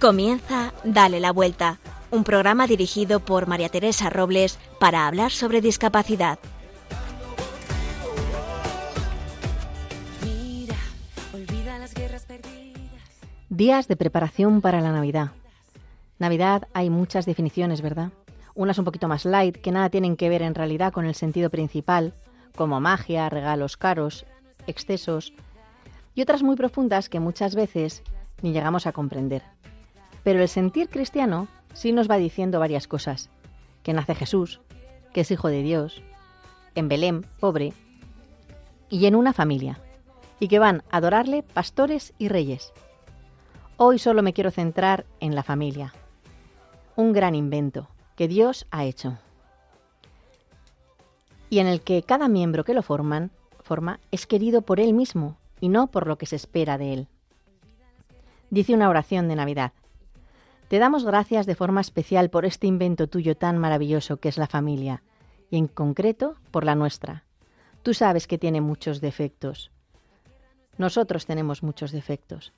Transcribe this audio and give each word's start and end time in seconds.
Comienza 0.00 0.72
Dale 0.82 1.20
la 1.20 1.30
Vuelta, 1.30 1.78
un 2.10 2.24
programa 2.24 2.66
dirigido 2.66 3.20
por 3.20 3.46
María 3.46 3.68
Teresa 3.68 4.08
Robles 4.08 4.58
para 4.78 5.06
hablar 5.06 5.30
sobre 5.30 5.60
discapacidad. 5.60 6.38
Días 13.50 13.88
de 13.88 13.96
preparación 13.96 14.62
para 14.62 14.80
la 14.80 14.90
Navidad. 14.90 15.32
Navidad 16.18 16.66
hay 16.72 16.88
muchas 16.88 17.26
definiciones, 17.26 17.82
¿verdad? 17.82 18.10
Unas 18.54 18.78
un 18.78 18.86
poquito 18.86 19.06
más 19.06 19.26
light, 19.26 19.58
que 19.58 19.70
nada 19.70 19.90
tienen 19.90 20.16
que 20.16 20.30
ver 20.30 20.40
en 20.40 20.54
realidad 20.54 20.94
con 20.94 21.04
el 21.04 21.14
sentido 21.14 21.50
principal, 21.50 22.14
como 22.56 22.80
magia, 22.80 23.28
regalos 23.28 23.76
caros, 23.76 24.24
excesos, 24.66 25.34
y 26.14 26.22
otras 26.22 26.42
muy 26.42 26.56
profundas 26.56 27.10
que 27.10 27.20
muchas 27.20 27.54
veces 27.54 28.02
ni 28.40 28.52
llegamos 28.52 28.86
a 28.86 28.92
comprender. 28.92 29.42
Pero 30.22 30.42
el 30.42 30.48
sentir 30.48 30.88
cristiano 30.88 31.48
sí 31.72 31.92
nos 31.92 32.10
va 32.10 32.16
diciendo 32.16 32.58
varias 32.58 32.86
cosas. 32.86 33.30
Que 33.82 33.92
nace 33.92 34.14
Jesús, 34.14 34.60
que 35.12 35.22
es 35.22 35.30
hijo 35.30 35.48
de 35.48 35.62
Dios, 35.62 36.02
en 36.74 36.88
Belén, 36.88 37.26
pobre, 37.40 37.72
y 38.88 39.06
en 39.06 39.14
una 39.14 39.32
familia, 39.32 39.78
y 40.38 40.48
que 40.48 40.58
van 40.58 40.82
a 40.90 40.98
adorarle 40.98 41.42
pastores 41.42 42.12
y 42.18 42.28
reyes. 42.28 42.72
Hoy 43.76 43.98
solo 43.98 44.22
me 44.22 44.32
quiero 44.32 44.50
centrar 44.50 45.06
en 45.20 45.34
la 45.34 45.42
familia, 45.42 45.94
un 46.96 47.12
gran 47.12 47.34
invento 47.34 47.88
que 48.16 48.28
Dios 48.28 48.66
ha 48.70 48.84
hecho, 48.84 49.16
y 51.50 51.58
en 51.58 51.66
el 51.66 51.82
que 51.82 52.02
cada 52.02 52.28
miembro 52.28 52.64
que 52.64 52.74
lo 52.74 52.82
forman, 52.82 53.30
forma 53.62 54.00
es 54.10 54.26
querido 54.26 54.62
por 54.62 54.80
él 54.80 54.94
mismo 54.94 55.36
y 55.60 55.68
no 55.68 55.88
por 55.88 56.06
lo 56.06 56.16
que 56.16 56.26
se 56.26 56.36
espera 56.36 56.78
de 56.78 56.92
él. 56.92 57.08
Dice 58.50 58.74
una 58.74 58.88
oración 58.88 59.28
de 59.28 59.36
Navidad, 59.36 59.72
te 60.70 60.78
damos 60.78 61.04
gracias 61.04 61.46
de 61.46 61.56
forma 61.56 61.80
especial 61.80 62.30
por 62.30 62.44
este 62.44 62.68
invento 62.68 63.08
tuyo 63.08 63.36
tan 63.36 63.58
maravilloso 63.58 64.18
que 64.18 64.28
es 64.28 64.38
la 64.38 64.46
familia, 64.46 65.02
y 65.50 65.56
en 65.58 65.66
concreto 65.66 66.36
por 66.52 66.62
la 66.62 66.76
nuestra. 66.76 67.24
Tú 67.82 67.92
sabes 67.92 68.28
que 68.28 68.38
tiene 68.38 68.60
muchos 68.60 69.00
defectos. 69.00 69.72
Nosotros 70.78 71.26
tenemos 71.26 71.64
muchos 71.64 71.90
defectos. 71.90 72.52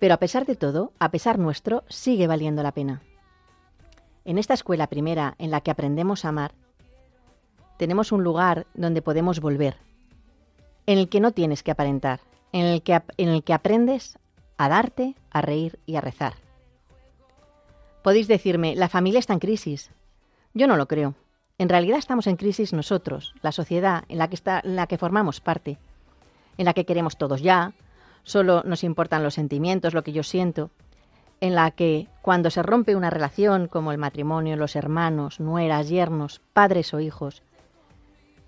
Pero 0.00 0.14
a 0.14 0.16
pesar 0.16 0.44
de 0.44 0.56
todo, 0.56 0.92
a 0.98 1.12
pesar 1.12 1.38
nuestro, 1.38 1.84
sigue 1.88 2.26
valiendo 2.26 2.64
la 2.64 2.72
pena. 2.72 3.00
En 4.24 4.36
esta 4.36 4.54
escuela 4.54 4.88
primera 4.88 5.36
en 5.38 5.52
la 5.52 5.60
que 5.60 5.70
aprendemos 5.70 6.24
a 6.24 6.30
amar, 6.30 6.52
tenemos 7.76 8.10
un 8.10 8.24
lugar 8.24 8.66
donde 8.74 9.02
podemos 9.02 9.38
volver, 9.38 9.76
en 10.86 10.98
el 10.98 11.08
que 11.08 11.20
no 11.20 11.30
tienes 11.30 11.62
que 11.62 11.70
aparentar, 11.70 12.22
en 12.50 12.66
el 12.66 12.82
que, 12.82 13.00
en 13.18 13.28
el 13.28 13.44
que 13.44 13.54
aprendes 13.54 14.18
a 14.58 14.68
darte, 14.68 15.14
a 15.30 15.42
reír 15.42 15.78
y 15.86 15.94
a 15.94 16.00
rezar. 16.00 16.44
Podéis 18.06 18.28
decirme, 18.28 18.76
la 18.76 18.88
familia 18.88 19.18
está 19.18 19.32
en 19.32 19.40
crisis. 19.40 19.90
Yo 20.54 20.68
no 20.68 20.76
lo 20.76 20.86
creo. 20.86 21.16
En 21.58 21.68
realidad 21.68 21.98
estamos 21.98 22.28
en 22.28 22.36
crisis 22.36 22.72
nosotros, 22.72 23.34
la 23.42 23.50
sociedad 23.50 24.04
en 24.08 24.18
la 24.18 24.28
que, 24.28 24.36
está, 24.36 24.60
en 24.62 24.76
la 24.76 24.86
que 24.86 24.96
formamos 24.96 25.40
parte, 25.40 25.76
en 26.56 26.66
la 26.66 26.72
que 26.72 26.86
queremos 26.86 27.16
todos 27.18 27.42
ya, 27.42 27.72
solo 28.22 28.62
nos 28.64 28.84
importan 28.84 29.24
los 29.24 29.34
sentimientos, 29.34 29.92
lo 29.92 30.04
que 30.04 30.12
yo 30.12 30.22
siento, 30.22 30.70
en 31.40 31.56
la 31.56 31.72
que 31.72 32.06
cuando 32.22 32.50
se 32.50 32.62
rompe 32.62 32.94
una 32.94 33.10
relación 33.10 33.66
como 33.66 33.90
el 33.90 33.98
matrimonio, 33.98 34.54
los 34.54 34.76
hermanos, 34.76 35.40
nueras, 35.40 35.88
yernos, 35.88 36.40
padres 36.52 36.94
o 36.94 37.00
hijos, 37.00 37.42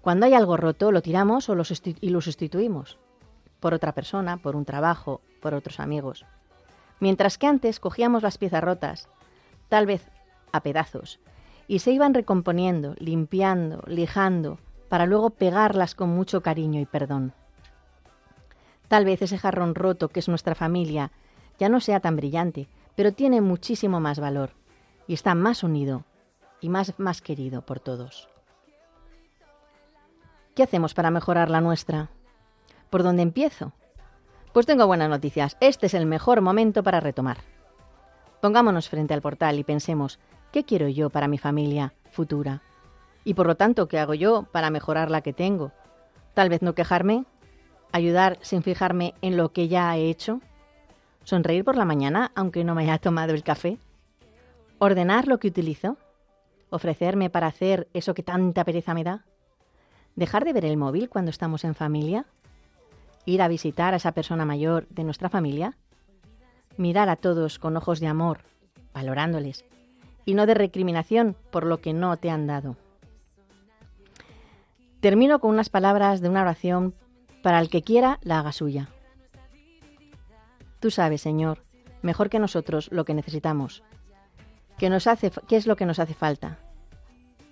cuando 0.03 0.27
hay 0.27 0.35
algo 0.35 0.57
roto 0.57 0.93
lo 0.93 1.03
tiramos 1.03 1.49
o 1.49 1.57
lo 1.57 1.65
y 2.01 2.11
lo 2.11 2.21
sustituimos 2.21 2.97
por 3.59 3.75
otra 3.75 3.91
persona, 3.91 4.37
por 4.37 4.55
un 4.55 4.65
trabajo, 4.65 5.21
por 5.43 5.53
otros 5.53 5.81
amigos. 5.81 6.27
Mientras 7.01 7.39
que 7.39 7.49
antes 7.49 7.81
cogíamos 7.81 8.23
las 8.23 8.39
piezas 8.39 8.63
rotas, 8.63 9.09
tal 9.69 9.87
vez 9.87 10.09
a 10.53 10.63
pedazos, 10.63 11.21
y 11.67 11.81
se 11.81 11.93
iban 11.93 12.15
recomponiendo, 12.15 12.95
limpiando, 12.99 13.83
lijando, 13.87 14.59
para 14.89 15.07
luego 15.07 15.31
pegarlas 15.31 15.95
con 15.95 16.09
mucho 16.09 16.41
cariño 16.41 16.81
y 16.81 16.87
perdón. 16.87 17.35
Tal 18.89 19.05
vez 19.05 19.21
ese 19.21 19.39
jarrón 19.39 19.75
roto 19.75 20.09
que 20.09 20.21
es 20.21 20.29
nuestra 20.29 20.55
familia 20.55 21.13
ya 21.59 21.69
no 21.69 21.81
sea 21.81 22.01
tan 22.01 22.17
brillante, 22.17 22.69
pero 22.95 23.13
tiene 23.13 23.41
muchísimo 23.41 24.01
más 24.01 24.19
valor 24.19 24.51
y 25.07 25.15
está 25.15 25.35
más 25.35 25.63
unido 25.63 26.05
y 26.61 26.71
más, 26.71 26.99
más 26.99 27.21
querido 27.21 27.63
por 27.63 27.81
todos. 27.81 28.29
¿Qué 30.55 30.63
hacemos 30.63 30.95
para 30.95 31.11
mejorar 31.11 31.51
la 31.51 31.61
nuestra? 31.61 32.11
¿Por 32.91 33.03
dónde 33.03 33.23
empiezo? 33.23 33.73
Pues 34.53 34.67
tengo 34.67 34.87
buenas 34.87 35.11
noticias. 35.11 35.57
Este 35.61 35.87
es 35.87 35.95
el 35.95 36.07
mejor 36.07 36.41
momento 36.41 36.83
para 36.83 37.01
retomar. 37.01 37.39
Pongámonos 38.41 38.89
frente 38.89 39.15
al 39.15 39.23
portal 39.23 39.59
y 39.59 39.65
pensemos, 39.65 40.19
¿qué 40.53 40.65
quiero 40.65 40.89
yo 40.89 41.11
para 41.11 41.29
mi 41.29 41.39
familia 41.39 41.95
futura? 42.11 42.63
Y 43.25 43.35
por 43.35 43.47
lo 43.47 43.57
tanto, 43.57 43.89
¿qué 43.89 43.99
hago 43.99 44.15
yo 44.15 44.45
para 44.53 44.71
mejorar 44.71 45.11
la 45.11 45.23
que 45.23 45.33
tengo? 45.33 45.73
Tal 46.35 46.49
vez 46.49 46.63
no 46.63 46.75
quejarme, 46.75 47.25
ayudar 47.93 48.39
sin 48.41 48.63
fijarme 48.63 49.15
en 49.23 49.37
lo 49.37 49.53
que 49.53 49.69
ya 49.69 49.97
he 49.97 50.09
hecho, 50.09 50.41
sonreír 51.25 51.65
por 51.65 51.77
la 51.77 51.85
mañana 51.85 52.33
aunque 52.35 52.65
no 52.65 52.75
me 52.75 52.83
haya 52.83 52.99
tomado 52.99 53.35
el 53.35 53.43
café, 53.43 53.79
ordenar 54.79 55.27
lo 55.27 55.39
que 55.39 55.49
utilizo, 55.49 55.97
ofrecerme 56.71 57.31
para 57.31 57.49
hacer 57.49 57.89
eso 57.93 58.15
que 58.15 58.23
tanta 58.23 58.65
pereza 58.65 58.95
me 58.95 59.05
da, 59.05 59.25
dejar 60.17 60.45
de 60.45 60.53
ver 60.53 60.65
el 60.65 60.77
móvil 60.77 61.09
cuando 61.09 61.31
estamos 61.31 61.65
en 61.65 61.75
familia, 61.75 62.25
ir 63.25 63.43
a 63.43 63.49
visitar 63.49 63.95
a 63.95 63.99
esa 63.99 64.13
persona 64.13 64.45
mayor 64.45 64.87
de 64.89 65.05
nuestra 65.05 65.29
familia, 65.29 65.77
mirar 66.79 67.09
a 67.09 67.17
todos 67.17 67.59
con 67.59 67.77
ojos 67.77 68.01
de 68.01 68.07
amor, 68.07 68.41
valorándoles, 68.95 69.65
y 70.25 70.35
no 70.35 70.47
de 70.47 70.55
recriminación 70.55 71.37
por 71.51 71.65
lo 71.65 71.81
que 71.81 71.93
no 71.93 72.17
te 72.17 72.31
han 72.31 72.47
dado. 72.47 72.77
Termino 75.01 75.41
con 75.41 75.51
unas 75.51 75.69
palabras 75.69 76.21
de 76.21 76.29
una 76.29 76.43
oración 76.43 76.95
para 77.43 77.61
el 77.61 77.71
que 77.71 77.83
quiera 77.83 78.19
la 78.23 78.39
haga 78.41 78.53
suya. 78.53 78.89
Tú 80.81 80.91
sabes, 80.91 81.21
Señor, 81.21 81.65
mejor 82.03 82.31
que 82.31 82.39
nosotros 82.39 82.89
lo 82.93 83.05
que 83.05 83.15
necesitamos, 83.15 83.83
nos 84.89 85.09
hace, 85.09 85.33
qué 85.49 85.57
es 85.57 85.67
lo 85.67 85.75
que 85.75 85.87
nos 85.87 85.99
hace 85.99 86.15
falta. 86.15 86.59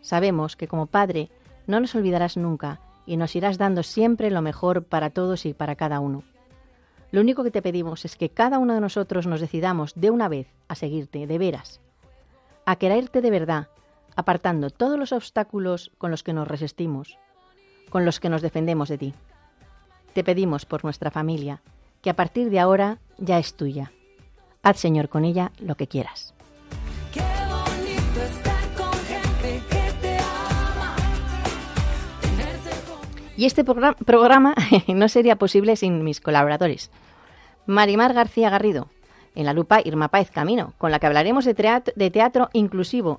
Sabemos 0.01 0.55
que 0.55 0.69
como 0.69 0.87
Padre 0.87 1.31
no 1.67 1.81
nos 1.81 1.97
olvidarás 1.97 2.37
nunca 2.37 2.81
y 3.07 3.17
nos 3.17 3.35
irás 3.35 3.59
dando 3.59 3.83
siempre 3.83 4.31
lo 4.31 4.43
mejor 4.43 4.85
para 4.85 5.11
todos 5.11 5.45
y 5.47 5.53
para 5.53 5.75
cada 5.75 5.99
uno. 5.99 6.23
Lo 7.17 7.23
único 7.23 7.43
que 7.45 7.51
te 7.51 7.63
pedimos 7.63 8.05
es 8.05 8.15
que 8.15 8.29
cada 8.29 8.59
uno 8.59 8.75
de 8.75 8.81
nosotros 8.83 9.27
nos 9.27 9.41
decidamos 9.41 9.95
de 9.95 10.11
una 10.11 10.29
vez 10.29 10.49
a 10.69 10.75
seguirte, 10.75 11.27
de 11.27 11.39
veras, 11.39 11.81
a 12.67 12.77
quererte 12.77 13.23
de 13.23 13.31
verdad, 13.31 13.69
apartando 14.17 14.69
todos 14.69 14.99
los 14.99 15.13
obstáculos 15.13 15.93
con 15.97 16.11
los 16.11 16.23
que 16.23 16.35
nos 16.35 16.47
resistimos, 16.47 17.17
con 17.89 18.05
los 18.05 18.21
que 18.21 18.29
nos 18.29 18.43
defendemos 18.43 18.91
de 18.91 18.99
ti. 18.99 19.15
Te 20.13 20.25
pedimos 20.25 20.67
por 20.67 20.85
nuestra 20.85 21.11
familia, 21.11 21.63
que 22.03 22.11
a 22.11 22.17
partir 22.17 22.51
de 22.51 22.61
ahora 22.61 22.99
ya 23.17 23.39
es 23.39 23.55
tuya. 23.55 23.93
Haz, 24.63 24.79
Señor, 24.79 25.09
con 25.09 25.25
ella 25.25 25.53
lo 25.59 25.75
que 25.77 25.87
quieras. 25.87 26.35
Y 33.39 33.47
este 33.47 33.65
programa 33.65 34.55
no 34.89 35.09
sería 35.09 35.37
posible 35.37 35.77
sin 35.77 36.05
mis 36.05 36.21
colaboradores. 36.21 36.91
Marimar 37.67 38.15
García 38.15 38.51
Garrido, 38.51 38.89
en 39.35 39.45
la 39.45 39.53
lupa 39.53 39.81
Irma 39.85 40.09
Páez 40.09 40.31
Camino, 40.31 40.73
con 40.79 40.91
la 40.91 40.99
que 40.99 41.07
hablaremos 41.07 41.45
de 41.45 42.11
teatro, 42.11 42.49
inclusivo. 42.53 43.19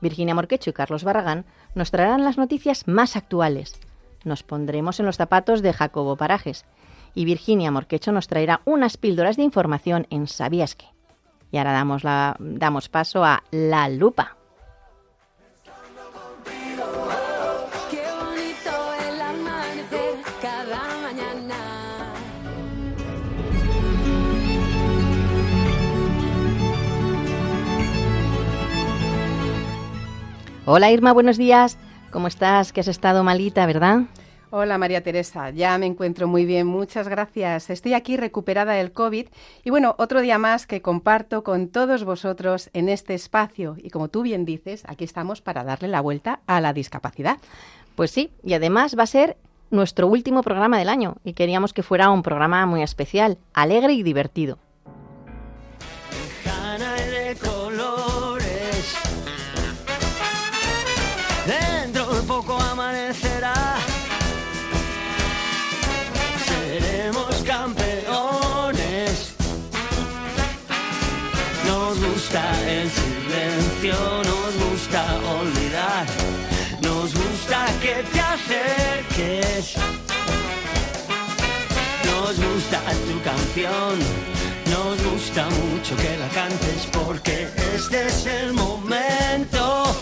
Virginia 0.00 0.34
Morquecho 0.34 0.70
y 0.70 0.72
Carlos 0.72 1.04
Barragán 1.04 1.44
nos 1.74 1.90
traerán 1.90 2.24
las 2.24 2.38
noticias 2.38 2.88
más 2.88 3.16
actuales. 3.16 3.78
Nos 4.24 4.42
pondremos 4.42 5.00
en 5.00 5.06
los 5.06 5.16
zapatos 5.16 5.62
de 5.62 5.72
Jacobo 5.72 6.16
Parajes 6.16 6.64
y 7.14 7.24
Virginia 7.24 7.70
Morquecho 7.70 8.12
nos 8.12 8.28
traerá 8.28 8.60
unas 8.64 8.96
píldoras 8.96 9.36
de 9.36 9.42
información 9.42 10.06
en 10.10 10.26
Sabías 10.26 10.74
qué. 10.74 10.86
Y 11.52 11.58
ahora 11.58 11.72
damos, 11.72 12.02
damos 12.38 12.88
paso 12.88 13.24
a 13.24 13.42
La 13.50 13.88
Lupa. 13.88 14.39
Hola 30.72 30.92
Irma, 30.92 31.12
buenos 31.12 31.36
días. 31.36 31.78
¿Cómo 32.12 32.28
estás? 32.28 32.72
Que 32.72 32.78
has 32.78 32.86
estado 32.86 33.24
malita, 33.24 33.66
¿verdad? 33.66 34.02
Hola 34.50 34.78
María 34.78 35.02
Teresa, 35.02 35.50
ya 35.50 35.76
me 35.78 35.86
encuentro 35.86 36.28
muy 36.28 36.44
bien, 36.44 36.68
muchas 36.68 37.08
gracias. 37.08 37.70
Estoy 37.70 37.92
aquí 37.94 38.16
recuperada 38.16 38.74
del 38.74 38.92
COVID 38.92 39.26
y 39.64 39.70
bueno, 39.70 39.96
otro 39.98 40.20
día 40.20 40.38
más 40.38 40.68
que 40.68 40.80
comparto 40.80 41.42
con 41.42 41.70
todos 41.70 42.04
vosotros 42.04 42.70
en 42.72 42.88
este 42.88 43.14
espacio 43.14 43.74
y 43.78 43.90
como 43.90 44.10
tú 44.10 44.22
bien 44.22 44.44
dices, 44.44 44.84
aquí 44.86 45.02
estamos 45.02 45.40
para 45.40 45.64
darle 45.64 45.88
la 45.88 46.02
vuelta 46.02 46.38
a 46.46 46.60
la 46.60 46.72
discapacidad. 46.72 47.38
Pues 47.96 48.12
sí, 48.12 48.30
y 48.44 48.54
además 48.54 48.96
va 48.96 49.02
a 49.02 49.06
ser 49.08 49.38
nuestro 49.72 50.06
último 50.06 50.44
programa 50.44 50.78
del 50.78 50.88
año 50.88 51.16
y 51.24 51.32
queríamos 51.32 51.72
que 51.72 51.82
fuera 51.82 52.10
un 52.10 52.22
programa 52.22 52.64
muy 52.66 52.84
especial, 52.84 53.38
alegre 53.54 53.94
y 53.94 54.04
divertido. 54.04 54.58
Nos 73.88 74.54
gusta 74.56 75.02
olvidar, 75.40 76.06
nos 76.82 77.14
gusta 77.14 77.66
que 77.80 78.04
te 78.12 78.20
acerques. 78.20 79.74
Nos 82.04 82.36
gusta 82.36 82.80
tu 83.08 83.22
canción, 83.22 83.98
nos 84.66 85.02
gusta 85.10 85.48
mucho 85.48 85.96
que 85.96 86.18
la 86.18 86.28
cantes 86.28 86.88
porque 86.92 87.48
este 87.74 88.06
es 88.06 88.26
el 88.26 88.52
momento. 88.52 89.96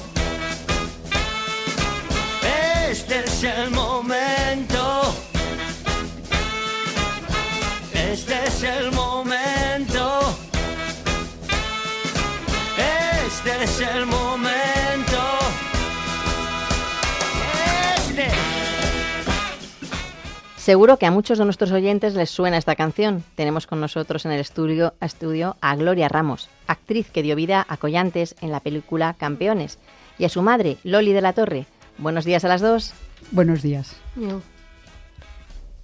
Este 2.91 3.25
es 3.25 3.45
el 3.45 3.71
momento. 3.71 5.15
Este 7.95 8.45
es 8.45 8.63
el 8.65 8.91
momento. 8.91 9.08
Es 13.63 13.81
el 13.81 14.07
momento. 14.07 15.19
Este. 17.97 18.29
Seguro 20.57 20.99
que 20.99 21.07
a 21.07 21.11
muchos 21.11 21.39
de 21.39 21.45
nuestros 21.45 21.73
oyentes 21.73 22.15
les 22.15 22.31
suena 22.31 22.57
esta 22.59 22.77
canción. 22.77 23.25
Tenemos 23.35 23.67
con 23.67 23.81
nosotros 23.81 24.27
en 24.27 24.33
el 24.33 24.41
estudio, 24.41 24.95
estudio 25.01 25.57
a 25.61 25.77
Gloria 25.77 26.09
Ramos, 26.09 26.51
actriz 26.67 27.11
que 27.11 27.23
dio 27.23 27.37
vida 27.37 27.65
a 27.69 27.77
Collantes 27.77 28.37
en 28.41 28.53
la 28.53 28.61
película 28.61 29.15
Campeones, 29.15 29.79
y 30.19 30.25
a 30.25 30.29
su 30.29 30.43
madre, 30.43 30.77
Loli 30.85 31.13
de 31.13 31.23
la 31.23 31.33
Torre. 31.33 31.67
Buenos 31.97 32.25
días 32.25 32.45
a 32.45 32.49
las 32.49 32.61
dos. 32.61 32.93
Buenos 33.31 33.63
días. 33.63 33.97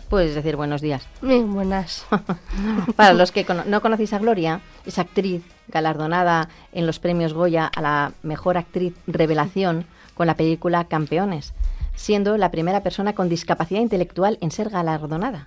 Puedes 0.09 0.35
decir 0.35 0.57
buenos 0.57 0.81
días. 0.81 1.07
Bien, 1.23 1.53
buenas. 1.53 2.07
Para 2.97 3.15
los 3.15 3.33
que 3.33 3.45
cono- 3.45 3.65
no 3.67 3.81
conocéis 3.81 4.13
a 4.13 4.19
Gloria, 4.19 4.61
es 4.87 4.99
actriz 4.99 5.43
galardonada 5.69 6.49
en 6.73 6.87
los 6.87 6.99
premios 6.99 7.33
Goya 7.33 7.67
a 7.75 7.81
la 7.81 8.13
mejor 8.23 8.57
actriz 8.57 8.95
revelación 9.07 9.87
con 10.15 10.27
la 10.27 10.37
película 10.37 10.85
Campeones, 10.85 11.53
siendo 11.97 12.37
la 12.37 12.51
primera 12.51 12.83
persona 12.83 13.15
con 13.15 13.29
discapacidad 13.29 13.81
intelectual 13.81 14.39
en 14.41 14.51
ser 14.53 14.69
galardonada. 14.71 15.47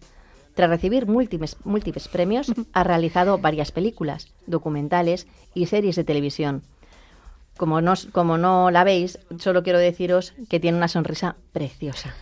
Tras 0.55 0.69
recibir 0.69 1.05
múltiples, 1.07 1.55
múltiples 1.63 2.07
premios, 2.07 2.51
ha 2.73 2.83
realizado 2.83 3.37
varias 3.37 3.71
películas, 3.71 4.27
documentales 4.47 5.27
y 5.53 5.67
series 5.67 5.95
de 5.95 6.03
televisión. 6.03 6.63
Como 7.57 7.79
no, 7.79 7.93
os- 7.93 8.07
como 8.11 8.37
no 8.37 8.69
la 8.71 8.83
veis, 8.83 9.19
solo 9.37 9.63
quiero 9.63 9.79
deciros 9.79 10.33
que 10.49 10.59
tiene 10.59 10.77
una 10.77 10.87
sonrisa 10.87 11.35
preciosa. 11.53 12.13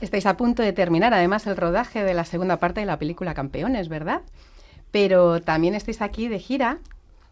Estáis 0.00 0.26
a 0.26 0.36
punto 0.36 0.62
de 0.62 0.72
terminar, 0.72 1.12
además, 1.12 1.46
el 1.46 1.56
rodaje 1.56 2.02
de 2.02 2.14
la 2.14 2.24
segunda 2.24 2.58
parte 2.58 2.80
de 2.80 2.86
la 2.86 2.98
película 2.98 3.34
Campeones, 3.34 3.88
¿verdad? 3.88 4.22
Pero 4.90 5.40
también 5.42 5.74
estáis 5.74 6.00
aquí 6.00 6.28
de 6.28 6.38
gira, 6.38 6.78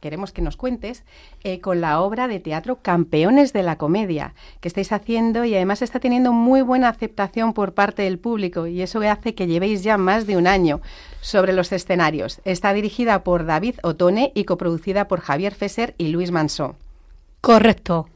queremos 0.01 0.33
que 0.33 0.43
nos 0.43 0.57
cuentes, 0.57 1.03
eh, 1.45 1.61
con 1.61 1.81
la 1.81 2.01
obra 2.01 2.29
de 2.29 2.41
teatro 2.41 2.77
Campeones 2.83 3.53
de 3.53 3.63
la 3.63 3.77
Comedia, 3.77 4.35
que 4.61 4.69
estáis 4.69 4.93
haciendo 4.93 5.45
y 5.45 5.55
además 5.55 5.83
está 5.83 5.99
teniendo 5.99 6.33
muy 6.33 6.63
buena 6.63 6.89
aceptación 6.89 7.55
por 7.55 7.73
parte 7.75 8.03
del 8.03 8.19
público 8.19 8.67
y 8.67 8.83
eso 8.83 9.01
hace 9.01 9.35
que 9.35 9.47
llevéis 9.47 9.83
ya 9.83 9.97
más 9.97 10.27
de 10.27 10.37
un 10.37 10.47
año 10.47 10.81
sobre 11.21 11.53
los 11.53 11.73
escenarios. 11.73 12.41
Está 12.45 12.73
dirigida 12.75 13.25
por 13.25 13.47
David 13.47 13.77
Otone 13.83 14.31
y 14.35 14.45
coproducida 14.45 15.09
por 15.09 15.21
Javier 15.21 15.55
Fesser 15.55 15.95
y 15.99 16.09
Luis 16.09 16.31
Mansó. 16.31 16.77
Correcto. 17.41 18.09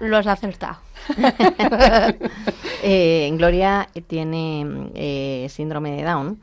Lo 0.00 0.16
has 0.16 0.26
acertado. 0.26 0.78
Eh, 2.86 3.30
Gloria 3.32 3.88
tiene 4.06 4.90
eh, 4.94 5.46
síndrome 5.48 5.90
de 5.96 6.02
Down, 6.02 6.38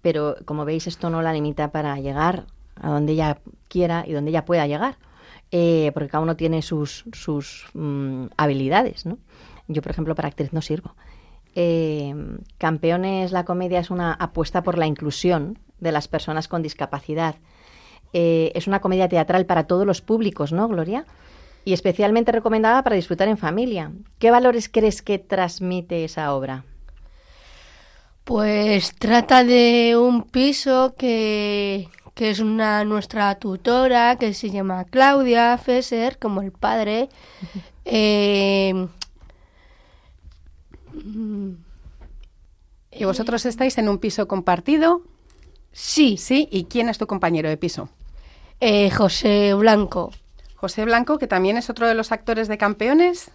pero 0.00 0.34
como 0.46 0.64
veis 0.64 0.86
esto 0.86 1.10
no 1.10 1.20
la 1.20 1.34
limita 1.34 1.72
para 1.72 1.98
llegar 1.98 2.46
a 2.80 2.88
donde 2.88 3.12
ella 3.12 3.38
quiera 3.68 4.02
y 4.06 4.12
donde 4.12 4.30
ella 4.30 4.46
pueda 4.46 4.66
llegar, 4.66 4.96
eh, 5.50 5.90
porque 5.92 6.08
cada 6.08 6.22
uno 6.22 6.36
tiene 6.36 6.62
sus, 6.62 7.04
sus 7.12 7.66
mm, 7.74 8.28
habilidades, 8.38 9.04
¿no? 9.04 9.18
Yo, 9.68 9.82
por 9.82 9.92
ejemplo, 9.92 10.14
para 10.14 10.28
actriz 10.28 10.54
no 10.54 10.62
sirvo. 10.62 10.94
Eh, 11.54 12.14
Campeones, 12.56 13.30
la 13.30 13.44
comedia 13.44 13.80
es 13.80 13.90
una 13.90 14.14
apuesta 14.14 14.62
por 14.62 14.78
la 14.78 14.86
inclusión 14.86 15.58
de 15.80 15.92
las 15.92 16.08
personas 16.08 16.48
con 16.48 16.62
discapacidad. 16.62 17.36
Eh, 18.14 18.52
es 18.54 18.66
una 18.66 18.80
comedia 18.80 19.08
teatral 19.08 19.44
para 19.44 19.66
todos 19.66 19.86
los 19.86 20.00
públicos, 20.00 20.50
¿no, 20.50 20.66
Gloria? 20.66 21.04
Y 21.64 21.72
especialmente 21.72 22.32
recomendada 22.32 22.82
para 22.82 22.96
disfrutar 22.96 23.28
en 23.28 23.38
familia. 23.38 23.92
¿Qué 24.18 24.30
valores 24.30 24.68
crees 24.68 25.00
que 25.02 25.18
transmite 25.18 26.04
esa 26.04 26.34
obra? 26.34 26.64
Pues 28.24 28.94
trata 28.96 29.44
de 29.44 29.96
un 29.98 30.22
piso 30.22 30.94
que, 30.96 31.88
que 32.14 32.30
es 32.30 32.40
una 32.40 32.84
nuestra 32.84 33.34
tutora 33.38 34.16
que 34.16 34.32
se 34.34 34.50
llama 34.50 34.84
Claudia 34.84 35.56
Fesser, 35.58 36.18
como 36.18 36.40
el 36.40 36.52
padre. 36.52 37.08
Eh, 37.84 38.86
¿Y 42.92 43.04
vosotros 43.04 43.44
estáis 43.46 43.76
en 43.78 43.88
un 43.88 43.98
piso 43.98 44.28
compartido? 44.28 45.02
sí, 45.72 46.16
Sí. 46.16 46.48
¿Y 46.50 46.64
quién 46.64 46.88
es 46.88 46.98
tu 46.98 47.06
compañero 47.06 47.48
de 47.48 47.56
piso? 47.56 47.88
eh, 48.60 48.90
José 48.90 49.54
Blanco. 49.54 50.12
José 50.64 50.86
Blanco, 50.86 51.18
que 51.18 51.26
también 51.26 51.58
es 51.58 51.68
otro 51.68 51.86
de 51.86 51.92
los 51.92 52.10
actores 52.10 52.48
de 52.48 52.56
campeones. 52.56 53.30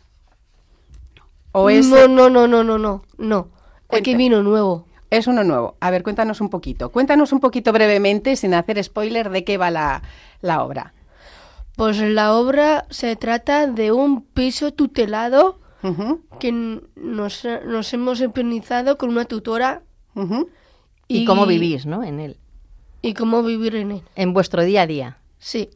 ¿O 1.51 1.69
es, 1.69 1.85
No, 1.85 2.07
no, 2.07 2.27
no, 2.27 2.47
no, 2.47 2.63
no, 2.63 2.79
no, 2.79 3.03
no. 3.19 3.49
Aquí 3.87 4.15
vino 4.15 4.41
nuevo. 4.41 4.87
es 5.11 5.27
uno 5.27 5.43
nuevo? 5.43 5.75
A 5.79 5.91
ver, 5.91 6.01
cuéntanos 6.01 6.41
un 6.41 6.49
poquito. 6.49 6.89
Cuéntanos 6.89 7.31
un 7.31 7.39
poquito 7.39 7.71
brevemente, 7.71 8.35
sin 8.35 8.55
hacer 8.55 8.83
spoiler, 8.83 9.29
de 9.29 9.43
qué 9.43 9.59
va 9.59 9.69
la, 9.69 10.01
la 10.41 10.63
obra. 10.63 10.95
Pues 11.75 11.99
la 11.99 12.33
obra 12.33 12.87
se 12.89 13.15
trata 13.15 13.67
de 13.67 13.91
un 13.91 14.23
piso 14.23 14.73
tutelado 14.73 15.59
que 16.39 16.51
nos, 16.51 17.47
nos 17.63 17.94
hemos 17.94 18.21
empinizado 18.21 18.97
con 18.97 19.09
una 19.09 19.25
tutora 19.25 19.83
ujú. 20.15 20.49
Y, 21.07 21.25
cómo 21.25 21.45
vivís, 21.45 21.85
¿no? 21.85 22.04
En 22.04 22.19
él. 22.19 22.37
Y 23.04 23.13
cómo 23.13 23.44
vivir 23.44 23.75
en 23.75 23.92
él. 23.92 24.01
En 24.15 24.33
vuestro 24.33 24.63
día 24.63 24.81
a 24.81 24.87
día. 24.87 25.19
Sí, 25.37 25.69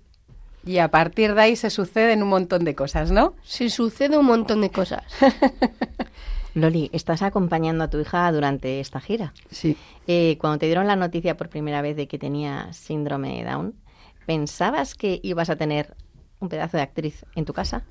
Y 0.66 0.78
a 0.78 0.90
partir 0.90 1.36
de 1.36 1.42
ahí 1.42 1.56
se 1.56 1.70
suceden 1.70 2.24
un 2.24 2.30
montón 2.30 2.64
de 2.64 2.76
cosas, 2.76 3.12
¿no? 3.12 3.34
sí 3.44 3.70
sucede 3.70 4.18
un 4.18 4.26
montón 4.26 4.62
de 4.62 4.70
cosas. 4.70 5.04
Loli, 6.56 6.90
estás 6.94 7.22
acompañando 7.22 7.84
a 7.84 7.90
tu 7.90 8.00
hija 8.00 8.32
durante 8.32 8.80
esta 8.80 9.00
gira. 9.00 9.34
Sí. 9.50 9.76
Eh, 10.08 10.38
cuando 10.40 10.60
te 10.60 10.68
dieron 10.68 10.88
la 10.88 10.96
noticia 10.96 11.36
por 11.36 11.50
primera 11.50 11.82
vez 11.82 11.96
de 11.96 12.08
que 12.08 12.20
tenía 12.20 12.72
síndrome 12.74 13.38
de 13.38 13.50
Down, 13.50 13.74
¿pensabas 14.26 14.94
que 14.94 15.20
ibas 15.24 15.50
a 15.50 15.56
tener 15.56 15.96
un 16.40 16.50
pedazo 16.50 16.78
de 16.78 16.84
actriz 16.84 17.26
en 17.36 17.46
tu 17.46 17.54
casa? 17.54 17.84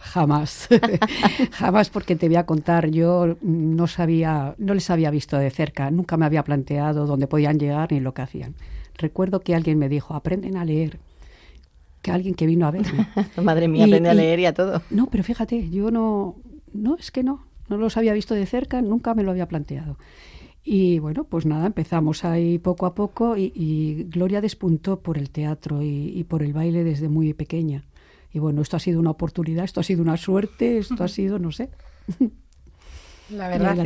Jamás. 0.00 0.68
Jamás 1.52 1.88
porque 1.88 2.16
te 2.16 2.26
voy 2.26 2.36
a 2.36 2.44
contar, 2.44 2.90
yo 2.90 3.36
no 3.40 3.86
sabía, 3.86 4.54
no 4.58 4.74
les 4.74 4.90
había 4.90 5.10
visto 5.10 5.38
de 5.38 5.50
cerca, 5.50 5.90
nunca 5.90 6.16
me 6.16 6.26
había 6.26 6.44
planteado 6.44 7.06
dónde 7.06 7.26
podían 7.26 7.58
llegar 7.58 7.92
ni 7.92 8.00
lo 8.00 8.12
que 8.12 8.22
hacían. 8.22 8.54
Recuerdo 8.98 9.40
que 9.40 9.54
alguien 9.54 9.78
me 9.78 9.88
dijo, 9.88 10.14
aprenden 10.14 10.56
a 10.56 10.64
leer, 10.64 10.98
que 12.02 12.10
alguien 12.10 12.34
que 12.34 12.46
vino 12.46 12.66
a 12.66 12.70
verme. 12.70 13.06
Madre 13.42 13.68
mía, 13.68 13.86
Y- 13.86 13.90
aprende 13.90 14.10
a 14.10 14.14
y- 14.14 14.16
leer 14.16 14.40
y 14.40 14.46
a 14.46 14.52
todo. 14.54 14.82
No, 14.90 15.06
pero 15.06 15.24
fíjate, 15.24 15.70
yo 15.70 15.90
no, 15.90 16.36
no, 16.74 16.96
es 16.96 17.10
que 17.10 17.22
no, 17.22 17.44
no 17.68 17.76
los 17.78 17.96
había 17.96 18.12
visto 18.12 18.34
de 18.34 18.44
cerca, 18.46 18.82
nunca 18.82 19.14
me 19.14 19.22
lo 19.22 19.30
había 19.30 19.46
planteado. 19.48 19.96
Y 20.64 20.98
bueno, 21.00 21.24
pues 21.24 21.44
nada, 21.46 21.66
empezamos 21.66 22.24
ahí 22.24 22.58
poco 22.58 22.86
a 22.86 22.94
poco 22.94 23.36
y, 23.36 23.52
y 23.54 24.04
Gloria 24.04 24.40
despuntó 24.40 25.00
por 25.00 25.18
el 25.18 25.30
teatro 25.30 25.82
y 25.82 26.24
por 26.28 26.42
el 26.42 26.52
baile 26.52 26.84
desde 26.84 27.08
muy 27.08 27.32
pequeña. 27.34 27.84
Y 28.32 28.38
bueno, 28.38 28.62
esto 28.62 28.76
ha 28.76 28.80
sido 28.80 29.00
una 29.00 29.10
oportunidad, 29.10 29.64
esto 29.64 29.80
ha 29.80 29.82
sido 29.82 30.02
una 30.02 30.16
suerte, 30.16 30.78
esto 30.78 31.02
ha 31.04 31.08
sido, 31.08 31.38
no 31.38 31.50
sé. 31.52 31.70
La 33.32 33.48
verdad 33.48 33.76
la 33.76 33.82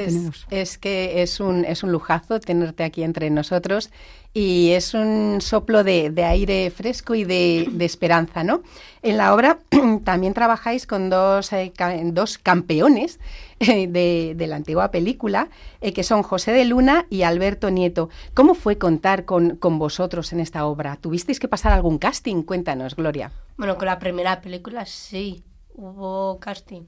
es, 0.50 0.78
que 0.78 1.22
es 1.22 1.40
un, 1.40 1.64
es 1.64 1.82
un 1.82 1.92
lujazo 1.92 2.40
tenerte 2.40 2.84
aquí 2.84 3.02
entre 3.02 3.30
nosotros 3.30 3.90
y 4.34 4.72
es 4.72 4.92
un 4.92 5.38
soplo 5.40 5.82
de, 5.82 6.10
de 6.10 6.24
aire 6.24 6.70
fresco 6.70 7.14
y 7.14 7.24
de, 7.24 7.68
de 7.72 7.84
esperanza, 7.84 8.44
¿no? 8.44 8.62
En 9.02 9.16
la 9.16 9.34
obra 9.34 9.58
también 10.04 10.34
trabajáis 10.34 10.86
con 10.86 11.08
dos, 11.08 11.52
eh, 11.52 11.72
ca- 11.74 11.96
dos 12.04 12.36
campeones 12.38 13.18
eh, 13.60 13.86
de, 13.86 14.34
de 14.36 14.46
la 14.46 14.56
antigua 14.56 14.90
película, 14.90 15.48
eh, 15.80 15.92
que 15.92 16.02
son 16.02 16.22
José 16.22 16.52
de 16.52 16.64
Luna 16.66 17.06
y 17.08 17.22
Alberto 17.22 17.70
Nieto. 17.70 18.10
¿Cómo 18.34 18.54
fue 18.54 18.76
contar 18.78 19.24
con, 19.24 19.56
con 19.56 19.78
vosotros 19.78 20.32
en 20.32 20.40
esta 20.40 20.66
obra? 20.66 20.96
¿Tuvisteis 20.96 21.40
que 21.40 21.48
pasar 21.48 21.72
algún 21.72 21.98
casting? 21.98 22.42
Cuéntanos, 22.42 22.94
Gloria. 22.96 23.32
Bueno, 23.56 23.76
con 23.78 23.86
la 23.86 23.98
primera 23.98 24.40
película 24.42 24.84
sí, 24.84 25.42
hubo 25.74 26.38
casting. 26.40 26.82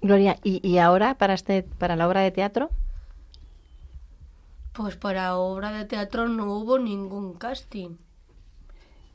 Gloria, 0.00 0.38
¿y, 0.44 0.66
y 0.66 0.78
ahora 0.78 1.14
para, 1.14 1.34
este, 1.34 1.62
para 1.62 1.96
la 1.96 2.06
obra 2.06 2.20
de 2.20 2.30
teatro? 2.30 2.70
Pues 4.72 4.96
para 4.96 5.36
obra 5.36 5.72
de 5.72 5.84
teatro 5.84 6.28
no 6.28 6.52
hubo 6.54 6.78
ningún 6.78 7.34
casting. 7.34 7.96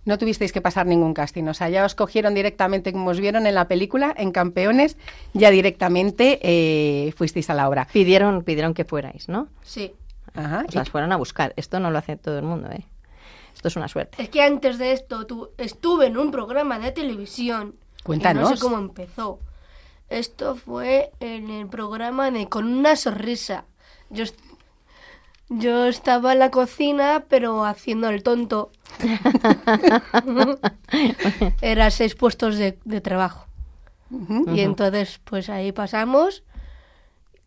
No 0.05 0.17
tuvisteis 0.17 0.51
que 0.51 0.59
pasar 0.59 0.85
ningún 0.85 1.13
casting, 1.13 1.45
o 1.47 1.53
sea, 1.53 1.69
ya 1.69 1.85
os 1.85 1.95
cogieron 1.95 2.33
directamente, 2.33 2.91
como 2.91 3.09
os 3.11 3.21
vieron 3.21 3.47
en 3.47 3.55
la 3.55 3.69
película, 3.69 4.13
en 4.17 4.33
Campeones, 4.33 4.97
ya 5.33 5.49
directamente 5.49 6.39
eh, 6.43 7.13
fuisteis 7.13 7.49
a 7.49 7.53
la 7.53 7.69
obra. 7.69 7.87
Pidieron, 7.93 8.43
pidieron 8.43 8.73
que 8.73 8.83
fuerais, 8.83 9.29
¿no? 9.29 9.47
Sí. 9.61 9.93
Ajá. 10.33 10.65
O 10.67 10.71
sea, 10.71 10.81
os 10.81 10.89
fueron 10.89 11.13
a 11.13 11.15
buscar. 11.15 11.53
Esto 11.55 11.79
no 11.79 11.89
lo 11.89 11.97
hace 11.99 12.17
todo 12.17 12.37
el 12.37 12.43
mundo, 12.43 12.69
¿eh? 12.69 12.85
Esto 13.55 13.69
es 13.69 13.75
una 13.77 13.87
suerte. 13.87 14.21
Es 14.21 14.27
que 14.27 14.41
antes 14.41 14.77
de 14.77 14.91
esto 14.91 15.25
tu- 15.25 15.51
estuve 15.57 16.07
en 16.07 16.17
un 16.17 16.31
programa 16.31 16.79
de 16.79 16.91
televisión. 16.91 17.75
Cuéntanos. 18.03 18.49
no 18.49 18.55
sé 18.57 18.61
cómo 18.61 18.77
empezó. 18.79 19.39
Esto 20.13 20.55
fue 20.55 21.11
en 21.19 21.49
el 21.49 21.67
programa 21.67 22.31
de 22.31 22.47
Con 22.47 22.71
una 22.71 22.95
sonrisa. 22.95 23.65
Yo, 24.09 24.23
yo 25.49 25.85
estaba 25.87 26.31
en 26.33 26.39
la 26.39 26.51
cocina, 26.51 27.25
pero 27.27 27.65
haciendo 27.65 28.07
el 28.09 28.23
tonto. 28.23 28.71
Era 31.61 31.89
seis 31.91 32.15
puestos 32.15 32.57
de, 32.57 32.77
de 32.85 33.01
trabajo. 33.01 33.47
Y 34.11 34.61
entonces, 34.61 35.19
pues 35.23 35.49
ahí 35.49 35.71
pasamos. 35.71 36.43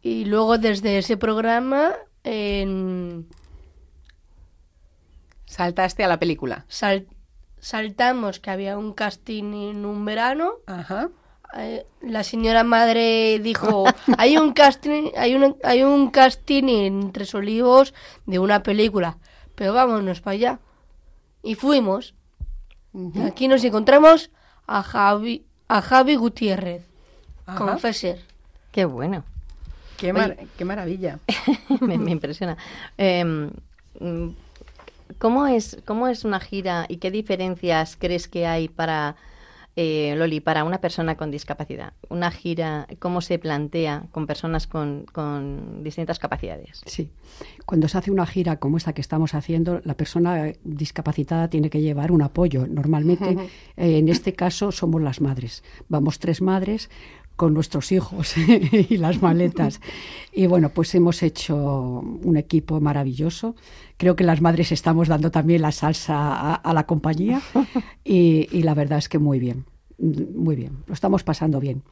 Y 0.02 0.25
luego 0.25 0.58
desde 0.58 0.99
ese 0.99 1.16
programa 1.16 1.94
en- 2.25 3.28
Saltaste 5.44 6.02
a 6.04 6.08
la 6.08 6.18
película. 6.18 6.64
sal- 6.68 7.06
saltamos 7.61 8.40
que 8.40 8.50
había 8.50 8.76
un 8.76 8.92
casting 8.92 9.44
en 9.70 9.87
un 9.87 10.04
verano. 10.04 10.54
Ajá. 10.66 11.08
Eh, 11.55 11.87
La 12.00 12.23
señora 12.25 12.65
madre 12.65 13.38
dijo, 13.41 13.85
hay 14.19 14.37
un 14.37 14.53
casting, 14.53 15.11
hay 15.17 15.35
un, 15.35 15.57
hay 15.65 15.83
un 15.83 16.11
casting 16.11 16.65
en 16.69 17.12
Tres 17.12 17.35
Olivos 17.35 17.95
de 18.26 18.38
una 18.38 18.62
película, 18.62 19.19
pero 19.55 19.73
vámonos 19.73 20.21
para 20.21 20.35
allá. 20.35 20.59
Y 21.43 21.55
fuimos. 21.55 22.15
Y 22.93 23.21
Aquí 23.21 23.47
nos 23.49 23.62
encontramos 23.65 24.31
a 24.67 24.83
Javi, 24.83 25.45
a 25.69 25.81
Javi 25.83 26.17
Gutiérrez, 26.17 26.85
Ajá. 27.47 27.59
Qué 28.73 28.85
bueno. 28.85 29.25
Qué, 29.97 30.12
mar- 30.12 30.37
qué 30.59 30.65
maravilla. 30.65 31.19
me, 31.81 31.97
me 31.99 32.11
impresiona. 32.11 32.57
Eh, 32.99 33.25
mm, 33.25 34.29
¿cómo, 35.19 35.47
es, 35.47 35.79
¿Cómo 35.87 36.09
es 36.09 36.25
una 36.25 36.41
gira 36.41 36.85
y 36.88 36.97
qué 36.99 37.11
diferencias 37.11 37.97
crees 37.99 38.29
que 38.29 38.47
hay 38.47 38.69
para, 38.69 39.17
eh, 39.76 40.14
Loli, 40.16 40.40
para 40.40 40.64
una 40.64 40.80
persona 40.80 41.16
con 41.16 41.30
discapacidad? 41.30 41.92
Una 42.09 42.30
gira, 42.30 42.87
¿cómo 42.99 43.21
se 43.21 43.38
plantea 43.38 44.06
con 44.11 44.26
personas 44.26 44.66
con, 44.66 45.04
con 45.12 45.83
distintas 45.85 46.18
capacidades? 46.18 46.80
Sí. 46.87 47.11
Cuando 47.66 47.87
se 47.87 47.99
hace 47.99 48.11
una 48.11 48.26
gira 48.26 48.56
como 48.56 48.78
esta 48.78 48.95
que 48.95 49.02
estamos 49.02 49.35
haciendo, 49.35 49.80
la 49.85 49.95
persona 49.95 50.52
discapacitada 50.64 51.49
tiene 51.49 51.68
que 51.68 51.83
llevar 51.83 52.11
un 52.11 52.23
apoyo. 52.23 52.66
Normalmente, 52.66 53.37
eh, 53.76 53.99
en 53.99 54.09
este 54.09 54.33
caso, 54.33 54.73
somos 54.73 55.02
las 55.02 55.21
madres. 55.21 55.62
Vamos 55.88 56.18
tres 56.18 56.40
madres 56.40 56.88
con 57.37 57.55
nuestros 57.55 57.93
hijos 57.93 58.35
y 58.88 58.97
las 58.97 59.23
maletas. 59.23 59.81
Y 60.33 60.47
bueno, 60.47 60.71
pues 60.71 60.95
hemos 60.95 61.23
hecho 61.23 61.57
un 61.57 62.37
equipo 62.37 62.81
maravilloso. 62.81 63.55
Creo 63.97 64.16
que 64.16 64.25
las 64.25 64.40
madres 64.40 64.73
estamos 64.73 65.09
dando 65.09 65.31
también 65.31 65.62
la 65.62 65.73
salsa 65.73 66.16
a, 66.16 66.55
a 66.55 66.75
la 66.75 66.87
compañía 66.87 67.40
y, 68.05 68.49
y 68.50 68.62
la 68.62 68.75
verdad 68.75 68.99
es 68.99 69.09
que 69.09 69.19
muy 69.19 69.38
bien, 69.38 69.64
muy 69.99 70.57
bien. 70.57 70.78
Lo 70.87 70.95
estamos 70.95 71.23
pasando 71.23 71.61
bien 71.61 71.83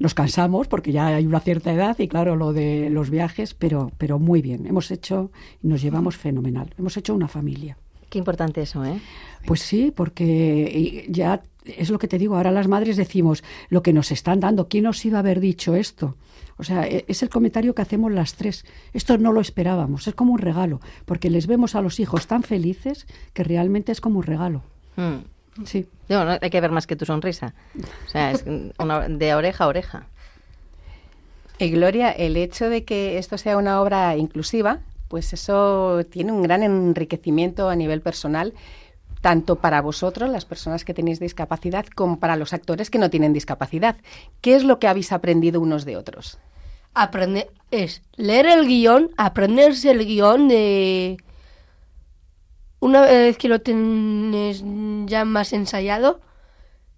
nos 0.00 0.14
cansamos 0.14 0.66
porque 0.66 0.92
ya 0.92 1.08
hay 1.08 1.26
una 1.26 1.40
cierta 1.40 1.72
edad 1.72 1.96
y 1.98 2.08
claro 2.08 2.34
lo 2.34 2.54
de 2.54 2.88
los 2.88 3.10
viajes, 3.10 3.52
pero, 3.52 3.92
pero 3.98 4.18
muy 4.18 4.40
bien. 4.40 4.66
Hemos 4.66 4.90
hecho, 4.90 5.30
nos 5.60 5.82
llevamos 5.82 6.16
fenomenal. 6.16 6.74
Hemos 6.78 6.96
hecho 6.96 7.14
una 7.14 7.28
familia. 7.28 7.76
Qué 8.08 8.18
importante 8.18 8.62
eso, 8.62 8.82
¿eh? 8.84 8.98
Pues 9.46 9.60
sí, 9.60 9.92
porque 9.94 11.06
ya 11.10 11.42
es 11.64 11.90
lo 11.90 11.98
que 11.98 12.08
te 12.08 12.18
digo, 12.18 12.36
ahora 12.36 12.50
las 12.50 12.68
madres 12.68 12.96
decimos 12.96 13.44
lo 13.68 13.82
que 13.82 13.92
nos 13.92 14.10
están 14.10 14.40
dando, 14.40 14.68
¿quién 14.68 14.84
nos 14.84 15.04
iba 15.04 15.18
a 15.18 15.20
haber 15.20 15.40
dicho 15.40 15.74
esto? 15.76 16.16
O 16.56 16.62
sea, 16.62 16.86
e- 16.86 17.04
es 17.08 17.22
el 17.22 17.28
comentario 17.30 17.74
que 17.74 17.82
hacemos 17.82 18.12
las 18.12 18.34
tres. 18.34 18.64
Esto 18.92 19.16
no 19.18 19.32
lo 19.32 19.40
esperábamos, 19.40 20.06
es 20.06 20.14
como 20.14 20.32
un 20.32 20.38
regalo, 20.38 20.80
porque 21.06 21.30
les 21.30 21.46
vemos 21.46 21.74
a 21.74 21.80
los 21.82 22.00
hijos 22.00 22.26
tan 22.26 22.42
felices 22.42 23.06
que 23.32 23.44
realmente 23.44 23.92
es 23.92 24.00
como 24.00 24.18
un 24.18 24.24
regalo. 24.24 24.62
Mm. 24.96 25.64
Sí. 25.64 25.86
No, 26.08 26.24
no 26.24 26.38
hay 26.40 26.50
que 26.50 26.60
ver 26.60 26.70
más 26.70 26.86
que 26.86 26.96
tu 26.96 27.04
sonrisa. 27.04 27.54
O 28.06 28.10
sea, 28.10 28.30
es 28.32 28.44
una- 28.78 29.08
de 29.08 29.34
oreja 29.34 29.64
a 29.64 29.68
oreja. 29.68 30.06
Y 31.58 31.70
Gloria, 31.70 32.10
el 32.10 32.36
hecho 32.36 32.70
de 32.70 32.84
que 32.84 33.18
esto 33.18 33.36
sea 33.36 33.56
una 33.58 33.80
obra 33.82 34.16
inclusiva, 34.16 34.80
pues 35.08 35.32
eso 35.32 36.00
tiene 36.08 36.32
un 36.32 36.42
gran 36.42 36.62
enriquecimiento 36.62 37.68
a 37.68 37.76
nivel 37.76 38.00
personal, 38.00 38.54
tanto 39.20 39.56
para 39.56 39.80
vosotros, 39.80 40.30
las 40.30 40.44
personas 40.44 40.84
que 40.84 40.94
tenéis 40.94 41.20
discapacidad, 41.20 41.86
como 41.94 42.18
para 42.18 42.36
los 42.36 42.52
actores 42.52 42.90
que 42.90 42.98
no 42.98 43.10
tienen 43.10 43.32
discapacidad. 43.32 43.96
¿Qué 44.40 44.56
es 44.56 44.64
lo 44.64 44.78
que 44.78 44.88
habéis 44.88 45.12
aprendido 45.12 45.60
unos 45.60 45.84
de 45.84 45.96
otros? 45.96 46.38
Aprender 46.94 47.50
es 47.70 48.02
leer 48.16 48.46
el 48.46 48.66
guion, 48.66 49.10
aprenderse 49.16 49.90
el 49.90 50.04
guion 50.06 50.48
de... 50.48 51.18
Una 52.80 53.02
vez 53.02 53.36
que 53.36 53.48
lo 53.48 53.60
tienes 53.60 54.64
ya 55.04 55.26
más 55.26 55.52
ensayado, 55.52 56.20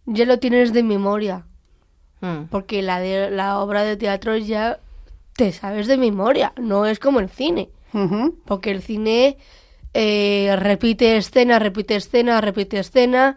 ya 0.06 0.24
lo 0.26 0.38
tienes 0.38 0.72
de 0.72 0.84
memoria. 0.84 1.44
Mm. 2.20 2.44
Porque 2.50 2.82
la, 2.82 3.00
de, 3.00 3.30
la 3.30 3.58
obra 3.58 3.82
de 3.82 3.96
teatro 3.96 4.36
ya 4.36 4.78
te 5.34 5.50
sabes 5.50 5.88
de 5.88 5.96
memoria, 5.96 6.52
no 6.56 6.86
es 6.86 7.00
como 7.00 7.18
el 7.18 7.28
cine. 7.28 7.70
Porque 8.46 8.70
el 8.70 8.80
cine 8.80 9.36
eh, 9.94 10.54
repite 10.58 11.16
escena, 11.16 11.58
repite 11.58 11.96
escena, 11.96 12.40
repite 12.40 12.78
escena. 12.78 13.36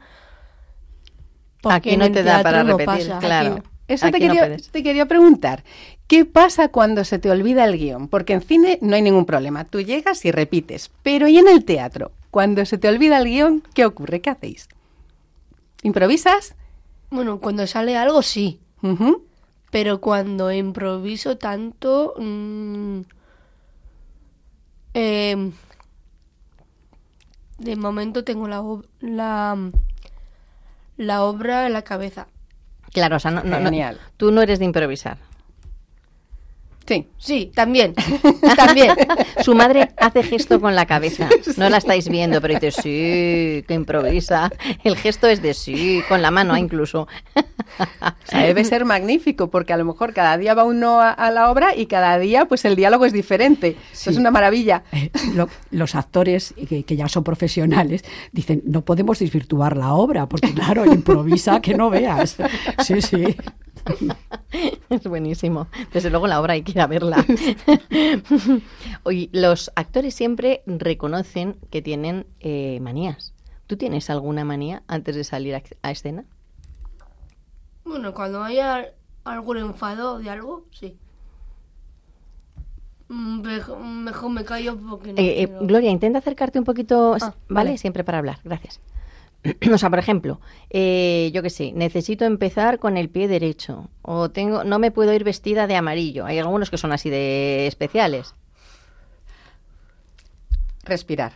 Aquí 1.63 1.97
no 1.97 2.11
te 2.11 2.23
da 2.23 2.43
para 2.43 2.63
no 2.63 2.77
repetir, 2.77 3.07
pasa. 3.07 3.19
claro. 3.19 3.53
Aquí 3.53 3.61
no. 3.63 3.75
Eso 3.87 4.05
te 4.07 4.11
no 4.13 4.17
quería, 4.19 4.41
puedes. 4.41 4.69
te 4.69 4.83
quería 4.83 5.05
preguntar. 5.05 5.63
¿Qué 6.07 6.25
pasa 6.25 6.69
cuando 6.69 7.03
se 7.03 7.19
te 7.19 7.29
olvida 7.29 7.65
el 7.65 7.77
guion? 7.77 8.07
Porque 8.07 8.33
en 8.33 8.41
cine 8.41 8.79
no 8.81 8.95
hay 8.95 9.01
ningún 9.01 9.25
problema. 9.25 9.65
Tú 9.65 9.81
llegas 9.81 10.25
y 10.25 10.31
repites. 10.31 10.91
Pero 11.03 11.27
¿y 11.27 11.37
en 11.37 11.47
el 11.47 11.65
teatro? 11.65 12.11
Cuando 12.31 12.65
se 12.65 12.77
te 12.77 12.87
olvida 12.87 13.17
el 13.17 13.25
guion, 13.25 13.63
¿qué 13.73 13.85
ocurre? 13.85 14.21
¿Qué 14.21 14.29
hacéis? 14.29 14.69
¿Improvisas? 15.83 16.55
Bueno, 17.11 17.39
cuando 17.39 17.67
sale 17.67 17.95
algo 17.95 18.21
sí. 18.21 18.59
Pero 19.71 20.01
cuando 20.01 20.51
improviso 20.51 21.37
tanto... 21.37 22.13
mm, 22.17 23.01
em, 24.93 25.51
de 27.57 27.75
momento 27.75 28.23
tengo 28.23 28.47
la, 28.47 28.61
la, 29.01 29.57
la 30.97 31.23
obra 31.23 31.65
en 31.67 31.73
la 31.73 31.83
cabeza. 31.83 32.27
Claro, 32.91 33.17
o 33.17 33.19
sea, 33.19 33.31
no, 33.31 33.43
no- 33.43 33.59
no- 33.59 33.69
tú 34.17 34.31
no 34.31 34.41
eres 34.41 34.59
de 34.59 34.65
improvisar. 34.65 35.17
Sí. 36.87 37.07
Sí, 37.17 37.51
también. 37.55 37.95
también. 38.55 38.91
Su 39.43 39.55
madre 39.55 39.89
hace 39.97 40.21
gesto 40.21 40.61
con 40.61 40.75
la 40.75 40.85
cabeza. 40.85 41.27
No 41.57 41.67
la 41.69 41.77
estáis 41.77 42.07
viendo, 42.09 42.39
pero 42.41 42.53
dice 42.59 42.71
sí, 42.71 43.63
que 43.67 43.73
improvisa. 43.73 44.51
El 44.83 44.95
gesto 44.95 45.25
es 45.27 45.41
de 45.41 45.53
sí, 45.55 46.03
con 46.07 46.21
la 46.21 46.29
mano 46.29 46.55
incluso. 46.55 47.07
O 47.79 48.13
sea, 48.25 48.41
debe 48.43 48.63
ser 48.65 48.85
magnífico 48.85 49.49
porque 49.49 49.73
a 49.73 49.77
lo 49.77 49.85
mejor 49.85 50.13
cada 50.13 50.37
día 50.37 50.53
va 50.53 50.63
uno 50.63 50.99
a, 51.01 51.09
a 51.11 51.31
la 51.31 51.49
obra 51.49 51.75
y 51.75 51.87
cada 51.87 52.17
día 52.19 52.45
pues 52.45 52.63
el 52.65 52.75
diálogo 52.75 53.05
es 53.05 53.13
diferente. 53.13 53.75
Eso 53.91 54.11
es 54.11 54.17
una 54.17 54.29
maravilla. 54.29 54.83
Eh, 54.91 55.09
lo- 55.33 55.49
los 55.71 55.95
actores 55.95 56.53
que, 56.69 56.83
que 56.83 56.95
ya 56.95 57.07
son 57.07 57.23
profesionales 57.23 58.03
dicen 58.31 58.61
no 58.65 58.83
podemos 58.85 59.19
desvirtuar 59.19 59.75
la 59.75 59.93
obra 59.93 60.27
porque 60.29 60.53
claro 60.53 60.85
improvisa 60.85 61.59
que 61.61 61.73
no 61.73 61.89
veas 61.89 62.37
sí 62.83 63.01
sí 63.01 63.35
Es 64.89 65.03
buenísimo. 65.03 65.67
Desde 65.93 66.09
luego 66.09 66.27
la 66.27 66.39
obra 66.39 66.53
hay 66.53 66.61
que 66.63 66.71
ir 66.71 66.79
a 66.81 66.87
verla. 66.87 67.25
Oye, 69.03 69.29
los 69.33 69.71
actores 69.75 70.13
siempre 70.15 70.61
reconocen 70.65 71.57
que 71.69 71.81
tienen 71.81 72.25
eh, 72.39 72.79
manías. 72.81 73.33
¿Tú 73.67 73.77
tienes 73.77 74.09
alguna 74.09 74.45
manía 74.45 74.83
antes 74.87 75.15
de 75.15 75.23
salir 75.23 75.55
a, 75.55 75.63
a 75.81 75.91
escena? 75.91 76.23
Bueno, 77.83 78.13
cuando 78.13 78.43
haya 78.43 78.91
algún 79.23 79.57
enfado 79.57 80.19
de 80.19 80.29
algo, 80.29 80.65
sí. 80.71 80.97
Mm, 83.09 83.41
Mejor, 83.41 83.79
mejor 83.79 84.29
me 84.31 84.43
callo 84.45 84.77
porque 84.77 85.13
no 85.13 85.19
Eh, 85.19 85.43
eh, 85.43 85.57
Gloria, 85.61 85.91
intenta 85.91 86.19
acercarte 86.19 86.57
un 86.59 86.65
poquito, 86.65 87.15
Ah, 87.15 87.33
¿vale? 87.49 87.71
vale. 87.71 87.77
Siempre 87.77 88.03
para 88.03 88.19
hablar, 88.19 88.39
gracias. 88.43 88.79
o 89.73 89.77
sea, 89.77 89.89
por 89.89 89.99
ejemplo, 89.99 90.39
eh, 90.69 91.31
yo 91.33 91.41
qué 91.41 91.49
sé, 91.49 91.71
necesito 91.73 92.25
empezar 92.25 92.79
con 92.79 92.97
el 92.97 93.09
pie 93.09 93.27
derecho 93.27 93.89
o 94.01 94.29
tengo, 94.29 94.63
no 94.63 94.79
me 94.79 94.91
puedo 94.91 95.13
ir 95.13 95.23
vestida 95.23 95.67
de 95.67 95.75
amarillo. 95.75 96.25
Hay 96.25 96.39
algunos 96.39 96.69
que 96.69 96.77
son 96.77 96.91
así 96.91 97.09
de 97.09 97.67
especiales. 97.67 98.33
Respirar. 100.83 101.33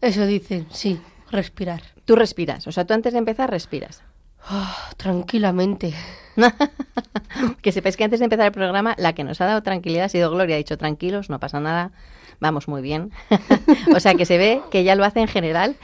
Eso 0.00 0.26
dicen, 0.26 0.66
sí, 0.70 1.00
respirar. 1.30 1.82
Tú 2.04 2.14
respiras, 2.16 2.66
o 2.66 2.72
sea, 2.72 2.84
tú 2.84 2.94
antes 2.94 3.12
de 3.12 3.18
empezar 3.18 3.50
respiras. 3.50 4.02
Ah, 4.48 4.90
tranquilamente. 4.96 5.92
que 7.62 7.72
sepáis 7.72 7.96
que 7.96 8.04
antes 8.04 8.20
de 8.20 8.24
empezar 8.24 8.46
el 8.46 8.52
programa, 8.52 8.94
la 8.96 9.12
que 9.12 9.24
nos 9.24 9.40
ha 9.40 9.46
dado 9.46 9.62
tranquilidad 9.62 10.04
ha 10.04 10.08
sido 10.08 10.30
Gloria. 10.30 10.54
Ha 10.54 10.58
dicho, 10.58 10.78
tranquilos, 10.78 11.30
no 11.30 11.40
pasa 11.40 11.58
nada, 11.58 11.90
vamos 12.40 12.68
muy 12.68 12.82
bien. 12.82 13.10
o 13.94 14.00
sea, 14.00 14.14
que 14.14 14.26
se 14.26 14.38
ve 14.38 14.62
que 14.70 14.80
ella 14.80 14.94
lo 14.94 15.04
hace 15.04 15.20
en 15.20 15.28
general. 15.28 15.76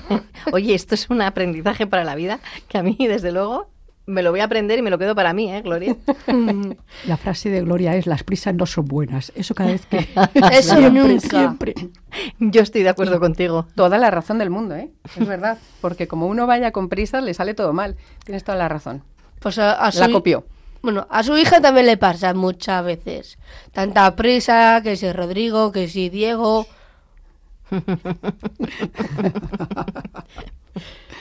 Oye, 0.52 0.74
esto 0.74 0.94
es 0.94 1.10
un 1.10 1.22
aprendizaje 1.22 1.86
para 1.86 2.04
la 2.04 2.14
vida 2.14 2.40
que 2.68 2.78
a 2.78 2.82
mí, 2.82 2.96
desde 2.98 3.32
luego, 3.32 3.68
Me 4.06 4.22
lo 4.22 4.32
voy 4.32 4.40
a 4.40 4.44
aprender 4.44 4.78
y 4.78 4.82
me 4.82 4.90
lo 4.90 4.98
quedo 4.98 5.14
para 5.14 5.32
mí, 5.32 5.52
¿eh, 5.52 5.62
Gloria? 5.62 5.94
La 7.06 7.16
frase 7.16 7.48
de 7.48 7.60
Gloria 7.60 7.94
es, 7.94 8.06
las 8.06 8.24
prisas 8.24 8.54
no 8.54 8.66
son 8.66 8.86
buenas. 8.86 9.30
Eso 9.36 9.54
cada 9.54 9.70
vez 9.70 9.86
que... 9.86 9.98
Eso 10.52 10.76
siempre, 10.76 10.90
nunca. 10.90 11.28
siempre. 11.28 11.74
Yo 12.40 12.62
estoy 12.62 12.82
de 12.82 12.88
acuerdo 12.88 13.20
contigo. 13.20 13.66
Toda 13.76 13.98
la 13.98 14.10
razón 14.10 14.38
del 14.38 14.50
mundo, 14.50 14.74
¿eh? 14.74 14.90
Es 15.16 15.28
verdad. 15.28 15.58
Porque 15.80 16.08
como 16.08 16.26
uno 16.26 16.48
vaya 16.48 16.72
con 16.72 16.88
prisa, 16.88 17.20
le 17.20 17.34
sale 17.34 17.54
todo 17.54 17.72
mal. 17.72 17.96
Tienes 18.24 18.42
toda 18.42 18.58
la 18.58 18.68
razón. 18.68 19.04
Pues 19.38 19.58
a, 19.58 19.72
a 19.74 19.92
su 19.92 20.00
La 20.00 20.10
copió. 20.10 20.44
Bueno, 20.82 21.06
a 21.10 21.22
su 21.22 21.36
hija 21.36 21.60
también 21.60 21.86
le 21.86 21.96
pasa 21.96 22.32
muchas 22.34 22.84
veces. 22.84 23.38
Tanta 23.72 24.16
prisa, 24.16 24.80
que 24.82 24.96
si 24.96 25.12
Rodrigo, 25.12 25.72
que 25.72 25.88
si 25.88 26.08
Diego. 26.08 26.66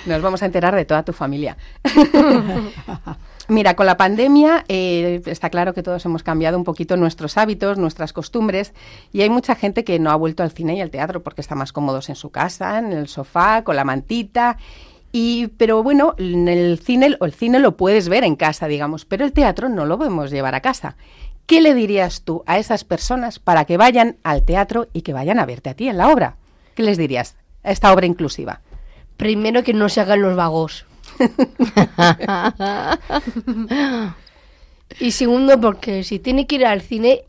Nos 0.05 0.21
vamos 0.21 0.41
a 0.41 0.45
enterar 0.45 0.75
de 0.75 0.85
toda 0.85 1.03
tu 1.03 1.11
familia. 1.13 1.57
Mira, 3.49 3.75
con 3.75 3.85
la 3.87 3.97
pandemia 3.97 4.63
eh, 4.67 5.21
está 5.25 5.49
claro 5.49 5.73
que 5.73 5.81
todos 5.81 6.05
hemos 6.05 6.21
cambiado 6.21 6.55
un 6.57 6.63
poquito 6.63 6.95
nuestros 6.97 7.35
hábitos, 7.35 7.79
nuestras 7.79 8.13
costumbres, 8.13 8.73
y 9.11 9.21
hay 9.21 9.29
mucha 9.31 9.55
gente 9.55 9.83
que 9.83 9.97
no 9.97 10.11
ha 10.11 10.15
vuelto 10.15 10.43
al 10.43 10.51
cine 10.51 10.75
y 10.75 10.81
al 10.81 10.91
teatro 10.91 11.23
porque 11.23 11.41
está 11.41 11.55
más 11.55 11.73
cómodos 11.73 12.09
en 12.09 12.15
su 12.15 12.29
casa, 12.29 12.77
en 12.77 12.93
el 12.93 13.07
sofá, 13.07 13.63
con 13.63 13.75
la 13.75 13.83
mantita. 13.83 14.57
Y, 15.11 15.47
pero 15.57 15.81
bueno, 15.81 16.13
en 16.17 16.47
el 16.47 16.79
cine, 16.79 17.15
o 17.19 17.25
el 17.25 17.33
cine 17.33 17.59
lo 17.59 17.75
puedes 17.77 18.09
ver 18.09 18.23
en 18.23 18.35
casa, 18.35 18.67
digamos, 18.67 19.05
pero 19.05 19.25
el 19.25 19.33
teatro 19.33 19.69
no 19.69 19.85
lo 19.85 19.97
podemos 19.97 20.29
llevar 20.31 20.53
a 20.55 20.61
casa. 20.61 20.95
¿Qué 21.47 21.61
le 21.61 21.73
dirías 21.73 22.21
tú 22.21 22.43
a 22.45 22.59
esas 22.59 22.83
personas 22.83 23.39
para 23.39 23.65
que 23.65 23.77
vayan 23.77 24.17
al 24.23 24.43
teatro 24.43 24.87
y 24.93 25.01
que 25.01 25.13
vayan 25.13 25.39
a 25.39 25.45
verte 25.47 25.71
a 25.71 25.73
ti 25.73 25.87
en 25.87 25.97
la 25.97 26.09
obra? 26.09 26.35
¿Qué 26.75 26.83
les 26.83 26.97
dirías 26.97 27.35
a 27.63 27.71
esta 27.71 27.91
obra 27.91 28.05
inclusiva? 28.05 28.61
Primero 29.17 29.63
que 29.63 29.73
no 29.73 29.89
se 29.89 30.01
hagan 30.01 30.21
los 30.21 30.35
vagos. 30.35 30.85
y 34.99 35.11
segundo 35.11 35.59
porque 35.59 36.03
si 36.03 36.19
tiene 36.19 36.47
que 36.47 36.55
ir 36.55 36.65
al 36.65 36.81
cine, 36.81 37.23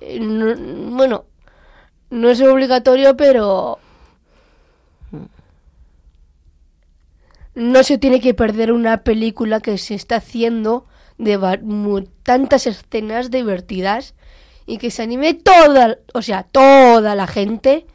eh, 0.00 0.18
no- 0.20 0.54
bueno, 0.96 1.24
no 2.10 2.30
es 2.30 2.40
obligatorio, 2.42 3.16
pero 3.16 3.78
no 7.54 7.82
se 7.82 7.98
tiene 7.98 8.20
que 8.20 8.34
perder 8.34 8.72
una 8.72 9.02
película 9.02 9.60
que 9.60 9.78
se 9.78 9.94
está 9.94 10.16
haciendo 10.16 10.86
de 11.18 11.38
tantas 12.22 12.66
escenas 12.66 13.30
divertidas 13.30 14.14
y 14.66 14.78
que 14.78 14.90
se 14.90 15.02
anime 15.02 15.34
toda, 15.34 15.98
o 16.12 16.22
sea, 16.22 16.42
toda 16.44 17.14
la 17.14 17.26
gente 17.26 17.86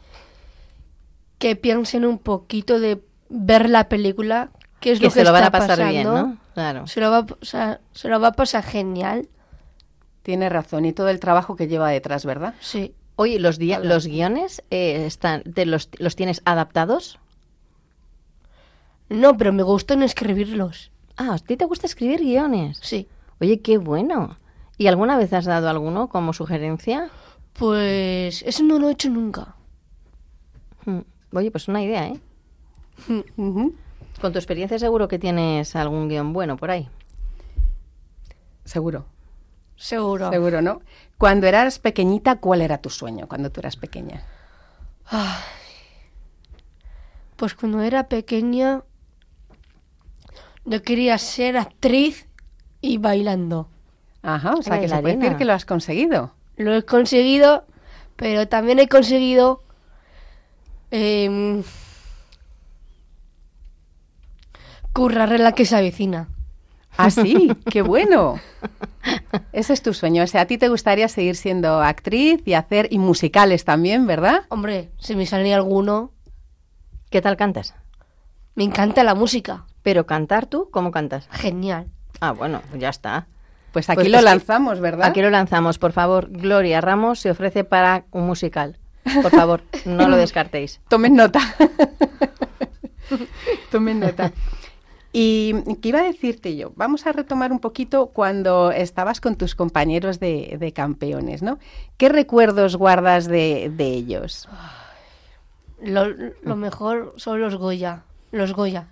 que 1.38 1.56
piensen 1.56 2.04
un 2.04 2.18
poquito 2.18 2.78
de 2.80 3.02
ver 3.28 3.68
la 3.68 3.88
película, 3.88 4.50
qué 4.80 4.92
es 4.92 4.98
que 4.98 5.06
lo 5.06 5.10
que 5.10 5.20
se 5.20 5.24
lo 5.24 5.32
van 5.32 5.44
está 5.44 5.56
a 5.56 5.60
pasar 5.60 5.78
pasando. 5.78 5.90
bien, 5.90 6.04
¿no? 6.04 6.38
Claro. 6.54 6.86
Se 6.86 7.00
lo 7.00 7.10
va 7.10 7.18
a 7.18 7.26
pasar, 7.26 7.80
se 7.92 8.08
lo 8.08 8.20
va 8.20 8.28
a 8.28 8.32
pasar 8.32 8.64
genial. 8.64 9.28
Tiene 10.22 10.48
razón, 10.48 10.84
y 10.84 10.92
todo 10.92 11.08
el 11.08 11.20
trabajo 11.20 11.56
que 11.56 11.66
lleva 11.66 11.90
detrás, 11.90 12.24
¿verdad? 12.24 12.54
Sí. 12.60 12.94
Oye, 13.16 13.38
¿los, 13.38 13.58
los 13.58 14.06
guiones 14.06 14.62
eh, 14.70 15.04
están, 15.06 15.42
te 15.42 15.66
los, 15.66 15.90
los 15.98 16.16
tienes 16.16 16.40
adaptados? 16.44 17.19
No, 19.10 19.36
pero 19.36 19.52
me 19.52 19.62
gustan 19.62 20.02
escribirlos. 20.02 20.90
Ah, 21.16 21.34
¿a 21.34 21.38
ti 21.38 21.56
te 21.56 21.66
gusta 21.66 21.86
escribir 21.86 22.20
guiones? 22.20 22.78
Sí. 22.82 23.08
Oye, 23.40 23.60
qué 23.60 23.76
bueno. 23.76 24.38
¿Y 24.78 24.86
alguna 24.86 25.18
vez 25.18 25.32
has 25.32 25.44
dado 25.44 25.68
alguno 25.68 26.08
como 26.08 26.32
sugerencia? 26.32 27.10
Pues 27.52 28.42
eso 28.42 28.62
no 28.62 28.78
lo 28.78 28.88
he 28.88 28.92
hecho 28.92 29.10
nunca. 29.10 29.54
Hmm. 30.86 31.00
Oye, 31.34 31.50
pues 31.50 31.68
una 31.68 31.82
idea, 31.82 32.08
¿eh? 32.08 32.20
Con 33.36 34.32
tu 34.32 34.38
experiencia 34.38 34.78
seguro 34.78 35.08
que 35.08 35.18
tienes 35.18 35.74
algún 35.76 36.08
guion 36.08 36.32
bueno 36.32 36.56
por 36.56 36.70
ahí. 36.70 36.88
Seguro, 38.64 39.06
Seguro. 39.76 40.30
seguro, 40.30 40.62
¿no? 40.62 40.80
Cuando 41.18 41.46
eras 41.46 41.78
pequeñita, 41.78 42.36
¿cuál 42.36 42.60
era 42.62 42.78
tu 42.78 42.90
sueño 42.90 43.26
cuando 43.26 43.50
tú 43.50 43.60
eras 43.60 43.76
pequeña? 43.76 44.22
Pues 47.36 47.54
cuando 47.54 47.80
era 47.80 48.08
pequeña 48.08 48.82
yo 50.70 50.82
quería 50.82 51.18
ser 51.18 51.56
actriz 51.56 52.28
y 52.80 52.98
bailando. 52.98 53.68
Ajá, 54.22 54.54
o 54.54 54.62
sea, 54.62 54.80
que 54.80 54.88
se 54.88 54.98
puede 54.98 55.16
decir 55.16 55.36
que 55.36 55.44
lo 55.44 55.52
has 55.52 55.64
conseguido. 55.64 56.32
Lo 56.56 56.72
he 56.72 56.84
conseguido, 56.84 57.64
pero 58.14 58.46
también 58.46 58.78
he 58.78 58.86
conseguido 58.86 59.64
em, 60.92 61.64
currar 64.92 65.32
en 65.32 65.42
la 65.42 65.52
que 65.52 65.64
se 65.64 65.74
avecina. 65.74 66.28
Ah, 66.96 67.10
sí, 67.10 67.50
qué 67.70 67.82
bueno. 67.82 68.38
Ese 69.52 69.72
es 69.72 69.82
tu 69.82 69.92
sueño. 69.92 70.22
O 70.22 70.26
sea, 70.28 70.42
a 70.42 70.46
ti 70.46 70.56
te 70.56 70.68
gustaría 70.68 71.08
seguir 71.08 71.34
siendo 71.34 71.80
actriz 71.80 72.42
y 72.46 72.52
hacer 72.54 72.86
y 72.92 72.98
musicales 72.98 73.64
también, 73.64 74.06
¿verdad? 74.06 74.42
Hombre, 74.50 74.90
si 75.00 75.16
me 75.16 75.26
sale 75.26 75.52
alguno, 75.52 76.12
¿Qué 77.10 77.20
tal 77.20 77.36
cantas? 77.36 77.74
me 78.54 78.62
encanta 78.62 79.02
la 79.02 79.16
música. 79.16 79.64
Pero 79.82 80.06
cantar 80.06 80.46
tú, 80.46 80.68
¿cómo 80.70 80.90
cantas? 80.90 81.26
Genial. 81.30 81.86
Ah, 82.20 82.32
bueno, 82.32 82.60
pues 82.68 82.80
ya 82.80 82.90
está. 82.90 83.26
Pues 83.72 83.88
aquí 83.88 83.96
Pues 83.98 84.08
lo 84.10 84.18
es 84.18 84.24
que- 84.24 84.30
lanzamos, 84.30 84.80
¿verdad? 84.80 85.06
Aquí 85.06 85.22
lo 85.22 85.30
lanzamos, 85.30 85.78
por 85.78 85.92
favor. 85.92 86.28
Gloria 86.30 86.80
Ramos 86.80 87.20
se 87.20 87.30
ofrece 87.30 87.64
para 87.64 88.04
un 88.10 88.26
musical. 88.26 88.76
Por 89.22 89.30
favor, 89.30 89.62
no 89.86 90.08
lo 90.08 90.16
descartéis. 90.16 90.80
Tomen 90.88 91.14
nota. 91.14 91.40
Tomen 93.70 94.00
nota. 94.00 94.32
Y 95.12 95.54
qué 95.80 95.88
iba 95.88 96.00
a 96.00 96.04
decirte 96.04 96.54
yo, 96.56 96.72
vamos 96.76 97.06
a 97.06 97.12
retomar 97.12 97.50
un 97.50 97.58
poquito 97.58 98.06
cuando 98.06 98.70
estabas 98.70 99.20
con 99.20 99.34
tus 99.34 99.56
compañeros 99.56 100.20
de, 100.20 100.56
de 100.60 100.72
campeones, 100.72 101.42
¿no? 101.42 101.58
¿Qué 101.96 102.08
recuerdos 102.08 102.76
guardas 102.76 103.26
de, 103.26 103.72
de 103.74 103.86
ellos? 103.88 104.48
Lo, 105.82 106.06
lo 106.42 106.56
mejor 106.56 107.14
son 107.16 107.40
los 107.40 107.56
Goya. 107.56 108.02
Los 108.30 108.52
Goya. 108.52 108.88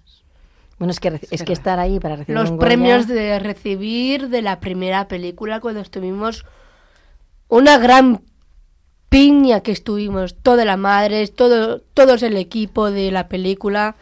Bueno, 0.78 0.92
es 0.92 1.00
que, 1.00 1.10
reci- 1.12 1.28
es 1.30 1.42
que 1.42 1.52
estar 1.52 1.78
ahí 1.78 1.98
para 1.98 2.16
recibir 2.16 2.38
Los 2.40 2.50
un 2.50 2.56
Goya- 2.56 2.66
premios 2.68 3.06
de 3.08 3.38
recibir 3.40 4.28
de 4.28 4.42
la 4.42 4.60
primera 4.60 5.08
película 5.08 5.58
cuando 5.60 5.80
estuvimos 5.80 6.44
una 7.48 7.78
gran 7.78 8.20
piña 9.08 9.60
que 9.62 9.72
estuvimos, 9.72 10.36
todas 10.36 10.64
las 10.66 10.78
madres, 10.78 11.34
todo, 11.34 11.80
todos 11.94 12.22
el 12.22 12.36
equipo 12.36 12.90
de 12.90 13.10
la 13.10 13.26
película. 13.28 13.96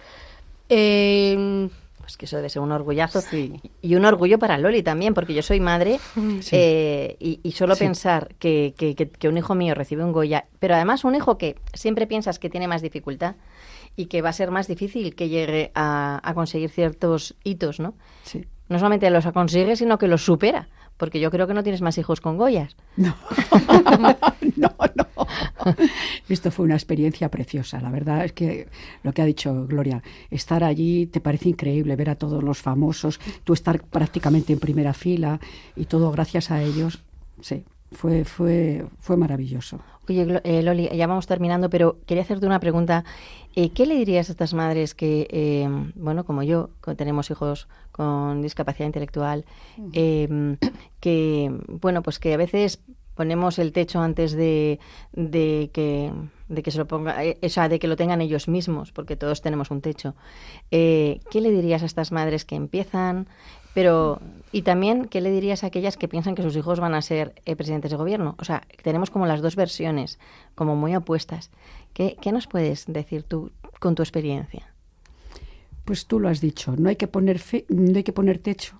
Eh, 0.69 1.69
Pues 2.01 2.17
que 2.17 2.27
eso 2.27 2.37
debe 2.37 2.49
ser 2.51 2.63
un 2.63 2.71
orgullazo. 2.73 3.21
Sí. 3.21 3.61
Y 3.83 3.95
un 3.97 4.05
orgullo 4.05 4.39
para 4.39 4.59
Loli 4.59 4.83
también, 4.83 5.13
porque 5.15 5.35
yo 5.35 5.43
soy 5.43 5.59
madre 5.61 5.99
eh, 6.53 7.17
y, 7.19 7.41
y 7.43 7.53
solo 7.53 7.75
Sí. 7.75 7.85
pensar 7.85 8.35
que, 8.39 8.75
que- 8.77 8.95
que- 8.95 9.09
que 9.09 9.29
un 9.29 9.37
hijo 9.39 9.55
mío 9.57 9.75
recibe 9.75 10.05
un 10.05 10.13
Goya, 10.13 10.45
pero 10.61 10.75
además 10.75 11.05
un 11.05 11.15
hijo 11.17 11.37
que 11.39 11.57
siempre 11.75 12.07
piensas 12.07 12.39
que 12.39 12.49
tiene 12.51 12.69
más 12.69 12.83
dificultad 12.83 13.35
y 13.97 14.07
que 14.07 14.23
va 14.23 14.29
a 14.29 14.35
ser 14.35 14.51
más 14.51 14.69
difícil 14.69 15.15
que 15.15 15.29
llegue 15.29 15.73
a, 15.75 16.21
a 16.23 16.35
conseguir 16.35 16.71
ciertos 16.71 17.35
hitos, 17.43 17.81
¿no? 17.81 17.95
Sí. 18.23 18.45
No 18.69 18.79
solamente 18.79 19.11
los 19.11 19.27
consigue, 19.27 19.77
sino 19.77 19.97
que 19.99 20.09
los 20.09 20.25
supera, 20.25 20.69
porque 20.97 21.21
yo 21.21 21.31
creo 21.31 21.47
que 21.47 21.55
no 21.55 21.63
tienes 21.63 21.83
más 21.83 21.99
hijos 21.99 22.21
con 22.21 22.37
Goyas. 22.37 22.77
No, 22.97 23.15
no, 24.57 24.75
no. 24.95 25.07
Esto 26.29 26.51
fue 26.51 26.65
una 26.65 26.75
experiencia 26.75 27.31
preciosa. 27.31 27.81
La 27.81 27.91
verdad 27.91 28.25
es 28.25 28.33
que 28.33 28.69
lo 29.03 29.13
que 29.13 29.23
ha 29.23 29.25
dicho 29.27 29.67
Gloria, 29.67 30.03
estar 30.31 30.65
allí 30.65 31.07
te 31.07 31.21
parece 31.21 31.51
increíble, 31.51 31.97
ver 31.97 32.11
a 32.11 32.17
todos 32.17 32.43
los 32.43 32.61
famosos, 32.61 33.21
tú 33.45 33.53
estar 33.53 33.83
prácticamente 33.83 34.53
en 34.53 34.59
primera 34.59 34.93
fila 34.93 35.39
y 35.75 35.85
todo 35.85 36.11
gracias 36.11 36.51
a 36.51 36.63
ellos. 36.63 37.03
Sí, 37.41 37.65
fue, 37.93 38.25
fue, 38.25 38.87
fue 39.01 39.17
maravilloso. 39.17 39.81
Oye, 40.09 40.41
eh, 40.45 40.63
Loli, 40.63 40.89
ya 40.95 41.07
vamos 41.07 41.27
terminando, 41.27 41.69
pero 41.69 41.99
quería 42.07 42.23
hacerte 42.23 42.47
una 42.47 42.61
pregunta. 42.61 43.05
Eh, 43.57 43.71
¿Qué 43.71 43.87
le 43.87 43.97
dirías 43.97 44.29
a 44.29 44.33
estas 44.33 44.55
madres 44.55 44.95
que, 44.95 45.27
eh, 45.31 45.69
bueno, 45.97 46.25
como 46.25 46.43
yo, 46.43 46.71
que 46.85 46.95
tenemos 46.95 47.31
hijos 47.31 47.69
con 47.91 48.43
discapacidad 48.43 48.87
intelectual, 48.87 49.45
eh, 49.93 50.57
que, 51.01 51.51
bueno, 51.67 52.03
pues 52.03 52.19
que 52.19 52.35
a 52.35 52.37
veces 52.37 52.81
ponemos 53.15 53.59
el 53.59 53.73
techo 53.73 54.01
antes 54.01 54.33
de, 54.33 54.79
de 55.13 55.71
que 55.73 56.13
de 56.49 56.63
que 56.63 56.71
se 56.71 56.79
lo 56.79 56.87
ponga, 56.87 57.25
eh, 57.25 57.39
o 57.43 57.49
sea, 57.49 57.69
de 57.69 57.79
que 57.79 57.89
lo 57.89 57.97
tengan 57.97 58.21
ellos 58.21 58.49
mismos, 58.49 58.93
porque 58.93 59.17
todos 59.17 59.43
tenemos 59.43 59.71
un 59.71 59.81
techo. 59.81 60.15
Eh, 60.71 61.21
¿Qué 61.31 61.41
le 61.41 61.51
dirías 61.51 61.83
a 61.83 61.87
estas 61.87 62.13
madres 62.13 62.45
que 62.45 62.55
empiezan? 62.55 63.27
Pero, 63.75 64.21
y 64.53 64.63
también, 64.63 65.05
¿qué 65.07 65.21
le 65.21 65.31
dirías 65.31 65.63
a 65.63 65.67
aquellas 65.67 65.97
que 65.97 66.09
piensan 66.09 66.35
que 66.35 66.43
sus 66.43 66.57
hijos 66.57 66.81
van 66.81 66.95
a 66.95 67.03
ser 67.03 67.35
eh, 67.45 67.57
presidentes 67.57 67.91
de 67.91 67.97
gobierno? 67.97 68.35
O 68.39 68.45
sea, 68.45 68.63
tenemos 68.83 69.11
como 69.11 69.27
las 69.27 69.43
dos 69.43 69.55
versiones, 69.55 70.19
como 70.55 70.77
muy 70.77 70.97
opuestas. 70.97 71.51
¿Qué, 71.93 72.17
qué 72.21 72.33
nos 72.33 72.47
puedes 72.47 72.87
decir 72.87 73.23
tú 73.23 73.51
con 73.79 73.95
tu 73.95 74.03
experiencia? 74.03 74.73
Pues 75.85 76.07
tú 76.07 76.21
lo 76.21 76.29
has 76.29 76.41
dicho, 76.41 76.75
no 76.77 76.89
hay 76.89 76.97
que 76.97 77.07
poner 77.07 77.39
fe- 77.39 77.67
no 77.69 77.97
hay 77.97 78.03
que 78.03 78.13
poner 78.13 78.39
techo 78.39 78.77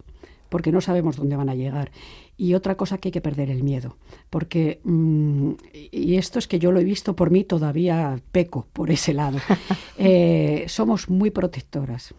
porque 0.49 0.73
no 0.73 0.81
sabemos 0.81 1.17
dónde 1.17 1.37
van 1.37 1.49
a 1.49 1.55
llegar. 1.55 1.91
Y 2.37 2.55
otra 2.55 2.77
cosa 2.77 2.99
que 2.99 3.09
hay 3.09 3.13
que 3.13 3.21
perder 3.21 3.51
el 3.51 3.63
miedo, 3.63 3.97
porque 4.29 4.81
mm, 4.85 5.53
y 5.91 6.17
esto 6.17 6.39
es 6.39 6.47
que 6.47 6.59
yo 6.59 6.73
lo 6.73 6.81
he 6.81 6.85
visto 6.85 7.17
por 7.17 7.31
mí 7.31 7.45
todavía 7.45 8.21
peco 8.33 8.67
por 8.73 8.91
ese 8.91 9.15
lado. 9.15 9.39
Eh, 9.99 10.67
somos 10.69 11.09
muy 11.09 11.31
protectoras 11.31 12.15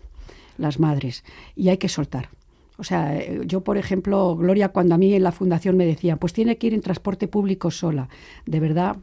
las 0.58 0.80
madres 0.80 1.24
y 1.56 1.70
hay 1.70 1.78
que 1.78 1.90
soltar. 1.90 2.30
O 2.78 2.84
sea, 2.84 3.18
eh, 3.18 3.42
yo, 3.46 3.62
por 3.62 3.78
ejemplo, 3.78 4.36
Gloria, 4.36 4.70
cuando 4.70 4.96
a 4.96 4.98
mí 4.98 5.13
en 5.13 5.24
la 5.24 5.32
fundación 5.32 5.78
me 5.78 5.86
decía, 5.86 6.18
pues 6.18 6.34
tiene 6.34 6.58
que 6.58 6.68
ir 6.68 6.74
en 6.74 6.82
transporte 6.82 7.28
público 7.28 7.70
sola, 7.70 8.10
de 8.46 8.60
verdad 8.60 8.98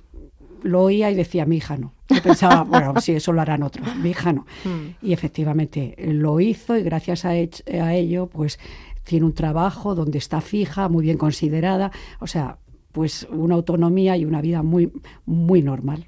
lo 0.64 0.82
oía 0.82 1.10
y 1.10 1.14
decía, 1.14 1.44
mi 1.44 1.58
hija 1.58 1.76
no. 1.76 1.92
Yo 2.08 2.22
pensaba, 2.22 2.64
bueno, 2.68 3.00
sí, 3.00 3.12
eso 3.12 3.32
lo 3.32 3.40
harán 3.40 3.62
otros, 3.62 3.94
mi 3.96 4.10
hija 4.10 4.32
no. 4.32 4.46
Mm. 4.64 5.06
Y 5.06 5.12
efectivamente 5.12 5.94
lo 5.98 6.40
hizo 6.40 6.76
y 6.76 6.82
gracias 6.82 7.24
a, 7.24 7.34
ello, 7.36 8.26
pues 8.26 8.58
tiene 9.04 9.26
un 9.26 9.34
trabajo 9.34 9.94
donde 9.94 10.18
está 10.18 10.40
fija, 10.40 10.88
muy 10.88 11.04
bien 11.04 11.18
considerada, 11.18 11.92
o 12.20 12.26
sea, 12.26 12.58
pues 12.92 13.26
una 13.30 13.54
autonomía 13.54 14.16
y 14.16 14.24
una 14.24 14.40
vida 14.40 14.62
muy, 14.62 14.92
muy 15.26 15.62
normal. 15.62 16.06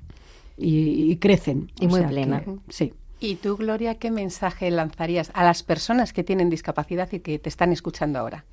Y, 0.56 1.12
y 1.12 1.16
crecen. 1.16 1.70
Y 1.78 1.86
o 1.86 1.88
muy 1.90 2.00
sea 2.00 2.08
plena. 2.08 2.40
que- 2.42 2.56
sí. 2.68 2.94
¿Y 3.20 3.36
tú, 3.36 3.56
Gloria, 3.56 3.96
qué 3.96 4.10
mensaje 4.10 4.70
lanzarías 4.70 5.30
a 5.34 5.42
las 5.44 5.62
personas 5.62 6.12
que 6.12 6.22
tienen 6.24 6.50
discapacidad 6.50 7.10
y 7.12 7.20
que 7.20 7.38
te 7.38 7.48
están 7.48 7.72
escuchando 7.72 8.18
ahora? 8.18 8.44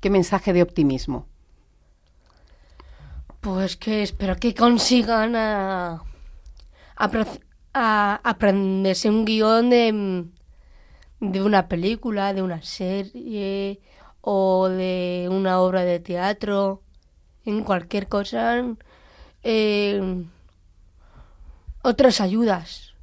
¿Qué 0.00 0.08
mensaje 0.10 0.52
de 0.52 0.62
optimismo? 0.62 1.26
Pues 3.40 3.76
que 3.76 4.02
espero 4.02 4.36
que 4.36 4.54
consigan 4.54 5.34
a, 5.34 6.02
a, 6.96 8.20
aprenderse 8.22 9.10
un 9.10 9.24
guion 9.24 9.70
de, 9.70 10.24
de 11.22 11.40
una 11.40 11.68
película, 11.68 12.34
de 12.34 12.42
una 12.42 12.62
serie 12.62 13.80
o 14.20 14.68
de 14.68 15.28
una 15.30 15.60
obra 15.60 15.84
de 15.84 16.00
teatro, 16.00 16.82
en 17.44 17.62
cualquier 17.62 18.08
cosa, 18.08 18.64
eh, 19.44 20.24
otras 21.82 22.20
ayudas. 22.20 22.94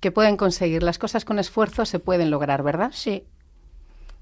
Que 0.00 0.12
pueden 0.12 0.36
conseguir 0.36 0.84
las 0.84 0.98
cosas 0.98 1.24
con 1.24 1.40
esfuerzo 1.40 1.84
se 1.86 1.98
pueden 1.98 2.30
lograr, 2.30 2.62
¿verdad? 2.62 2.90
Sí. 2.92 3.24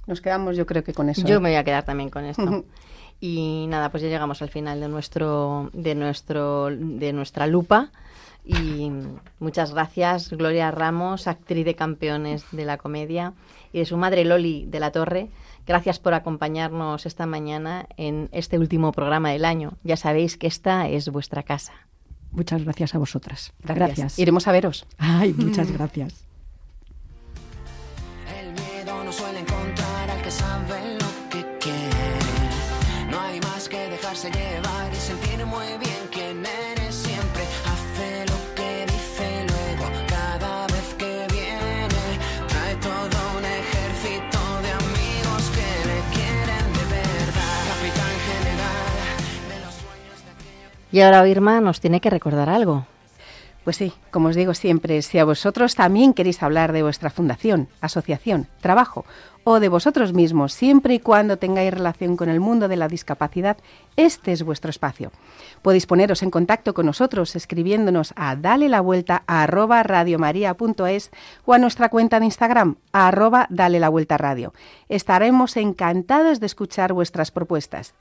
Nos 0.07 0.23
quedamos, 0.23 0.57
yo 0.57 0.65
creo 0.65 0.83
que 0.85 0.95
con 0.95 1.11
eso. 1.11 1.27
Yo 1.27 1.37
¿eh? 1.37 1.41
me 1.41 1.51
voy 1.51 1.57
a 1.57 1.65
quedar 1.65 1.85
también 1.85 2.11
con 2.11 2.25
esto. 2.25 2.65
Y 3.21 3.67
nada, 3.69 3.91
pues 3.91 4.03
ya 4.03 4.09
llegamos 4.11 4.43
al 4.43 4.51
final 4.51 4.81
de 4.81 4.89
nuestro, 4.89 5.71
de 5.73 5.95
nuestro, 5.95 6.69
de 6.71 7.13
nuestra 7.13 7.47
lupa. 7.47 7.91
Y 8.45 8.91
muchas 9.39 9.73
gracias, 9.73 10.31
Gloria 10.31 10.71
Ramos, 10.71 11.27
actriz 11.27 11.65
de 11.65 11.75
campeones 11.75 12.45
de 12.53 12.67
la 12.67 12.77
comedia, 12.77 13.33
y 13.73 13.79
de 13.79 13.87
su 13.87 13.97
madre 13.97 14.25
Loli 14.25 14.67
de 14.67 14.81
la 14.81 14.93
Torre. 14.93 15.31
Gracias 15.67 15.99
por 15.99 16.13
acompañarnos 16.13 17.07
esta 17.07 17.25
mañana 17.25 17.87
en 17.97 18.29
este 18.33 18.59
último 18.59 18.93
programa 18.93 19.31
del 19.31 19.47
año. 19.47 19.79
Ya 19.83 19.97
sabéis 19.97 20.37
que 20.37 20.47
esta 20.47 20.89
es 20.89 21.09
vuestra 21.09 21.43
casa. 21.43 21.73
Muchas 22.33 22.65
gracias 22.65 22.95
a 22.95 22.99
vosotras. 22.99 23.53
Gracias. 23.61 23.89
Gracias. 23.97 24.19
Iremos 24.19 24.47
a 24.47 24.53
veros. 24.53 24.87
Ay, 24.99 25.33
muchas 25.33 25.71
gracias. 25.73 26.27
El 28.39 28.53
miedo 28.53 29.05
no 29.05 29.13
suele 29.13 29.41
encontrar 29.41 30.11
al 30.11 30.23
que 30.23 30.31
sabe 30.31 30.64
Y 50.95 51.01
ahora 51.01 51.27
Irma 51.27 51.61
nos 51.61 51.81
tiene 51.81 52.01
que 52.01 52.09
recordar 52.09 52.49
algo. 52.49 52.87
Pues 53.65 53.79
sí, 53.79 53.93
como 54.13 54.29
os 54.29 54.37
digo 54.37 54.55
siempre, 54.55 55.03
si 55.03 55.19
a 55.19 55.25
vosotros 55.25 55.75
también 55.75 56.15
queréis 56.15 56.41
hablar 56.41 56.71
de 56.71 56.85
vuestra 56.85 57.11
fundación, 57.11 57.67
asociación, 57.81 58.47
trabajo 58.61 59.05
o 59.43 59.59
de 59.59 59.69
vosotros 59.69 60.13
mismos, 60.13 60.53
siempre 60.53 60.95
y 60.95 61.01
cuando 61.01 61.37
tengáis 61.37 61.75
relación 61.75 62.17
con 62.17 62.29
el 62.29 62.39
mundo 62.39 62.69
de 62.69 62.77
la 62.77 62.87
discapacidad, 62.87 63.57
este 63.97 64.31
es 64.31 64.45
vuestro 64.45 64.71
espacio. 64.71 65.11
Podéis 65.63 65.87
poneros 65.87 66.23
en 66.23 66.31
contacto 66.31 66.75
con 66.75 66.87
nosotros 66.87 67.35
escribiéndonos 67.35 68.15
a 68.15 68.37
dale 68.37 68.69
la 68.69 68.81
vuelta 68.81 69.25
a 69.27 69.49
o 71.45 71.53
a 71.53 71.59
nuestra 71.59 71.89
cuenta 71.89 72.21
de 72.21 72.27
Instagram 72.27 72.77
a 72.93 73.09
arroba 73.09 73.47
dale 73.51 73.81
la 73.81 73.89
vuelta 73.89 74.17
radio. 74.17 74.55
Estaremos 74.89 75.57
encantados 75.57 76.39
de 76.39 76.47
escuchar 76.47 76.93
vuestras 76.93 77.33
propuestas. 77.33 77.95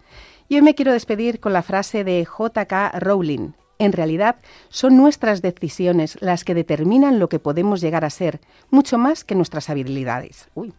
Y 0.49 0.56
hoy 0.56 0.62
me 0.62 0.75
quiero 0.75 0.93
despedir 0.93 1.39
con 1.39 1.53
la 1.53 1.62
frase 1.62 2.03
de 2.03 2.25
J.K. 2.25 2.91
Rowling. 2.99 3.51
En 3.79 3.91
realidad, 3.91 4.36
son 4.69 4.97
nuestras 4.97 5.41
decisiones 5.41 6.17
las 6.21 6.43
que 6.43 6.53
determinan 6.53 7.19
lo 7.19 7.27
que 7.27 7.39
podemos 7.39 7.82
llegar 7.82 8.06
a 8.06 8.10
ser, 8.10 8.39
mucho 8.69 8.97
más 8.97 9.23
que 9.23 9.36
nuestras 9.36 9.69
habilidades. 9.69 10.47
Uy, 10.53 10.73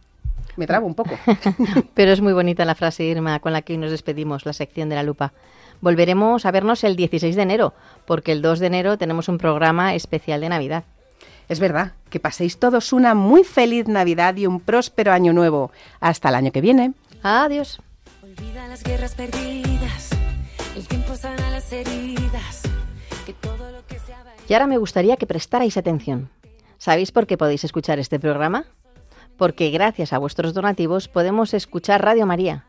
me 0.55 0.67
trabo 0.67 0.87
un 0.87 0.95
poco. 0.95 1.17
Pero 1.93 2.11
es 2.11 2.21
muy 2.21 2.33
bonita 2.33 2.65
la 2.65 2.75
frase, 2.75 3.03
Irma, 3.03 3.39
con 3.39 3.53
la 3.53 3.61
que 3.61 3.73
hoy 3.73 3.77
nos 3.77 3.91
despedimos, 3.91 4.45
la 4.45 4.53
sección 4.53 4.89
de 4.89 4.95
la 4.95 5.03
lupa. 5.03 5.33
Volveremos 5.81 6.45
a 6.45 6.51
vernos 6.51 6.83
el 6.83 6.95
16 6.95 7.35
de 7.35 7.41
enero, 7.41 7.73
porque 8.05 8.31
el 8.31 8.41
2 8.41 8.59
de 8.59 8.67
enero 8.67 8.97
tenemos 8.97 9.27
un 9.27 9.37
programa 9.37 9.93
especial 9.93 10.41
de 10.41 10.49
Navidad. 10.49 10.83
Es 11.47 11.59
verdad, 11.59 11.93
que 12.09 12.19
paséis 12.19 12.57
todos 12.57 12.93
una 12.93 13.13
muy 13.13 13.43
feliz 13.43 13.87
Navidad 13.87 14.35
y 14.35 14.47
un 14.47 14.59
próspero 14.59 15.11
año 15.11 15.33
nuevo. 15.33 15.71
Hasta 15.99 16.29
el 16.29 16.35
año 16.35 16.51
que 16.51 16.61
viene. 16.61 16.93
Adiós. 17.21 17.79
Olvida 18.37 18.67
las 18.67 18.83
guerras 18.83 19.15
perdidas, 19.15 20.09
el 20.75 20.87
tiempo 20.87 21.15
sana 21.15 21.51
las 21.51 21.71
heridas, 21.71 22.63
que 23.25 23.33
todo 23.33 23.71
lo 23.71 23.85
que 23.85 23.99
se 23.99 24.13
ha 24.13 24.23
Y 24.47 24.53
ahora 24.53 24.67
me 24.67 24.77
gustaría 24.77 25.15
que 25.15 25.27
prestarais 25.27 25.77
atención. 25.77 26.29
¿Sabéis 26.77 27.11
por 27.11 27.27
qué 27.27 27.37
podéis 27.37 27.63
escuchar 27.63 27.99
este 27.99 28.19
programa? 28.19 28.65
Porque 29.37 29.69
gracias 29.69 30.11
a 30.11 30.17
vuestros 30.17 30.53
donativos 30.53 31.07
podemos 31.07 31.53
escuchar 31.53 32.03
Radio 32.03 32.25
María 32.25 32.65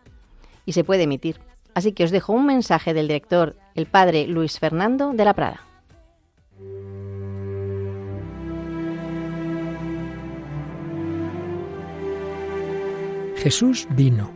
y 0.66 0.72
se 0.72 0.84
puede 0.84 1.04
emitir. 1.04 1.40
Así 1.74 1.92
que 1.92 2.04
os 2.04 2.10
dejo 2.10 2.32
un 2.32 2.46
mensaje 2.46 2.94
del 2.94 3.08
director, 3.08 3.56
el 3.74 3.86
padre 3.86 4.26
Luis 4.26 4.58
Fernando 4.58 5.12
de 5.14 5.24
la 5.24 5.34
Prada. 5.34 5.60
Jesús 13.36 13.86
vino, 13.90 14.35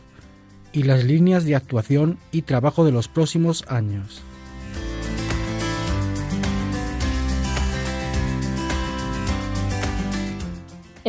y 0.73 0.83
las 0.83 1.03
líneas 1.03 1.45
de 1.45 1.55
actuación 1.55 2.17
y 2.31 2.43
trabajo 2.43 2.85
de 2.85 2.91
los 2.91 3.07
próximos 3.07 3.65
años. 3.67 4.23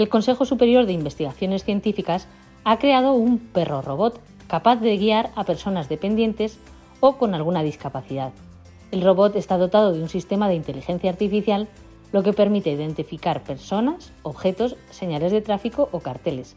el 0.00 0.08
Consejo 0.08 0.46
Superior 0.46 0.86
de 0.86 0.94
Investigaciones 0.94 1.62
Científicas 1.62 2.26
ha 2.64 2.78
creado 2.78 3.12
un 3.12 3.38
perro 3.38 3.82
robot 3.82 4.18
capaz 4.46 4.76
de 4.76 4.96
guiar 4.96 5.30
a 5.34 5.44
personas 5.44 5.90
dependientes 5.90 6.58
o 7.00 7.18
con 7.18 7.34
alguna 7.34 7.62
discapacidad. 7.62 8.32
El 8.92 9.02
robot 9.02 9.36
está 9.36 9.58
dotado 9.58 9.92
de 9.92 10.02
un 10.02 10.08
sistema 10.08 10.48
de 10.48 10.54
inteligencia 10.54 11.10
artificial, 11.10 11.68
lo 12.12 12.22
que 12.22 12.32
permite 12.32 12.70
identificar 12.70 13.44
personas, 13.44 14.10
objetos, 14.22 14.76
señales 14.90 15.32
de 15.32 15.42
tráfico 15.42 15.90
o 15.92 16.00
carteles. 16.00 16.56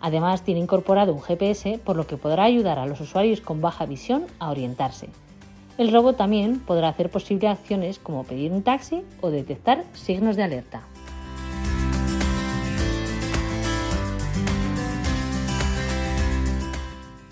Además, 0.00 0.42
tiene 0.42 0.60
incorporado 0.60 1.12
un 1.12 1.20
GPS, 1.20 1.78
por 1.84 1.96
lo 1.96 2.06
que 2.06 2.16
podrá 2.16 2.44
ayudar 2.44 2.78
a 2.78 2.86
los 2.86 3.00
usuarios 3.00 3.40
con 3.40 3.60
baja 3.60 3.84
visión 3.84 4.24
a 4.38 4.50
orientarse. 4.50 5.08
El 5.76 5.92
robot 5.92 6.16
también 6.16 6.60
podrá 6.60 6.88
hacer 6.88 7.10
posible 7.10 7.48
acciones 7.48 7.98
como 7.98 8.24
pedir 8.24 8.52
un 8.52 8.62
taxi 8.62 9.02
o 9.20 9.30
detectar 9.30 9.84
signos 9.94 10.36
de 10.36 10.42
alerta. 10.42 10.82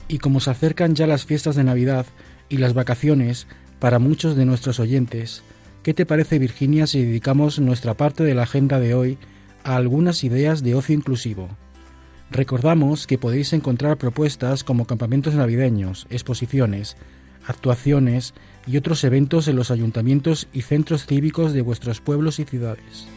Y 0.08 0.18
como 0.18 0.40
se 0.40 0.50
acercan 0.50 0.94
ya 0.94 1.06
las 1.06 1.26
fiestas 1.26 1.56
de 1.56 1.64
Navidad 1.64 2.06
y 2.48 2.56
las 2.56 2.72
vacaciones 2.72 3.46
para 3.78 3.98
muchos 3.98 4.36
de 4.36 4.46
nuestros 4.46 4.80
oyentes, 4.80 5.42
¿qué 5.82 5.92
te 5.92 6.06
parece 6.06 6.38
Virginia 6.38 6.86
si 6.86 7.04
dedicamos 7.04 7.58
nuestra 7.58 7.94
parte 7.94 8.24
de 8.24 8.34
la 8.34 8.44
agenda 8.44 8.80
de 8.80 8.94
hoy 8.94 9.18
a 9.64 9.76
algunas 9.76 10.24
ideas 10.24 10.62
de 10.62 10.74
ocio 10.74 10.94
inclusivo? 10.94 11.48
Recordamos 12.30 13.06
que 13.06 13.16
podéis 13.16 13.54
encontrar 13.54 13.96
propuestas 13.96 14.62
como 14.62 14.86
campamentos 14.86 15.34
navideños, 15.34 16.06
exposiciones, 16.10 16.96
actuaciones 17.46 18.34
y 18.66 18.76
otros 18.76 19.02
eventos 19.04 19.48
en 19.48 19.56
los 19.56 19.70
ayuntamientos 19.70 20.46
y 20.52 20.62
centros 20.62 21.06
cívicos 21.06 21.54
de 21.54 21.62
vuestros 21.62 22.02
pueblos 22.02 22.38
y 22.38 22.44
ciudades. 22.44 23.08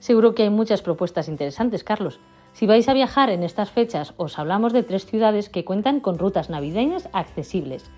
Seguro 0.00 0.34
que 0.34 0.42
hay 0.42 0.50
muchas 0.50 0.82
propuestas 0.82 1.28
interesantes, 1.28 1.84
Carlos. 1.84 2.20
Si 2.52 2.66
vais 2.66 2.88
a 2.88 2.94
viajar 2.94 3.30
en 3.30 3.42
estas 3.42 3.70
fechas, 3.70 4.14
os 4.16 4.38
hablamos 4.38 4.72
de 4.72 4.82
tres 4.82 5.04
ciudades 5.04 5.48
que 5.48 5.64
cuentan 5.64 6.00
con 6.00 6.18
rutas 6.18 6.48
navideñas 6.50 7.08
accesibles. 7.12 7.90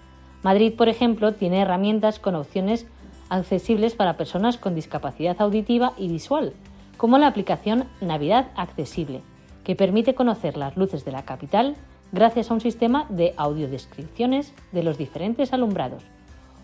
Madrid, 0.43 0.75
por 0.77 0.89
ejemplo, 0.89 1.35
tiene 1.35 1.61
herramientas 1.61 2.19
con 2.19 2.35
opciones 2.35 2.87
accesibles 3.29 3.95
para 3.95 4.17
personas 4.17 4.57
con 4.57 4.75
discapacidad 4.75 5.41
auditiva 5.41 5.93
y 5.97 6.09
visual, 6.09 6.53
como 6.97 7.19
la 7.19 7.29
aplicación 7.29 7.85
Navidad 8.01 8.49
Accesible, 8.57 9.23
que 9.65 9.77
permite 9.77 10.15
conocer 10.15 10.57
las 10.57 10.77
luces 10.77 11.05
de 11.05 11.13
la 11.13 11.25
capital 11.25 11.77
gracias 12.13 12.51
a 12.51 12.55
un 12.55 12.61
sistema 12.61 13.07
de 13.09 13.35
audiodescripciones 13.37 14.53
de 14.73 14.83
los 14.83 14.99
diferentes 14.99 15.53
alumbrados. 15.53 16.03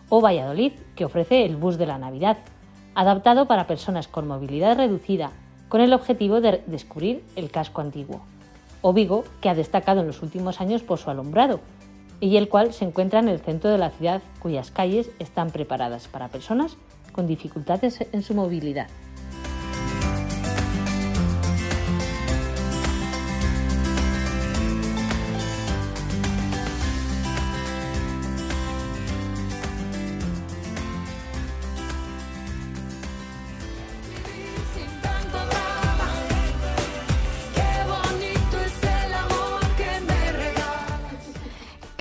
O 0.09 0.21
Valladolid, 0.21 0.73
que 0.97 1.05
ofrece 1.05 1.45
el 1.45 1.57
bus 1.57 1.79
de 1.79 1.87
la 1.87 1.99
Navidad, 1.99 2.39
adaptado 2.95 3.47
para 3.47 3.67
personas 3.67 4.09
con 4.09 4.27
movilidad 4.27 4.77
reducida, 4.77 5.33
con 5.69 5.81
el 5.81 5.93
objetivo 5.93 6.41
de 6.41 6.63
descubrir 6.67 7.25
el 7.37 7.51
casco 7.51 7.81
antiguo. 7.81 8.23
O 8.83 8.93
Vigo, 8.93 9.25
que 9.41 9.49
ha 9.49 9.55
destacado 9.55 10.01
en 10.01 10.07
los 10.07 10.23
últimos 10.23 10.61
años 10.61 10.83
por 10.83 10.99
su 10.99 11.11
alumbrado, 11.11 11.61
y 12.21 12.37
el 12.37 12.49
cual 12.49 12.73
se 12.73 12.85
encuentra 12.85 13.21
en 13.21 13.29
el 13.29 13.41
centro 13.41 13.71
de 13.71 13.79
la 13.79 13.91
ciudad, 13.91 14.23
cuyas 14.41 14.71
calles 14.71 15.11
están 15.19 15.51
preparadas 15.51 16.09
para 16.09 16.29
personas 16.29 16.77
con 17.13 17.27
dificultades 17.27 18.05
en 18.13 18.23
su 18.23 18.35
movilidad. 18.35 18.89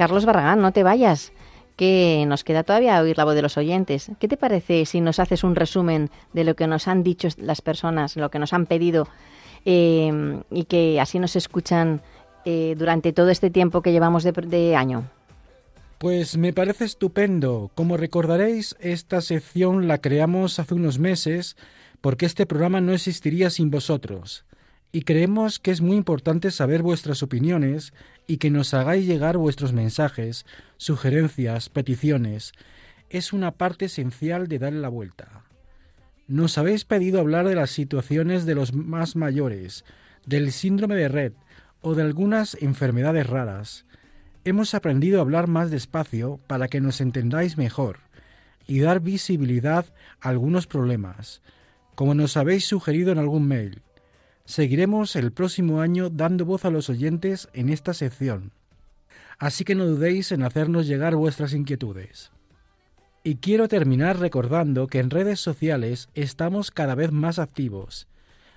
Carlos 0.04 0.26
Barragán, 0.26 0.60
no 0.60 0.74
te 0.74 0.84
vayas, 0.84 1.32
que 1.78 2.26
nos 2.28 2.44
queda 2.44 2.64
todavía 2.64 3.00
oír 3.00 3.18
la 3.18 3.24
voz 3.24 3.36
de 3.36 3.42
los 3.42 3.56
oyentes. 3.58 4.12
¿Qué 4.20 4.28
te 4.28 4.36
parece 4.36 4.86
si 4.86 5.00
nos 5.00 5.18
haces 5.18 5.46
un 5.46 5.56
resumen 5.56 6.10
de 6.34 6.44
lo 6.44 6.58
que 6.58 6.68
nos 6.68 6.90
han 6.90 7.04
dicho 7.04 7.30
las 7.38 7.62
personas, 7.62 8.18
lo 8.18 8.30
que 8.30 8.38
nos 8.38 8.52
han 8.52 8.66
pedido 8.66 9.08
eh, 9.64 10.42
y 10.52 10.66
que 10.66 11.00
así 11.00 11.20
nos 11.20 11.38
escuchan 11.38 12.02
eh, 12.44 12.76
durante 12.78 13.14
todo 13.14 13.30
este 13.30 13.50
tiempo 13.50 13.82
que 13.82 13.94
llevamos 13.94 14.26
de 14.26 14.76
año? 14.76 15.10
Pues 16.00 16.36
me 16.36 16.52
parece 16.52 16.84
estupendo. 16.84 17.72
Como 17.74 17.96
recordaréis, 17.96 18.76
esta 18.82 19.22
sección 19.22 19.88
la 19.88 20.00
creamos 20.00 20.60
hace 20.60 20.74
unos 20.74 21.00
meses 21.00 21.56
porque 22.02 22.26
este 22.26 22.46
programa 22.46 22.82
no 22.82 22.92
existiría 22.92 23.50
sin 23.50 23.72
vosotros 23.72 24.44
y 24.96 25.02
creemos 25.02 25.58
que 25.58 25.72
es 25.72 25.82
muy 25.82 25.98
importante 25.98 26.52
saber 26.52 26.84
vuestras 26.84 27.24
opiniones 27.24 27.94
y 28.28 28.38
que 28.38 28.52
nos 28.52 28.76
hagáis 28.76 29.08
llegar 29.08 29.38
vuestros 29.38 29.74
mensajes, 29.74 30.46
sugerencias, 30.78 31.68
peticiones. 31.70 32.54
Es 33.10 33.34
una 33.34 33.52
parte 33.52 33.86
esencial 33.86 34.48
de 34.48 34.60
darle 34.60 34.82
la 34.82 34.90
vuelta. 34.90 35.46
Nos 36.28 36.60
habéis 36.60 36.86
pedido 36.86 37.20
hablar 37.20 37.48
de 37.48 37.56
las 37.56 37.72
situaciones 37.72 38.46
de 38.46 38.54
los 38.54 38.74
más 38.74 39.16
mayores, 39.16 39.84
del 40.28 40.52
síndrome 40.52 40.96
de 40.96 41.08
Red 41.08 41.34
o 41.82 41.96
de 41.96 42.04
algunas 42.04 42.56
enfermedades 42.62 43.26
raras. 43.26 43.86
Hemos 44.46 44.76
aprendido 44.76 45.18
a 45.18 45.22
hablar 45.22 45.48
más 45.48 45.72
despacio 45.72 46.40
para 46.46 46.68
que 46.68 46.82
nos 46.82 47.02
entendáis 47.02 47.58
mejor 47.58 47.98
y 48.68 48.82
dar 48.82 49.00
visibilidad 49.00 49.88
a 50.22 50.30
algunos 50.30 50.68
problemas, 50.68 51.42
como 51.96 52.14
nos 52.14 52.38
habéis 52.38 52.68
sugerido 52.68 53.12
en 53.12 53.18
algún 53.18 53.48
mail. 53.48 53.82
Seguiremos 54.46 55.16
el 55.16 55.32
próximo 55.32 55.80
año 55.80 56.10
dando 56.10 56.46
voz 56.46 56.66
a 56.66 56.70
los 56.70 56.90
oyentes 56.90 57.48
en 57.54 57.70
esta 57.70 57.94
sección, 57.94 58.52
así 59.40 59.64
que 59.64 59.74
no 59.74 59.86
dudéis 59.86 60.34
en 60.34 60.44
hacernos 60.44 60.86
llegar 60.86 61.16
vuestras 61.16 61.54
inquietudes. 61.54 62.32
Y 63.24 63.36
quiero 63.36 63.70
terminar 63.70 64.20
recordando 64.20 64.88
que 64.88 65.00
en 65.00 65.10
redes 65.10 65.40
sociales 65.40 66.10
estamos 66.14 66.72
cada 66.72 66.94
vez 66.94 67.14
más 67.14 67.40
activos. 67.40 68.08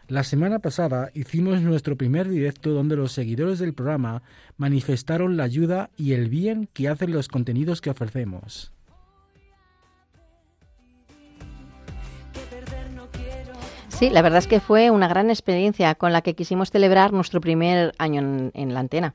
La 0.08 0.24
semana 0.24 0.58
pasada 0.58 1.10
hicimos 1.14 1.62
nuestro 1.62 1.96
primer 1.96 2.28
directo 2.28 2.70
donde 2.70 2.96
los 2.96 3.12
seguidores 3.12 3.60
del 3.60 3.74
programa 3.74 4.22
manifestaron 4.56 5.36
la 5.36 5.44
ayuda 5.44 5.90
y 5.96 6.14
el 6.14 6.28
bien 6.28 6.68
que 6.72 6.88
hacen 6.88 7.12
los 7.12 7.28
contenidos 7.28 7.80
que 7.80 7.90
ofrecemos. 7.90 8.72
Sí, 13.98 14.10
la 14.10 14.20
verdad 14.20 14.40
es 14.40 14.46
que 14.46 14.60
fue 14.60 14.90
una 14.90 15.08
gran 15.08 15.30
experiencia 15.30 15.94
con 15.94 16.12
la 16.12 16.20
que 16.20 16.34
quisimos 16.34 16.70
celebrar 16.70 17.14
nuestro 17.14 17.40
primer 17.40 17.94
año 17.96 18.50
en, 18.52 18.74
la 18.74 18.80
antena. 18.80 19.14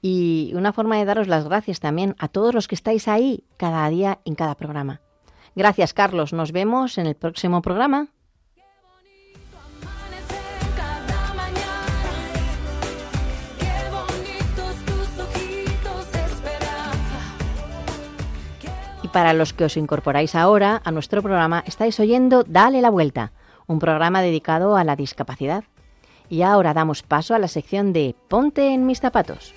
Y 0.00 0.52
una 0.54 0.72
forma 0.72 0.96
de 0.96 1.04
daros 1.04 1.26
las 1.26 1.44
gracias 1.44 1.80
también 1.80 2.14
a 2.20 2.28
todos 2.28 2.54
los 2.54 2.68
que 2.68 2.76
estáis 2.76 3.08
ahí 3.08 3.42
cada 3.56 3.88
día 3.88 4.20
en 4.24 4.36
cada 4.36 4.54
programa. 4.54 5.00
Gracias, 5.56 5.92
Carlos. 5.92 6.32
Nos 6.32 6.52
vemos 6.52 6.98
en 6.98 7.08
el 7.08 7.16
próximo 7.16 7.62
programa. 7.62 8.10
Y 19.02 19.08
para 19.08 19.32
los 19.32 19.52
que 19.52 19.64
os 19.64 19.76
incorporáis 19.76 20.36
ahora 20.36 20.80
a 20.84 20.92
nuestro 20.92 21.22
programa, 21.22 21.64
estáis 21.66 21.98
oyendo 21.98 22.44
Dale 22.44 22.80
la 22.80 22.90
Vuelta 22.90 23.32
un 23.66 23.78
programa 23.78 24.22
dedicado 24.22 24.76
a 24.76 24.84
la 24.84 24.96
discapacidad. 24.96 25.64
Y 26.28 26.42
ahora 26.42 26.74
damos 26.74 27.02
paso 27.02 27.34
a 27.34 27.38
la 27.38 27.48
sección 27.48 27.92
de 27.92 28.14
Ponte 28.28 28.72
en 28.72 28.86
mis 28.86 29.00
zapatos. 29.00 29.52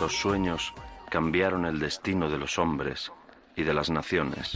Los 0.00 0.16
sueños 0.16 0.72
cambiaron 1.10 1.66
el 1.66 1.78
destino 1.78 2.30
de 2.30 2.38
los 2.38 2.58
hombres 2.58 3.12
y 3.54 3.64
de 3.64 3.74
las 3.74 3.90
naciones. 3.90 4.54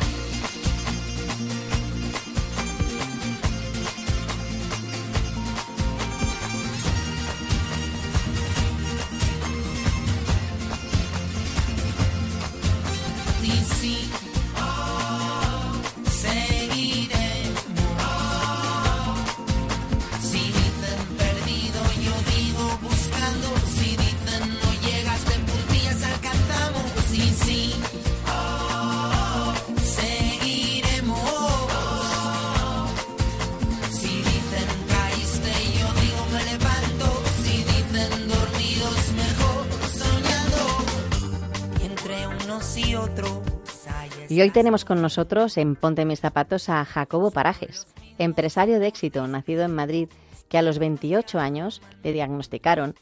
Hoy 44.45 44.51
tenemos 44.51 44.85
con 44.85 45.01
nosotros 45.01 45.57
en 45.57 45.75
Ponte 45.75 46.05
mis 46.05 46.21
zapatos 46.21 46.69
a 46.69 46.85
Jacobo 46.85 47.31
Parajes, 47.31 47.87
empresario 48.19 48.79
de 48.79 48.89
éxito, 48.89 49.27
nacido 49.27 49.63
en 49.63 49.75
Madrid, 49.75 50.11
que 50.51 50.59
a 50.59 50.63
los 50.63 50.79
28 50.79 51.39
años 51.39 51.81
le 52.03 52.13
diagnosticaron 52.13 52.95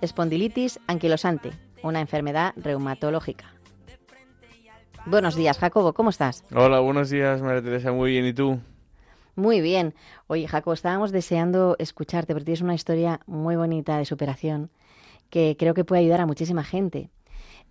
espondilitis 0.00 0.80
anquilosante, 0.86 1.50
una 1.82 2.00
enfermedad 2.00 2.54
reumatológica. 2.56 3.44
Buenos 5.04 5.36
días, 5.36 5.58
Jacobo, 5.58 5.92
¿cómo 5.92 6.08
estás? 6.08 6.44
Hola, 6.54 6.80
buenos 6.80 7.10
días, 7.10 7.42
María 7.42 7.60
Teresa. 7.60 7.92
Muy 7.92 8.12
bien, 8.12 8.24
¿y 8.24 8.32
tú? 8.32 8.58
Muy 9.34 9.60
bien. 9.60 9.94
Oye, 10.28 10.48
Jacobo, 10.48 10.72
estábamos 10.72 11.12
deseando 11.12 11.76
escucharte 11.78 12.32
porque 12.32 12.46
tienes 12.46 12.62
una 12.62 12.74
historia 12.74 13.20
muy 13.26 13.56
bonita 13.56 13.98
de 13.98 14.06
superación 14.06 14.70
que 15.28 15.56
creo 15.58 15.74
que 15.74 15.84
puede 15.84 16.00
ayudar 16.00 16.22
a 16.22 16.26
muchísima 16.26 16.64
gente. 16.64 17.10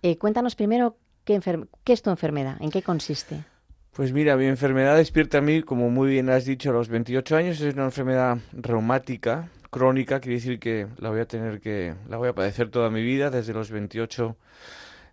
Eh, 0.02 0.16
cuéntanos 0.16 0.54
primero 0.54 0.96
qué, 1.26 1.92
es 1.92 2.02
tu 2.02 2.10
enfermedad, 2.10 2.56
en 2.60 2.70
qué 2.70 2.82
consiste. 2.82 3.44
Pues 3.92 4.12
mira, 4.12 4.36
mi 4.36 4.46
enfermedad 4.46 4.96
despierta 4.96 5.38
a 5.38 5.40
mí, 5.40 5.62
como 5.62 5.90
muy 5.90 6.10
bien 6.10 6.30
has 6.30 6.44
dicho, 6.44 6.70
a 6.70 6.72
los 6.72 6.88
28 6.88 7.36
años. 7.36 7.60
Es 7.60 7.74
una 7.74 7.84
enfermedad 7.84 8.38
reumática, 8.52 9.48
crónica, 9.70 10.20
quiere 10.20 10.36
decir 10.36 10.58
que 10.58 10.86
la 10.98 11.10
voy 11.10 11.20
a 11.20 11.26
tener 11.26 11.60
que, 11.60 11.94
la 12.08 12.16
voy 12.16 12.28
a 12.28 12.34
padecer 12.34 12.70
toda 12.70 12.90
mi 12.90 13.02
vida, 13.02 13.30
desde 13.30 13.52
los 13.52 13.70
28. 13.70 14.36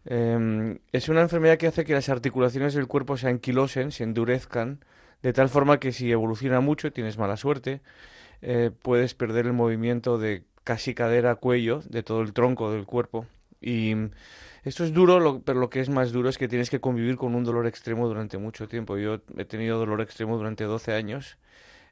Em, 0.06 0.80
es 0.92 1.10
una 1.10 1.22
enfermedad 1.22 1.58
que 1.58 1.68
hace 1.68 1.86
que 1.86 1.94
las 1.94 2.10
articulaciones 2.10 2.74
del 2.74 2.88
cuerpo 2.88 3.18
se 3.18 3.30
anquilosen, 3.30 3.92
se 3.92 4.04
endurezcan, 4.04 4.84
de 5.22 5.34
tal 5.34 5.50
forma 5.50 5.80
que 5.80 5.94
si 5.94 6.12
evoluciona 6.12 6.60
mucho, 6.60 6.92
tienes 6.92 7.18
mala 7.18 7.38
suerte, 7.38 7.82
eh, 8.42 8.72
puedes 8.82 9.14
perder 9.14 9.46
el 9.46 9.54
movimiento 9.54 10.18
de 10.18 10.44
casi 10.66 10.94
cadera 10.94 11.32
a 11.32 11.36
cuello, 11.36 11.82
de 11.90 12.04
todo 12.04 12.22
el 12.22 12.34
tronco 12.34 12.72
del 12.72 12.86
cuerpo. 12.86 13.26
Y 13.64 13.96
esto 14.64 14.84
es 14.84 14.94
duro, 14.94 15.20
lo- 15.20 15.42
pero 15.42 15.60
lo 15.60 15.70
que 15.70 15.80
es 15.80 15.90
más 15.90 16.12
duro 16.12 16.30
es 16.30 16.38
que 16.38 16.48
tienes 16.48 16.70
que 16.70 16.80
convivir 16.82 17.16
con 17.18 17.34
un 17.36 17.44
dolor 17.44 17.66
extremo 17.68 18.08
durante 18.08 18.38
mucho 18.38 18.68
tiempo. 18.68 18.98
Yo 18.98 19.22
he 19.38 19.46
tenido 19.46 19.80
dolor 19.80 20.02
extremo 20.02 20.38
durante 20.38 20.66
12 20.66 20.94
años, 20.94 21.38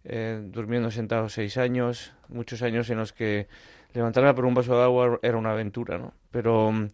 eh, 0.04 0.42
durmiendo 0.44 0.92
sentado 0.92 1.30
6 1.30 1.58
años, 1.58 2.14
muchos 2.30 2.62
años 2.62 2.90
en 2.90 2.98
los 2.98 3.14
que 3.14 3.48
levantarme 3.94 4.34
por 4.34 4.46
un 4.46 4.54
vaso 4.54 4.76
de 4.78 4.84
agua 4.84 5.20
era 5.22 5.38
una 5.38 5.52
aventura, 5.52 5.98
¿no? 5.98 6.14
Pero 6.32 6.72
mm, 6.72 6.88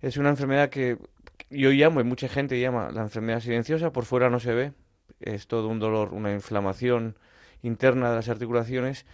es 0.00 0.16
una 0.16 0.30
enfermedad 0.30 0.70
que 0.70 0.98
yo 1.50 1.70
llamo, 1.70 2.00
y 2.00 2.04
mucha 2.04 2.28
gente 2.28 2.58
llama 2.60 2.90
la 2.92 3.02
enfermedad 3.02 3.40
silenciosa, 3.40 3.92
por 3.92 4.04
fuera 4.04 4.30
no 4.30 4.40
se 4.40 4.54
ve, 4.54 4.72
es 5.20 5.46
todo 5.46 5.68
un 5.68 5.78
dolor, 5.78 6.12
una 6.14 6.32
inflamación 6.32 7.16
interna 7.62 8.10
de 8.10 8.16
las 8.16 8.28
articulaciones 8.28 9.06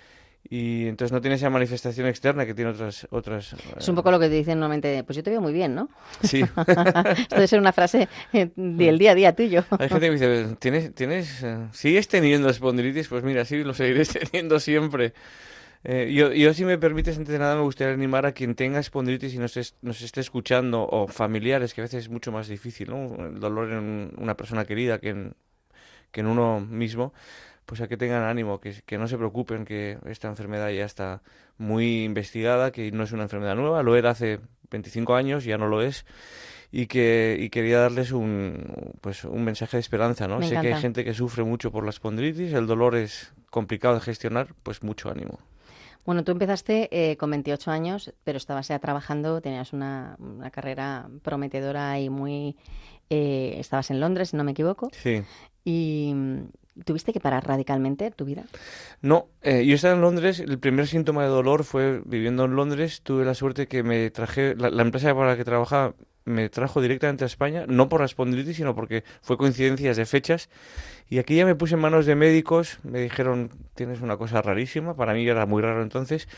y 0.50 0.86
entonces 0.86 1.12
no 1.12 1.20
tiene 1.20 1.36
esa 1.36 1.50
manifestación 1.50 2.06
externa 2.06 2.46
que 2.46 2.54
tiene 2.54 2.70
otras 2.70 3.06
otras 3.10 3.54
Es 3.76 3.88
un 3.88 3.94
poco 3.94 4.10
lo 4.10 4.18
que 4.18 4.28
te 4.28 4.34
dicen 4.34 4.58
normalmente, 4.58 5.04
pues 5.04 5.16
yo 5.16 5.22
te 5.22 5.30
veo 5.30 5.40
muy 5.40 5.52
bien, 5.52 5.74
¿no? 5.74 5.88
Sí. 6.22 6.40
Esto 6.66 7.34
debe 7.36 7.46
ser 7.48 7.60
una 7.60 7.72
frase 7.72 8.08
eh, 8.32 8.50
del 8.56 8.98
día 8.98 9.12
a 9.12 9.14
día 9.14 9.34
tuyo. 9.34 9.64
Hay 9.78 9.88
gente 9.88 10.06
que 10.06 10.10
me 10.10 10.18
dice, 10.18 10.56
¿tienes, 10.58 10.94
tienes, 10.94 11.42
eh, 11.42 11.58
sigues 11.72 12.08
teniendo 12.08 12.48
espondilitis? 12.48 13.08
Pues 13.08 13.22
mira, 13.24 13.44
sí, 13.44 13.62
lo 13.62 13.74
seguiré 13.74 14.04
teniendo 14.30 14.58
siempre. 14.60 15.12
Eh, 15.84 16.12
yo, 16.12 16.32
yo, 16.32 16.52
si 16.54 16.64
me 16.64 16.76
permites, 16.76 17.16
antes 17.18 17.32
de 17.32 17.38
nada, 17.38 17.54
me 17.54 17.62
gustaría 17.62 17.94
animar 17.94 18.26
a 18.26 18.32
quien 18.32 18.54
tenga 18.56 18.80
espondilitis 18.80 19.34
y 19.34 19.38
nos, 19.38 19.56
es- 19.56 19.76
nos 19.80 20.00
esté 20.02 20.20
escuchando, 20.20 20.82
o 20.90 21.06
familiares, 21.06 21.72
que 21.72 21.82
a 21.82 21.84
veces 21.84 22.04
es 22.04 22.10
mucho 22.10 22.32
más 22.32 22.48
difícil, 22.48 22.90
¿no? 22.90 23.26
El 23.26 23.38
dolor 23.38 23.70
en 23.70 24.12
una 24.16 24.36
persona 24.36 24.64
querida 24.64 24.98
que 24.98 25.10
en, 25.10 25.34
que 26.10 26.20
en 26.20 26.26
uno 26.26 26.58
mismo, 26.60 27.12
pues 27.68 27.82
a 27.82 27.86
que 27.88 27.98
tengan 27.98 28.22
ánimo, 28.22 28.60
que, 28.60 28.72
que 28.86 28.96
no 28.96 29.06
se 29.08 29.18
preocupen, 29.18 29.66
que 29.66 29.98
esta 30.06 30.26
enfermedad 30.28 30.70
ya 30.70 30.86
está 30.86 31.20
muy 31.58 32.04
investigada, 32.04 32.72
que 32.72 32.90
no 32.92 33.02
es 33.04 33.12
una 33.12 33.24
enfermedad 33.24 33.56
nueva, 33.56 33.82
lo 33.82 33.94
era 33.94 34.08
hace 34.10 34.40
25 34.70 35.14
años, 35.14 35.44
ya 35.44 35.58
no 35.58 35.68
lo 35.68 35.82
es, 35.82 36.06
y 36.72 36.86
que 36.86 37.36
y 37.38 37.50
quería 37.50 37.78
darles 37.80 38.10
un 38.12 38.94
pues 39.02 39.24
un 39.24 39.44
mensaje 39.44 39.76
de 39.76 39.82
esperanza, 39.82 40.26
¿no? 40.28 40.38
Me 40.38 40.48
sé 40.48 40.58
que 40.62 40.72
hay 40.72 40.80
gente 40.80 41.04
que 41.04 41.12
sufre 41.12 41.44
mucho 41.44 41.70
por 41.70 41.84
la 41.84 41.90
espondilitis, 41.90 42.54
el 42.54 42.66
dolor 42.66 42.96
es 42.96 43.34
complicado 43.50 43.96
de 43.96 44.00
gestionar, 44.00 44.54
pues 44.62 44.82
mucho 44.82 45.10
ánimo. 45.10 45.38
Bueno, 46.06 46.24
tú 46.24 46.32
empezaste 46.32 46.88
eh, 46.90 47.18
con 47.18 47.30
28 47.30 47.70
años, 47.70 48.14
pero 48.24 48.38
estabas 48.38 48.68
ya 48.68 48.78
trabajando, 48.78 49.42
tenías 49.42 49.74
una, 49.74 50.16
una 50.18 50.50
carrera 50.50 51.10
prometedora 51.22 52.00
y 52.00 52.08
muy... 52.08 52.56
eh, 53.10 53.56
estabas 53.58 53.90
en 53.90 54.00
Londres, 54.00 54.30
si 54.30 54.36
no 54.38 54.44
me 54.44 54.52
equivoco, 54.52 54.88
Sí. 54.92 55.22
y 55.66 56.14
tuviste 56.84 57.12
que 57.12 57.20
parar 57.20 57.46
radicalmente 57.46 58.10
tu 58.10 58.24
vida. 58.24 58.44
No, 59.02 59.28
eh, 59.42 59.64
yo 59.64 59.74
estaba 59.74 59.94
en 59.94 60.00
Londres, 60.00 60.40
el 60.40 60.58
primer 60.58 60.86
síntoma 60.86 61.22
de 61.22 61.28
dolor 61.28 61.64
fue 61.64 62.02
viviendo 62.04 62.44
en 62.44 62.56
Londres, 62.56 63.02
tuve 63.02 63.24
la 63.24 63.34
suerte 63.34 63.66
que 63.66 63.82
me 63.82 64.10
traje, 64.10 64.54
la, 64.56 64.70
la 64.70 64.82
empresa 64.82 65.14
para 65.14 65.30
la 65.30 65.36
que 65.36 65.44
trabajaba 65.44 65.94
me 66.28 66.48
trajo 66.48 66.80
directamente 66.80 67.24
a 67.24 67.26
España, 67.26 67.64
no 67.66 67.88
por 67.88 68.00
la 68.00 68.06
espondilitis, 68.06 68.56
sino 68.56 68.74
porque 68.74 69.02
fue 69.22 69.36
coincidencias 69.36 69.96
de 69.96 70.06
fechas, 70.06 70.48
y 71.08 71.18
aquí 71.18 71.36
ya 71.36 71.46
me 71.46 71.54
puse 71.54 71.74
en 71.74 71.80
manos 71.80 72.06
de 72.06 72.14
médicos, 72.14 72.78
me 72.82 73.00
dijeron, 73.00 73.50
tienes 73.74 74.00
una 74.00 74.16
cosa 74.18 74.42
rarísima, 74.42 74.94
para 74.94 75.14
mí 75.14 75.26
era 75.26 75.46
muy 75.46 75.62
raro 75.62 75.82
entonces, 75.82 76.28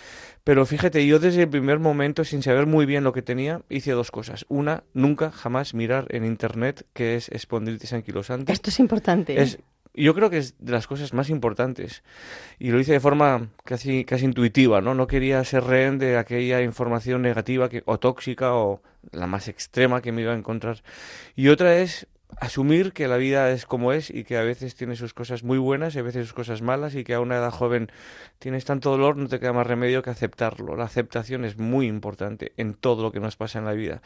pero 0.45 0.65
fíjate, 0.65 1.05
yo 1.07 1.19
desde 1.19 1.43
el 1.43 1.49
primer 1.49 1.81
momento, 1.81 2.25
sin 2.25 2.43
saber 2.43 2.67
muy 2.67 2.87
bien 2.87 3.05
lo 3.05 3.13
que 3.13 3.23
tenía, 3.23 3.63
hice 3.69 3.91
dos 3.93 4.11
cosas. 4.11 4.47
Una, 4.49 4.85
nunca, 4.95 5.33
jamás 5.33 5.75
mirar 5.75 6.07
en 6.11 6.25
internet 6.25 6.87
qué 6.93 7.17
es 7.17 7.29
espondilitis 7.31 7.93
anquilosante. 7.93 8.53
Esto 8.53 8.71
es 8.71 8.79
importante. 8.79 9.35
¿eh? 9.35 9.43
Es, 9.43 9.59
yo 9.95 10.15
creo 10.15 10.31
que 10.31 10.39
es 10.39 10.55
de 10.59 10.73
las 10.73 10.87
cosas 10.87 11.13
más 11.15 11.31
importantes. 11.31 12.03
Y 12.59 12.71
lo 12.71 12.81
hice 12.81 12.93
de 12.93 13.01
forma 13.01 13.49
casi, 13.65 14.05
casi 14.05 14.25
intuitiva, 14.25 14.81
¿no? 14.81 14.95
No 14.95 15.07
quería 15.07 15.43
ser 15.45 15.65
rehén 15.65 15.99
de 15.99 16.17
aquella 16.17 16.63
información 16.63 17.23
negativa 17.23 17.69
que, 17.69 17.83
o 17.87 17.99
tóxica 17.99 18.55
o 18.55 18.83
la 19.13 19.27
más 19.27 19.49
extrema 19.49 20.03
que 20.03 20.13
me 20.13 20.23
iba 20.23 20.33
a 20.33 20.37
encontrar. 20.37 20.83
Y 21.35 21.49
otra 21.49 21.79
es 21.79 22.07
asumir 22.39 22.93
que 22.93 23.09
la 23.09 23.17
vida 23.17 23.51
es 23.51 23.67
como 23.67 23.93
es 23.93 24.11
y 24.11 24.25
que 24.25 24.37
a 24.37 24.43
veces 24.43 24.77
tiene 24.77 24.95
sus 24.95 25.15
cosas 25.15 25.43
muy 25.43 25.59
buenas 25.59 25.95
y 25.95 25.99
a 25.99 26.03
veces 26.03 26.27
sus 26.27 26.35
cosas 26.35 26.63
malas 26.63 26.95
y 26.95 27.03
que 27.03 27.15
a 27.15 27.21
una 27.21 27.37
edad 27.37 27.51
joven 27.51 27.91
tienes 28.39 28.65
tanto 28.65 28.91
dolor, 28.91 29.17
no 29.17 29.29
te 29.29 29.41
queda 29.41 29.53
más 29.53 29.67
remedio 29.67 30.03
que 30.03 30.11
aceptarlo. 30.11 30.77
La 30.77 30.85
aceptación 30.85 31.45
es 31.45 31.59
muy 31.59 31.87
importante 31.87 32.53
en 32.57 32.75
todo 32.75 33.03
lo 33.03 33.13
que 33.13 33.21
nos 33.21 33.37
pasa 33.37 33.59
en 33.59 33.65
la 33.65 33.73
vida. 33.73 34.03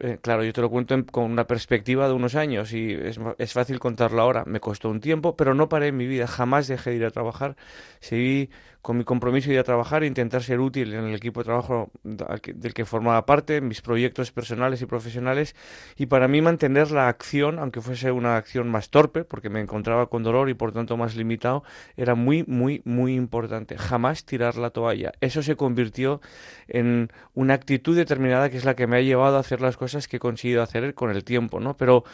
Eh, 0.00 0.18
claro, 0.22 0.44
yo 0.44 0.52
te 0.52 0.60
lo 0.60 0.70
cuento 0.70 0.94
en- 0.94 1.02
con 1.04 1.24
una 1.30 1.46
perspectiva 1.48 2.06
de 2.06 2.14
unos 2.14 2.36
años 2.36 2.72
y 2.72 2.92
es, 2.92 3.18
es 3.38 3.52
fácil 3.52 3.80
contarlo 3.80 4.22
ahora. 4.22 4.44
Me 4.46 4.60
costó 4.60 4.90
un 4.90 5.00
tiempo, 5.00 5.36
pero 5.36 5.54
no 5.54 5.68
paré 5.68 5.88
en 5.88 5.96
mi 5.96 6.06
vida. 6.06 6.26
Jamás 6.28 6.68
dejé 6.68 6.90
de 6.90 6.96
ir 6.96 7.04
a 7.04 7.10
trabajar. 7.10 7.56
Seguí 8.00 8.48
con 8.82 8.96
mi 8.96 9.04
compromiso 9.04 9.48
de 9.48 9.54
ir 9.54 9.60
a 9.60 9.64
trabajar 9.64 10.02
e 10.02 10.06
intentar 10.06 10.42
ser 10.42 10.60
útil 10.60 10.94
en 10.94 11.04
el 11.04 11.14
equipo 11.14 11.40
de 11.40 11.44
trabajo 11.44 11.90
del 12.04 12.74
que 12.74 12.84
formaba 12.84 13.26
parte, 13.26 13.60
mis 13.60 13.82
proyectos 13.82 14.32
personales 14.32 14.80
y 14.82 14.86
profesionales. 14.86 15.54
Y 15.96 16.06
para 16.06 16.28
mí 16.28 16.40
mantener 16.40 16.90
la 16.90 17.08
acción, 17.08 17.58
aunque 17.58 17.80
fuese 17.80 18.12
una 18.12 18.36
acción 18.36 18.68
más 18.68 18.90
torpe, 18.90 19.24
porque 19.24 19.50
me 19.50 19.60
encontraba 19.60 20.06
con 20.06 20.22
dolor 20.22 20.48
y 20.48 20.54
por 20.54 20.72
tanto 20.72 20.96
más 20.96 21.16
limitado, 21.16 21.64
era 21.96 22.14
muy, 22.14 22.44
muy, 22.46 22.82
muy 22.84 23.14
importante. 23.14 23.76
Jamás 23.76 24.24
tirar 24.24 24.56
la 24.56 24.70
toalla. 24.70 25.12
Eso 25.20 25.42
se 25.42 25.56
convirtió 25.56 26.20
en 26.68 27.10
una 27.34 27.54
actitud 27.54 27.96
determinada 27.96 28.50
que 28.50 28.56
es 28.56 28.64
la 28.64 28.76
que 28.76 28.86
me 28.86 28.96
ha 28.96 29.02
llevado 29.02 29.36
a 29.36 29.40
hacer 29.40 29.60
las 29.60 29.76
cosas 29.76 30.08
que 30.08 30.16
he 30.16 30.20
conseguido 30.20 30.62
hacer 30.62 30.94
con 30.94 31.10
el 31.10 31.24
tiempo, 31.24 31.60
¿no? 31.60 31.76
Pero 31.76 32.04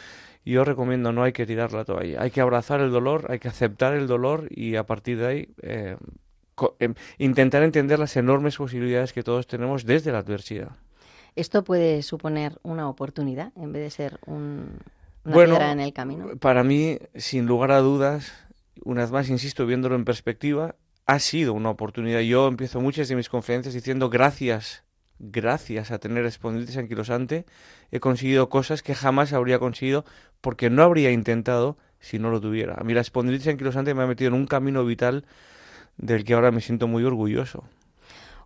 yo 0.45 0.63
recomiendo 0.63 1.11
no 1.11 1.23
hay 1.23 1.33
que 1.33 1.45
tirar 1.45 1.73
la 1.73 1.85
toalla, 1.85 2.21
hay 2.21 2.31
que 2.31 2.41
abrazar 2.41 2.79
el 2.79 2.91
dolor, 2.91 3.25
hay 3.29 3.39
que 3.39 3.47
aceptar 3.47 3.93
el 3.93 4.07
dolor 4.07 4.47
y 4.51 4.75
a 4.75 4.85
partir 4.85 5.17
de 5.17 5.27
ahí 5.27 5.49
eh, 5.63 5.97
intentar 7.17 7.63
entender 7.63 7.99
las 7.99 8.15
enormes 8.17 8.57
posibilidades 8.57 9.13
que 9.13 9.23
todos 9.23 9.47
tenemos 9.47 9.85
desde 9.85 10.11
la 10.11 10.19
adversidad. 10.19 10.71
Esto 11.35 11.63
puede 11.63 12.01
suponer 12.01 12.59
una 12.63 12.87
oportunidad 12.87 13.51
en 13.57 13.73
vez 13.73 13.83
de 13.83 13.89
ser 13.89 14.19
un, 14.25 14.79
una 15.25 15.33
Bueno, 15.33 15.55
piedra 15.55 15.71
en 15.71 15.81
el 15.81 15.93
camino. 15.93 16.29
Para 16.39 16.63
mí, 16.63 16.97
sin 17.15 17.45
lugar 17.45 17.71
a 17.71 17.79
dudas, 17.79 18.31
una 18.83 19.01
vez 19.01 19.11
más, 19.11 19.29
insisto, 19.29 19.65
viéndolo 19.65 19.95
en 19.95 20.05
perspectiva, 20.05 20.75
ha 21.05 21.19
sido 21.19 21.53
una 21.53 21.69
oportunidad. 21.69 22.21
Yo 22.21 22.47
empiezo 22.47 22.79
muchas 22.79 23.09
de 23.09 23.15
mis 23.15 23.29
conferencias 23.29 23.73
diciendo 23.73 24.09
gracias, 24.09 24.83
gracias 25.19 25.91
a 25.91 25.99
tener 25.99 26.25
espondilitis 26.25 26.77
anquilosante, 26.77 27.45
he 27.91 27.99
conseguido 27.99 28.49
cosas 28.49 28.81
que 28.81 28.95
jamás 28.95 29.33
habría 29.33 29.59
conseguido 29.59 30.05
porque 30.41 30.69
no 30.69 30.83
habría 30.83 31.11
intentado 31.11 31.77
si 31.99 32.19
no 32.19 32.29
lo 32.29 32.39
tuviera. 32.39 32.75
A 32.75 32.83
mí 32.83 32.93
la 32.93 33.01
espondilitis 33.01 33.47
anquilosante 33.47 33.93
me 33.93 34.03
ha 34.03 34.07
metido 34.07 34.29
en 34.29 34.35
un 34.35 34.47
camino 34.47 34.85
vital 34.85 35.25
del 35.97 36.23
que 36.23 36.33
ahora 36.33 36.51
me 36.51 36.61
siento 36.61 36.87
muy 36.87 37.03
orgulloso. 37.03 37.63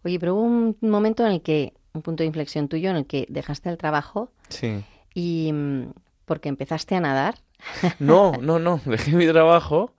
Oye, 0.03 0.19
pero 0.19 0.35
hubo 0.35 0.43
un 0.43 0.77
momento 0.81 1.25
en 1.25 1.33
el 1.33 1.41
que, 1.41 1.73
un 1.93 2.01
punto 2.01 2.23
de 2.23 2.27
inflexión 2.27 2.67
tuyo, 2.69 2.89
en 2.89 2.95
el 2.97 3.05
que 3.05 3.25
dejaste 3.29 3.69
el 3.69 3.77
trabajo 3.77 4.31
Sí. 4.49 4.83
y 5.13 5.51
mm, 5.53 5.91
porque 6.25 6.49
empezaste 6.49 6.95
a 6.95 6.99
nadar. 7.01 7.35
No, 7.99 8.33
no, 8.41 8.59
no, 8.59 8.79
dejé 8.85 9.11
mi 9.15 9.27
trabajo 9.27 9.93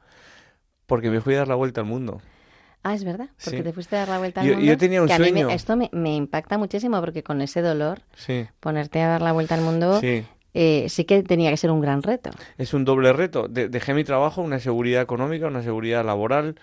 porque 0.87 1.11
me 1.11 1.21
fui 1.21 1.35
a 1.35 1.39
dar 1.39 1.49
la 1.49 1.55
vuelta 1.55 1.81
al 1.83 1.87
mundo. 1.87 2.21
Ah, 2.83 2.95
es 2.95 3.05
verdad, 3.05 3.29
porque 3.45 3.59
Sí. 3.59 3.63
te 3.63 3.73
fuiste 3.75 3.97
a 3.97 4.01
dar 4.01 4.09
la 4.09 4.19
vuelta 4.19 4.41
al 4.41 4.47
Yo- 4.47 4.55
mundo. 4.55 4.67
yo 4.67 4.79
tenía 4.79 5.03
un 5.03 5.09
que 5.09 5.13
a 5.13 5.19
mí 5.19 5.25
me- 5.33 5.41
sueño. 5.43 5.51
esto 5.55 5.77
me, 5.77 5.91
me 5.93 6.17
impacta 6.17 6.57
muchísimo 6.57 6.99
porque 7.01 7.23
con 7.23 7.43
ese 7.43 7.61
dolor, 7.61 8.01
Sí. 8.17 8.47
ponerte 8.59 9.03
a 9.03 9.09
dar 9.09 9.21
la 9.23 9.33
vuelta 9.33 9.55
al 9.55 9.61
mundo, 9.61 10.01
Sí. 10.01 10.25
eh, 10.55 10.87
sí 10.89 11.05
que 11.05 11.23
tenía 11.23 11.51
que 11.51 11.59
ser 11.59 11.71
un 11.71 11.83
gran 11.83 12.03
reto. 12.03 12.31
Es 12.57 12.73
un 12.73 12.87
doble 12.87 13.13
reto. 13.13 13.49
De- 13.49 13.69
dejé 13.69 13.93
mi 13.93 14.03
trabajo, 14.03 14.41
una 14.41 14.59
seguridad 14.61 15.03
económica, 15.03 15.47
una 15.49 15.63
seguridad 15.63 16.05
laboral, 16.07 16.57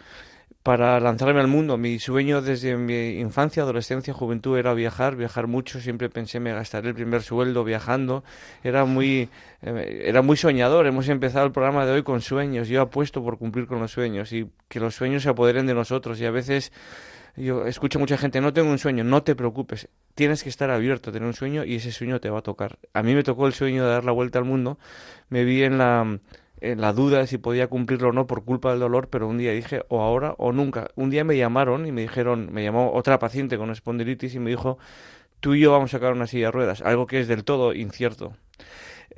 para 0.68 1.00
lanzarme 1.00 1.40
al 1.40 1.48
mundo. 1.48 1.78
Mi 1.78 1.98
sueño 1.98 2.42
desde 2.42 2.76
mi 2.76 3.22
infancia, 3.22 3.64
adolescencia, 3.64 4.14
juventud 4.14 4.58
era 4.58 4.74
viajar, 4.74 5.16
viajar 5.16 5.48
mucho. 5.48 5.80
Siempre 5.80 6.10
pensé 6.10 6.42
me 6.42 6.52
gastaré 6.52 6.90
el 6.90 6.94
primer 6.94 7.24
sueldo 7.24 7.64
viajando. 7.64 8.26
Era 8.66 8.84
muy, 8.84 9.30
eh, 9.62 10.04
era 10.04 10.22
muy 10.22 10.36
soñador. 10.36 10.86
Hemos 10.86 11.08
empezado 11.08 11.46
el 11.46 11.54
programa 11.54 11.86
de 11.86 11.94
hoy 11.94 12.04
con 12.04 12.20
sueños. 12.20 12.68
Yo 12.68 12.82
apuesto 12.82 13.24
por 13.24 13.38
cumplir 13.38 13.66
con 13.66 13.80
los 13.80 13.94
sueños 13.94 14.34
y 14.34 14.50
que 14.68 14.82
los 14.82 14.94
sueños 14.94 15.24
se 15.24 15.30
apoderen 15.30 15.68
de 15.68 15.74
nosotros. 15.74 16.20
Y 16.20 16.26
a 16.26 16.32
veces 16.32 16.74
yo 17.38 17.66
escucho 17.66 17.98
mucha 17.98 18.18
gente, 18.18 18.42
no 18.42 18.52
tengo 18.52 18.70
un 18.70 18.78
sueño, 18.78 19.06
no 19.06 19.24
te 19.24 19.36
preocupes. 19.36 19.88
Tienes 20.16 20.44
que 20.44 20.50
estar 20.50 20.70
abierto 20.70 21.12
a 21.12 21.14
tener 21.14 21.30
un 21.30 21.34
sueño 21.34 21.64
y 21.64 21.76
ese 21.76 21.94
sueño 21.94 22.20
te 22.20 22.30
va 22.30 22.40
a 22.40 22.42
tocar. 22.42 22.78
A 22.92 23.04
mí 23.04 23.16
me 23.16 23.24
tocó 23.24 23.48
el 23.48 23.54
sueño 23.54 23.86
de 23.86 23.92
dar 23.92 24.04
la 24.04 24.12
vuelta 24.12 24.38
al 24.38 24.44
mundo. 24.44 24.80
Me 25.30 25.46
vi 25.46 25.64
en 25.64 25.78
la 25.78 26.20
en 26.62 26.82
la 26.82 26.94
duda 26.94 27.20
de 27.20 27.28
si 27.28 27.38
podía 27.38 27.68
cumplirlo 27.68 28.10
o 28.10 28.12
no 28.12 28.28
por 28.28 28.44
culpa 28.44 28.72
del 28.72 28.80
dolor, 28.80 29.10
pero 29.10 29.28
un 29.28 29.38
día 29.38 29.52
dije 29.52 29.84
o 29.90 30.02
ahora 30.02 30.36
o 30.38 30.52
nunca. 30.52 30.90
Un 30.96 31.10
día 31.10 31.24
me 31.24 31.38
llamaron 31.38 31.86
y 31.86 31.92
me 31.92 32.02
dijeron, 32.02 32.50
me 32.52 32.64
llamó 32.64 32.94
otra 32.94 33.20
paciente 33.20 33.58
con 33.58 33.70
espondilitis 33.72 34.36
y 34.36 34.40
me 34.40 34.50
dijo, 34.50 34.78
tú 35.40 35.54
y 35.54 35.62
yo 35.62 35.72
vamos 35.72 35.94
a 35.94 35.98
sacar 35.98 36.14
una 36.14 36.28
silla 36.28 36.48
de 36.48 36.52
ruedas, 36.52 36.82
algo 36.82 37.08
que 37.08 37.20
es 37.20 37.28
del 37.28 37.44
todo 37.44 37.74
incierto. 37.74 38.34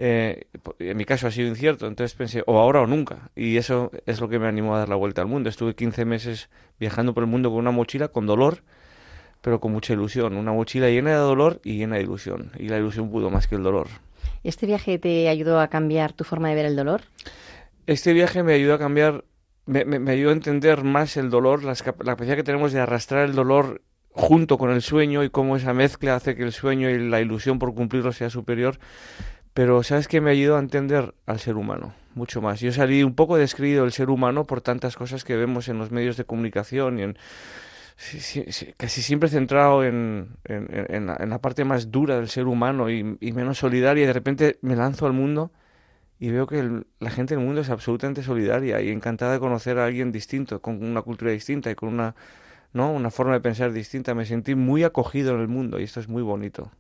Eh, 0.01 0.45
en 0.79 0.95
mi 0.95 1.03
caso 1.03 1.27
ha 1.27 1.31
sido 1.31 1.49
incierto, 1.49 1.85
entonces 1.85 2.15
pensé, 2.15 2.43
o 2.45 2.57
ahora 2.57 2.81
o 2.81 2.87
nunca. 2.87 3.31
Y 3.35 3.57
eso 3.57 3.91
es 4.05 4.21
lo 4.21 4.29
que 4.29 4.39
me 4.39 4.47
animó 4.47 4.75
a 4.75 4.79
dar 4.79 4.89
la 4.89 4.95
vuelta 4.95 5.21
al 5.21 5.27
mundo. 5.27 5.49
Estuve 5.49 5.75
15 5.75 6.05
meses 6.05 6.49
viajando 6.79 7.13
por 7.13 7.23
el 7.23 7.29
mundo 7.29 7.49
con 7.49 7.59
una 7.59 7.71
mochila, 7.71 8.07
con 8.07 8.25
dolor, 8.25 8.63
pero 9.41 9.59
con 9.59 9.73
mucha 9.73 9.93
ilusión. 9.93 10.37
Una 10.37 10.53
mochila 10.53 10.87
llena 10.89 11.11
de 11.11 11.17
dolor 11.17 11.59
y 11.63 11.77
llena 11.77 11.97
de 11.97 12.03
ilusión. 12.03 12.51
Y 12.57 12.69
la 12.69 12.77
ilusión 12.77 13.09
pudo 13.11 13.29
más 13.29 13.47
que 13.47 13.55
el 13.55 13.63
dolor. 13.63 13.87
¿Este 14.43 14.65
viaje 14.65 14.99
te 14.99 15.27
ayudó 15.30 15.59
a 15.59 15.67
cambiar 15.67 16.13
tu 16.13 16.23
forma 16.23 16.49
de 16.49 16.55
ver 16.55 16.65
el 16.65 16.75
dolor? 16.75 17.01
Este 17.88 18.13
viaje 18.13 18.43
me 18.43 18.53
ayudó 18.53 18.75
a 18.75 18.80
cambiar, 18.80 19.25
me, 19.65 20.11
ayudó 20.11 20.30
a 20.30 20.34
entender 20.34 20.84
más 20.84 21.17
el 21.17 21.30
dolor, 21.30 21.61
cap- 21.84 22.01
la 22.03 22.13
capacidad 22.13 22.36
que 22.36 22.43
tenemos 22.43 22.71
de 22.71 22.80
arrastrar 22.80 23.25
el 23.25 23.36
dolor 23.36 23.82
junto 24.11 24.57
con 24.57 24.71
el 24.71 24.82
sueño 24.82 25.23
y 25.23 25.30
cómo 25.30 25.55
esa 25.55 25.73
mezcla 25.73 26.15
hace 26.15 26.36
que 26.36 26.43
el 26.43 26.51
sueño 26.51 26.89
y 26.89 27.09
la 27.09 27.21
ilusión 27.21 27.59
por 27.59 27.73
cumplirlo 27.73 28.11
sea 28.11 28.30
superior. 28.30 28.80
Pero 29.53 29.82
¿sabes 29.84 30.07
qué 30.07 30.21
me 30.21 30.32
ayudó 30.32 30.55
a 30.55 30.59
entender 30.59 31.13
al 31.25 31.39
ser 31.39 31.55
humano? 31.55 31.93
Mucho 32.15 32.41
más. 32.41 32.59
Yo 32.59 32.71
salí 32.71 33.03
un 33.03 33.15
poco 33.15 33.38
descreído 33.38 33.84
del 33.84 33.91
ser 33.91 34.09
humano 34.09 34.45
por 34.45 34.61
tantas 34.61 34.95
cosas 34.95 35.23
que 35.23 35.36
vemos 35.36 35.67
en 35.67 35.77
los 35.77 35.91
medios 35.91 36.17
de 36.17 36.25
comunicación 36.25 36.99
y 36.99 37.03
en, 37.03 37.17
sí, 37.99 38.19
sí, 38.19 38.45
sí, 38.49 38.73
casi 38.77 39.01
siempre 39.01 39.29
centrado 39.29 39.83
en, 39.83 40.37
en, 40.45 40.67
en- 40.89 41.05
la, 41.07 41.17
en 41.19 41.29
la 41.29 41.39
parte 41.41 41.65
más 41.65 41.91
dura 41.91 42.15
del 42.17 42.29
ser 42.29 42.47
humano 42.47 42.89
y, 42.89 43.17
y 43.19 43.31
menos 43.33 43.57
solidaria. 43.59 44.03
Y 44.03 44.07
de 44.07 44.13
repente 44.13 44.57
me 44.61 44.75
lanzo 44.75 45.05
al 45.05 45.13
mundo 45.13 45.51
y 46.19 46.31
veo 46.31 46.47
que 46.47 46.83
la 46.99 47.11
gente 47.11 47.35
del 47.35 47.45
mundo 47.45 47.61
es 47.61 47.69
absolutamente 47.71 48.23
solidaria 48.23 48.81
y 48.81 48.89
encantada 48.91 49.33
de 49.33 49.39
conocer 49.39 49.79
a 49.79 49.85
alguien 49.87 50.11
distinto, 50.13 50.61
con 50.61 50.83
una 50.83 51.01
cultura 51.03 51.31
distinta 51.31 51.71
y 51.71 51.75
con 51.75 51.89
una, 51.89 52.15
¿no? 52.73 52.91
una 52.93 53.11
forma 53.11 53.33
de 53.33 53.41
pensar 53.41 53.73
distinta. 53.73 54.15
Me 54.15 54.25
sentí 54.27 54.55
muy 54.55 54.83
acogido 54.85 55.35
en 55.35 55.41
el 55.41 55.49
mundo 55.49 55.79
y 55.79 55.85
esto 55.85 55.99
es 56.01 56.09
muy 56.09 56.23
bonito. 56.23 56.71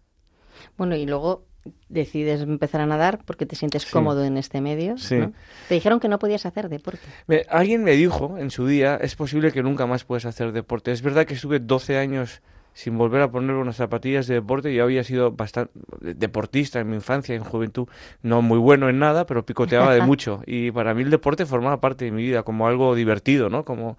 Bueno, 0.77 0.95
y 0.95 1.05
luego 1.05 1.45
decides 1.89 2.41
empezar 2.41 2.81
a 2.81 2.85
nadar 2.85 3.19
porque 3.25 3.45
te 3.45 3.55
sientes 3.55 3.83
Sí. 3.83 3.91
cómodo 3.91 4.23
en 4.23 4.37
este 4.37 4.61
medio. 4.61 4.97
Sí. 4.97 5.15
¿no? 5.17 5.33
Te 5.67 5.73
dijeron 5.75 5.99
que 5.99 6.07
no 6.07 6.17
podías 6.17 6.45
hacer 6.45 6.69
deporte. 6.69 7.01
Me- 7.27 7.45
alguien 7.49 7.83
me 7.83 7.91
dijo 7.91 8.37
en 8.39 8.49
su 8.49 8.65
día, 8.65 8.95
es 9.01 9.15
posible 9.15 9.51
que 9.51 9.61
nunca 9.61 9.85
más 9.85 10.03
puedas 10.05 10.25
hacer 10.25 10.51
deporte. 10.51 10.91
Es 10.91 11.01
verdad 11.01 11.25
que 11.25 11.33
estuve 11.33 11.59
12 11.59 11.97
años 11.97 12.41
sin 12.73 12.97
volver 12.97 13.21
a 13.21 13.29
poner 13.29 13.55
unas 13.57 13.75
zapatillas 13.75 14.25
de 14.27 14.35
deporte. 14.35 14.73
Yo 14.73 14.83
había 14.85 15.03
sido 15.03 15.31
bastante 15.33 15.71
deportista 15.99 16.79
en 16.79 16.89
mi 16.89 16.95
infancia, 16.95 17.35
en 17.35 17.43
juventud, 17.43 17.87
no 18.21 18.41
muy 18.41 18.57
bueno 18.57 18.87
en 18.87 18.99
nada, 18.99 19.25
pero 19.25 19.45
picoteaba 19.45 19.93
de 19.93 20.01
mucho. 20.01 20.41
Y 20.45 20.71
para 20.71 20.93
mí 20.93 21.03
el 21.03 21.09
deporte 21.09 21.45
formaba 21.45 21.81
parte 21.81 22.05
de 22.05 22.11
mi 22.11 22.23
vida 22.23 22.43
como 22.43 22.67
algo 22.67 22.95
divertido, 22.95 23.49
¿no? 23.49 23.65
Como, 23.65 23.97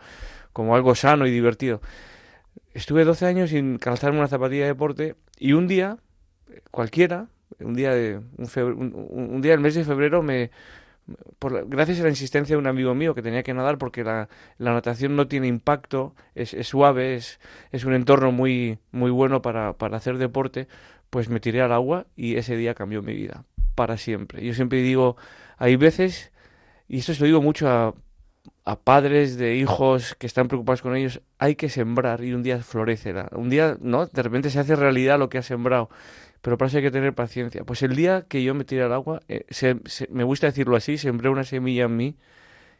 como 0.54 0.74
algo 0.74 0.94
sano 0.94 1.26
y 1.26 1.30
divertido. 1.30 1.82
Estuve 2.72 3.04
12 3.04 3.26
años 3.26 3.50
sin 3.50 3.76
calzarme 3.78 4.18
una 4.18 4.28
zapatilla 4.28 4.62
de 4.62 4.68
deporte 4.68 5.14
y 5.38 5.52
un 5.52 5.66
día, 5.68 5.98
cualquiera, 6.70 7.28
un 7.58 7.74
día 7.74 7.94
de 7.94 8.20
un, 8.38 8.46
febre- 8.46 8.74
un- 8.74 9.40
día 9.42 9.52
del 9.52 9.60
mes 9.60 9.74
de 9.74 9.84
febrero 9.84 10.22
me 10.22 10.50
por 11.38 11.68
gracias 11.68 12.00
a 12.00 12.04
la 12.04 12.08
insistencia 12.08 12.54
de 12.54 12.60
un 12.60 12.66
amigo 12.66 12.94
mío 12.94 13.14
que 13.14 13.22
tenía 13.22 13.42
que 13.42 13.54
nadar 13.54 13.78
porque 13.78 14.04
la, 14.04 14.28
la 14.58 14.72
natación 14.72 15.16
no 15.16 15.26
tiene 15.26 15.48
impacto, 15.48 16.14
es, 16.34 16.54
suave, 16.66 17.14
es, 17.16 17.40
es 17.72 17.84
un 17.84 17.94
entorno 17.94 18.30
muy, 18.32 18.78
muy 18.92 19.10
bueno 19.10 19.42
para, 19.42 19.72
para 19.72 19.96
hacer 19.96 20.18
deporte, 20.18 20.68
pues 21.10 21.28
me 21.28 21.40
tiré 21.40 21.62
al 21.62 21.72
agua 21.72 22.06
y 22.14 22.36
ese 22.36 22.56
día 22.56 22.74
cambió 22.74 23.02
mi 23.02 23.14
vida, 23.14 23.44
para 23.74 23.96
siempre. 23.96 24.44
Yo 24.44 24.54
siempre 24.54 24.82
digo, 24.82 25.16
hay 25.56 25.74
veces, 25.76 26.30
y 26.86 26.98
esto 26.98 27.14
se 27.14 27.20
lo 27.20 27.26
digo 27.26 27.42
mucho 27.42 27.68
a, 27.68 27.94
a 28.64 28.78
padres 28.78 29.36
de 29.36 29.56
hijos 29.56 30.14
que 30.14 30.28
están 30.28 30.46
preocupados 30.46 30.82
con 30.82 30.94
ellos, 30.94 31.22
hay 31.38 31.56
que 31.56 31.68
sembrar 31.68 32.22
y 32.22 32.32
un 32.34 32.44
día 32.44 32.60
florecerá. 32.62 33.28
Un 33.32 33.50
día, 33.50 33.76
¿no? 33.80 34.06
De 34.06 34.22
repente 34.22 34.50
se 34.50 34.60
hace 34.60 34.76
realidad 34.76 35.18
lo 35.18 35.28
que 35.28 35.38
has 35.38 35.46
sembrado 35.46 35.90
pero 36.42 36.56
para 36.58 36.68
eso 36.68 36.78
hay 36.78 36.82
que 36.84 36.90
tener 36.90 37.14
paciencia. 37.14 37.64
Pues 37.64 37.82
el 37.82 37.94
día 37.96 38.22
que 38.28 38.42
yo 38.42 38.54
me 38.54 38.64
tiré 38.64 38.82
al 38.82 38.92
agua, 38.92 39.20
eh, 39.28 39.44
se- 39.50 39.80
se- 39.86 40.08
me 40.10 40.24
gusta 40.24 40.46
decirlo 40.46 40.76
así, 40.76 40.98
sembré 40.98 41.28
una 41.28 41.44
semilla 41.44 41.84
en 41.84 41.96
mí 41.96 42.16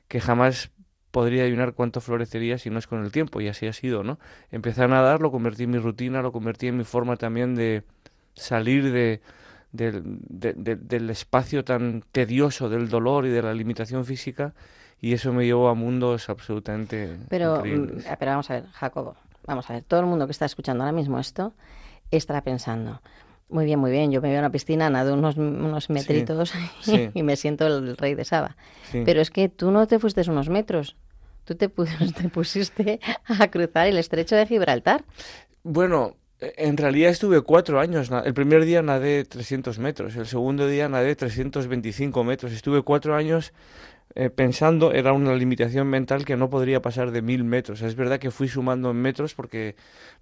que 0.09 0.21
jamás 0.21 0.71
podría 1.11 1.43
adivinar 1.43 1.75
cuánto 1.75 2.01
florecería 2.01 2.59
si 2.59 2.71
no 2.71 2.79
es 2.79 2.87
con 2.87 3.05
el 3.05 3.11
tiempo, 3.13 3.41
y 3.41 3.49
así 3.49 3.67
ha 3.67 3.73
sido, 3.73 4.03
¿no? 4.05 4.19
Empecé 4.51 4.85
a 4.85 4.89
nadar, 4.89 5.21
lo 5.21 5.31
convertí 5.31 5.65
en 5.65 5.71
mi 5.71 5.79
rutina, 5.79 6.23
lo 6.23 6.33
convertí 6.33 6.69
en 6.69 6.77
mi 6.77 6.85
forma 6.85 7.17
también 7.17 7.55
de 7.55 7.83
salir 8.35 8.93
de, 8.93 9.21
del- 9.73 10.03
de- 10.05 10.55
de- 10.55 10.77
del 10.77 11.11
espacio 11.11 11.65
tan 11.65 12.03
tedioso 12.13 12.69
del 12.69 12.89
dolor 12.89 13.27
y 13.27 13.31
de 13.31 13.43
la 13.43 13.53
limitación 13.55 14.05
física, 14.05 14.55
y 15.01 15.13
eso 15.15 15.33
me 15.33 15.45
llevó 15.47 15.69
a 15.69 15.75
mundos 15.75 16.29
absolutamente 16.29 17.17
Pero, 17.29 17.57
increíbles. 17.57 18.05
mm, 18.07 18.09
pero 18.19 18.31
vamos 18.33 18.51
a 18.51 18.55
ver, 18.55 18.67
Jacobo, 18.73 19.17
vamos 19.47 19.69
a 19.69 19.75
ver, 19.75 19.83
todo 19.83 20.01
el 20.01 20.07
mundo 20.07 20.27
que 20.27 20.33
está 20.33 20.45
escuchando 20.45 20.85
ahora 20.85 20.93
mismo 20.93 21.19
esto 21.19 21.53
estará 22.11 22.43
pensando, 22.43 23.01
muy 23.51 23.65
bien, 23.65 23.79
muy 23.79 23.91
bien, 23.91 24.11
yo 24.11 24.21
me 24.21 24.29
veo 24.29 24.39
en 24.39 24.43
la 24.43 24.51
piscina, 24.51 24.91
nado 24.91 25.15
unos, 25.15 25.37
unos 25.37 25.91
metritos 25.91 26.53
sí. 26.81 27.11
y 27.15 27.23
me 27.23 27.37
siento 27.37 27.67
el 27.67 27.97
rey 27.97 28.15
de 28.15 28.25
Saba. 28.25 28.57
Sí. 28.91 29.03
Pero 29.05 29.21
es 29.21 29.31
que 29.31 29.49
tú 29.49 29.71
no 29.71 29.87
te 29.87 29.99
fuiste 29.99 30.23
unos 30.31 30.49
metros, 30.49 30.97
tú 31.45 31.55
te, 31.55 31.69
te 32.17 32.29
pusiste 32.29 33.01
a 33.27 33.49
cruzar 33.49 33.87
el 33.87 33.99
estrecho 33.99 34.37
de 34.37 34.47
Gibraltar. 34.47 35.05
Bueno, 35.63 36.17
en 36.41 36.77
realidad 36.77 37.11
estuve 37.11 37.43
cuatro 37.43 37.81
años. 37.81 38.11
El 38.25 38.35
primer 38.35 38.65
día 38.65 38.83
nadé 38.83 39.25
300 39.25 39.79
metros, 39.79 40.17
el 40.17 40.27
segundo 40.27 40.67
día 40.67 40.89
nadé 40.89 41.15
325 41.15 42.25
metros. 42.25 42.53
Estuve 42.53 42.83
cuatro 42.83 43.15
años 43.15 43.53
eh, 44.15 44.31
pensando, 44.31 44.93
era 44.93 45.13
una 45.13 45.35
limitación 45.35 45.89
mental 45.89 46.25
que 46.25 46.37
no 46.37 46.51
podría 46.51 46.83
pasar 46.83 47.11
de 47.11 47.23
mil 47.23 47.45
metros. 47.45 47.83
Es 47.83 47.95
verdad 47.95 48.19
que 48.19 48.31
fui 48.31 48.49
sumando 48.49 48.91
en 48.91 48.97
metros 48.97 49.35
porque, 49.35 49.77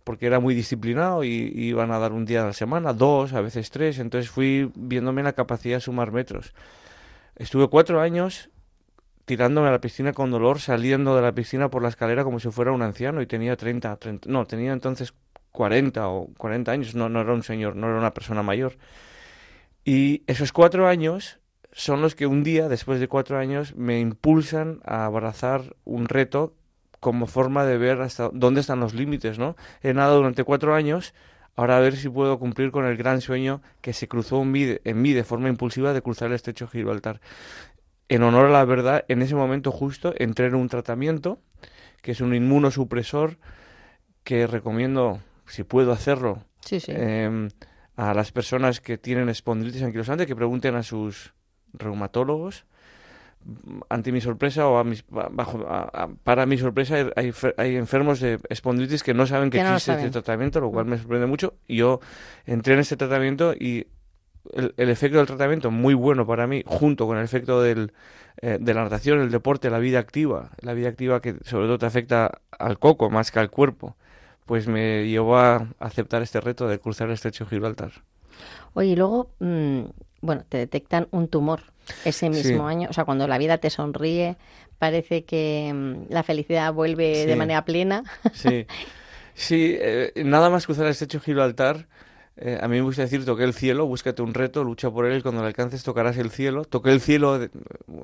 porque 0.04 0.26
era 0.26 0.40
muy 0.40 0.54
disciplinado 0.54 1.24
y, 1.24 1.52
y 1.54 1.68
iba 1.68 1.84
a 1.84 1.86
nadar 1.86 2.12
un 2.12 2.24
día 2.24 2.42
a 2.42 2.46
la 2.46 2.52
semana, 2.52 2.92
dos, 2.92 3.32
a 3.32 3.40
veces 3.40 3.70
tres. 3.70 3.98
Entonces 3.98 4.30
fui 4.30 4.70
viéndome 4.74 5.22
la 5.22 5.32
capacidad 5.32 5.76
de 5.76 5.80
sumar 5.80 6.12
metros. 6.12 6.54
Estuve 7.36 7.68
cuatro 7.68 8.00
años 8.00 8.50
tirándome 9.24 9.68
a 9.68 9.72
la 9.72 9.80
piscina 9.80 10.12
con 10.12 10.30
dolor, 10.30 10.58
saliendo 10.58 11.14
de 11.14 11.22
la 11.22 11.32
piscina 11.32 11.68
por 11.68 11.82
la 11.82 11.88
escalera 11.88 12.24
como 12.24 12.40
si 12.40 12.50
fuera 12.50 12.72
un 12.72 12.80
anciano 12.82 13.20
y 13.20 13.26
tenía 13.26 13.56
30, 13.56 13.96
30 13.96 14.28
no, 14.28 14.46
tenía 14.46 14.72
entonces 14.72 15.12
40 15.52 16.08
o 16.08 16.28
40 16.38 16.72
años, 16.72 16.94
no, 16.94 17.08
no 17.08 17.20
era 17.20 17.34
un 17.34 17.42
señor, 17.42 17.76
no 17.76 17.88
era 17.88 17.98
una 17.98 18.14
persona 18.14 18.42
mayor. 18.42 18.78
Y 19.84 20.22
esos 20.26 20.52
cuatro 20.52 20.88
años 20.88 21.40
son 21.72 22.00
los 22.02 22.14
que 22.14 22.26
un 22.26 22.42
día, 22.42 22.68
después 22.68 22.98
de 23.00 23.08
cuatro 23.08 23.38
años, 23.38 23.74
me 23.76 24.00
impulsan 24.00 24.80
a 24.84 25.04
abrazar 25.04 25.76
un 25.84 26.06
reto 26.08 26.54
como 27.00 27.26
forma 27.26 27.64
de 27.64 27.78
ver 27.78 28.00
hasta 28.00 28.30
dónde 28.32 28.60
están 28.60 28.80
los 28.80 28.94
límites, 28.94 29.38
¿no? 29.38 29.56
He 29.82 29.94
nadado 29.94 30.16
durante 30.18 30.44
cuatro 30.44 30.74
años 30.74 31.14
Ahora 31.56 31.76
a 31.76 31.80
ver 31.80 31.96
si 31.96 32.08
puedo 32.08 32.38
cumplir 32.38 32.70
con 32.70 32.84
el 32.86 32.96
gran 32.96 33.20
sueño 33.20 33.62
que 33.80 33.92
se 33.92 34.06
cruzó 34.06 34.42
en 34.42 34.52
mí, 34.52 34.62
de- 34.64 34.80
en 34.84 35.02
mí 35.02 35.12
de 35.12 35.24
forma 35.24 35.48
impulsiva 35.48 35.92
de 35.92 36.02
cruzar 36.02 36.28
el 36.28 36.34
estrecho 36.34 36.68
Gibraltar. 36.68 37.20
En 38.08 38.22
honor 38.22 38.46
a 38.46 38.50
la 38.50 38.64
verdad, 38.64 39.04
en 39.08 39.22
ese 39.22 39.34
momento 39.34 39.72
justo 39.72 40.14
entré 40.18 40.46
en 40.46 40.54
un 40.54 40.68
tratamiento 40.68 41.40
que 42.00 42.12
es 42.12 42.20
un 42.20 42.32
inmunosupresor 42.32 43.38
que 44.22 44.46
recomiendo, 44.46 45.20
si 45.46 45.64
puedo 45.64 45.90
hacerlo, 45.90 46.44
Sí, 46.64 46.78
sí. 46.78 46.92
eh, 46.94 47.48
a 47.96 48.14
las 48.14 48.30
personas 48.30 48.80
que 48.80 48.96
tienen 48.96 49.28
espondilitis 49.28 49.82
anquilosante 49.82 50.26
que 50.28 50.36
pregunten 50.36 50.76
a 50.76 50.84
sus 50.84 51.34
reumatólogos. 51.74 52.64
Ante 53.88 54.12
mi 54.12 54.20
sorpresa 54.20 54.66
o 54.68 54.78
a 54.78 54.84
mis- 54.84 55.04
ba- 55.08 55.28
bajo, 55.30 55.64
a- 55.68 55.88
a- 56.04 56.08
para 56.24 56.44
mi 56.44 56.58
sorpresa 56.58 56.96
hay- 56.96 57.10
hay, 57.16 57.28
fer- 57.30 57.54
hay 57.56 57.76
enfermos 57.76 58.20
de 58.20 58.38
espondilitis 58.50 59.02
que 59.02 59.14
no 59.14 59.26
saben 59.26 59.48
que 59.50 59.58
Que 59.58 59.64
no 59.64 59.70
existe 59.70 59.92
saben. 59.92 60.06
este 60.06 60.12
tratamiento, 60.20 60.60
lo 60.60 60.70
cual 60.70 60.86
me 60.86 60.98
sorprende 60.98 61.26
mucho. 61.26 61.54
Yo 61.68 62.00
entré 62.46 62.74
en 62.74 62.80
este 62.80 62.96
tratamiento 62.96 63.54
y 63.54 63.86
el, 64.52 64.74
el 64.76 64.90
efecto 64.90 65.18
del 65.18 65.26
tratamiento 65.26 65.70
muy 65.70 65.94
bueno 65.94 66.26
para 66.26 66.46
mí, 66.46 66.62
junto 66.66 67.06
con 67.06 67.16
el 67.16 67.24
efecto 67.24 67.62
del, 67.62 67.92
eh, 68.42 68.58
de 68.60 68.74
la 68.74 68.82
natación, 68.82 69.20
el 69.20 69.30
deporte, 69.30 69.70
la 69.70 69.78
vida 69.78 69.98
activa, 69.98 70.50
la 70.60 70.74
vida 70.74 70.88
activa 70.88 71.20
que 71.22 71.36
sobre 71.44 71.66
todo 71.66 71.78
te 71.78 71.86
afecta 71.86 72.40
al 72.58 72.78
coco 72.78 73.08
más 73.08 73.30
que 73.30 73.38
al 73.38 73.50
cuerpo, 73.50 73.96
pues 74.46 74.66
me 74.68 75.06
llevó 75.08 75.38
a 75.38 75.68
aceptar 75.78 76.22
este 76.22 76.40
reto 76.40 76.66
de 76.68 76.78
cruzar 76.80 77.08
el 77.08 77.14
estrecho 77.14 77.46
Gibraltar. 77.46 77.92
Oye, 78.74 78.88
y 78.90 78.96
luego, 78.96 79.30
mm, 79.38 79.82
bueno, 80.20 80.44
te 80.48 80.58
detectan 80.58 81.08
un 81.10 81.28
tumor 81.28 81.62
ese 82.04 82.26
Sí. 82.26 82.30
mismo 82.30 82.66
año. 82.66 82.88
O 82.90 82.92
sea, 82.92 83.04
cuando 83.04 83.26
la 83.28 83.38
vida 83.38 83.58
te 83.58 83.70
sonríe, 83.70 84.36
parece 84.78 85.24
que 85.24 85.72
mm, 85.74 86.12
la 86.12 86.22
felicidad 86.22 86.72
vuelve 86.72 87.26
de 87.26 87.36
manera 87.36 87.64
plena. 87.64 88.02
Sí, 88.32 88.66
sí 89.34 89.76
eh, 89.78 90.12
nada 90.24 90.50
más 90.50 90.66
cruzar 90.66 90.86
el 90.86 90.92
estrecho 90.92 91.20
Gibraltar. 91.20 91.86
eh, 92.40 92.58
a 92.62 92.68
mí 92.68 92.76
me 92.76 92.82
gusta 92.82 93.02
decir, 93.02 93.24
toqué 93.24 93.42
el 93.42 93.52
cielo, 93.52 93.86
búscate 93.86 94.22
un 94.22 94.32
reto, 94.32 94.62
lucha 94.62 94.90
por 94.92 95.06
él, 95.06 95.18
y 95.18 95.22
cuando 95.22 95.40
lo 95.40 95.46
alcances 95.48 95.82
tocarás 95.82 96.16
el 96.18 96.30
cielo. 96.30 96.64
Toqué 96.64 96.90
el 96.92 97.00
cielo, 97.00 97.38
de- 97.38 97.50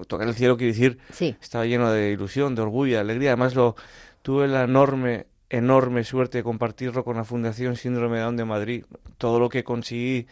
tocar 0.09 0.27
el 0.27 0.35
cielo 0.35 0.57
quiere 0.57 0.73
decir, 0.73 0.99
Sí. 1.13 1.37
estaba 1.41 1.67
lleno 1.67 1.93
de 1.93 2.11
ilusión, 2.11 2.55
de 2.57 2.63
orgullo, 2.63 2.95
de 2.95 3.01
alegría. 3.01 3.31
Además, 3.31 3.55
lo, 3.55 3.77
tuve 4.23 4.49
la 4.49 4.65
enorme, 4.65 5.27
enorme 5.51 6.03
suerte 6.03 6.39
de 6.39 6.45
compartirlo 6.45 7.05
con 7.05 7.17
la 7.17 7.23
Fundación 7.25 7.77
Síndrome 7.77 8.17
de 8.17 8.23
Down 8.25 8.37
de 8.37 8.45
Madrid. 8.45 8.85
Todo 9.19 9.39
lo 9.39 9.49
que 9.49 9.63
conseguí 9.63 10.27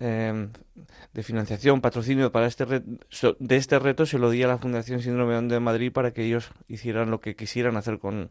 eh, 0.00 0.48
de 1.12 1.22
financiación, 1.22 1.80
patrocinio 1.80 2.32
para 2.32 2.46
este 2.46 2.66
de 2.66 3.56
este 3.56 3.78
reto 3.78 4.04
se 4.04 4.18
lo 4.18 4.30
di 4.30 4.42
a 4.42 4.48
la 4.48 4.58
Fundación 4.58 5.00
Síndrome 5.00 5.40
de 5.48 5.60
Madrid 5.60 5.92
para 5.92 6.12
que 6.12 6.24
ellos 6.24 6.50
hicieran 6.68 7.10
lo 7.10 7.20
que 7.20 7.36
quisieran 7.36 7.76
hacer 7.76 7.98
con, 7.98 8.30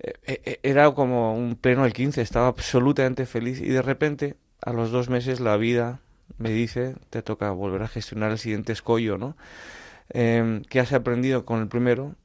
eh, 0.00 0.14
eh, 0.44 0.60
era 0.62 0.90
como 0.92 1.34
un 1.34 1.56
pleno 1.56 1.84
al 1.84 1.92
15, 1.92 2.22
estaba 2.22 2.48
absolutamente 2.48 3.26
feliz 3.26 3.60
y 3.60 3.68
de 3.68 3.82
repente, 3.82 4.36
a 4.62 4.72
los 4.72 4.90
dos 4.90 5.10
meses, 5.10 5.40
la 5.40 5.56
vida 5.56 6.00
me 6.38 6.50
dice, 6.50 6.96
te 7.10 7.22
toca 7.22 7.50
volver 7.50 7.82
a 7.82 7.88
gestionar 7.88 8.30
el 8.30 8.38
siguiente 8.38 8.72
escollo, 8.72 9.18
¿no? 9.18 9.36
Em, 10.08 10.62
¿Qué 10.62 10.80
has 10.80 10.92
aprendido 10.92 11.44
con 11.44 11.60
el 11.60 11.68
primero? 11.68 12.16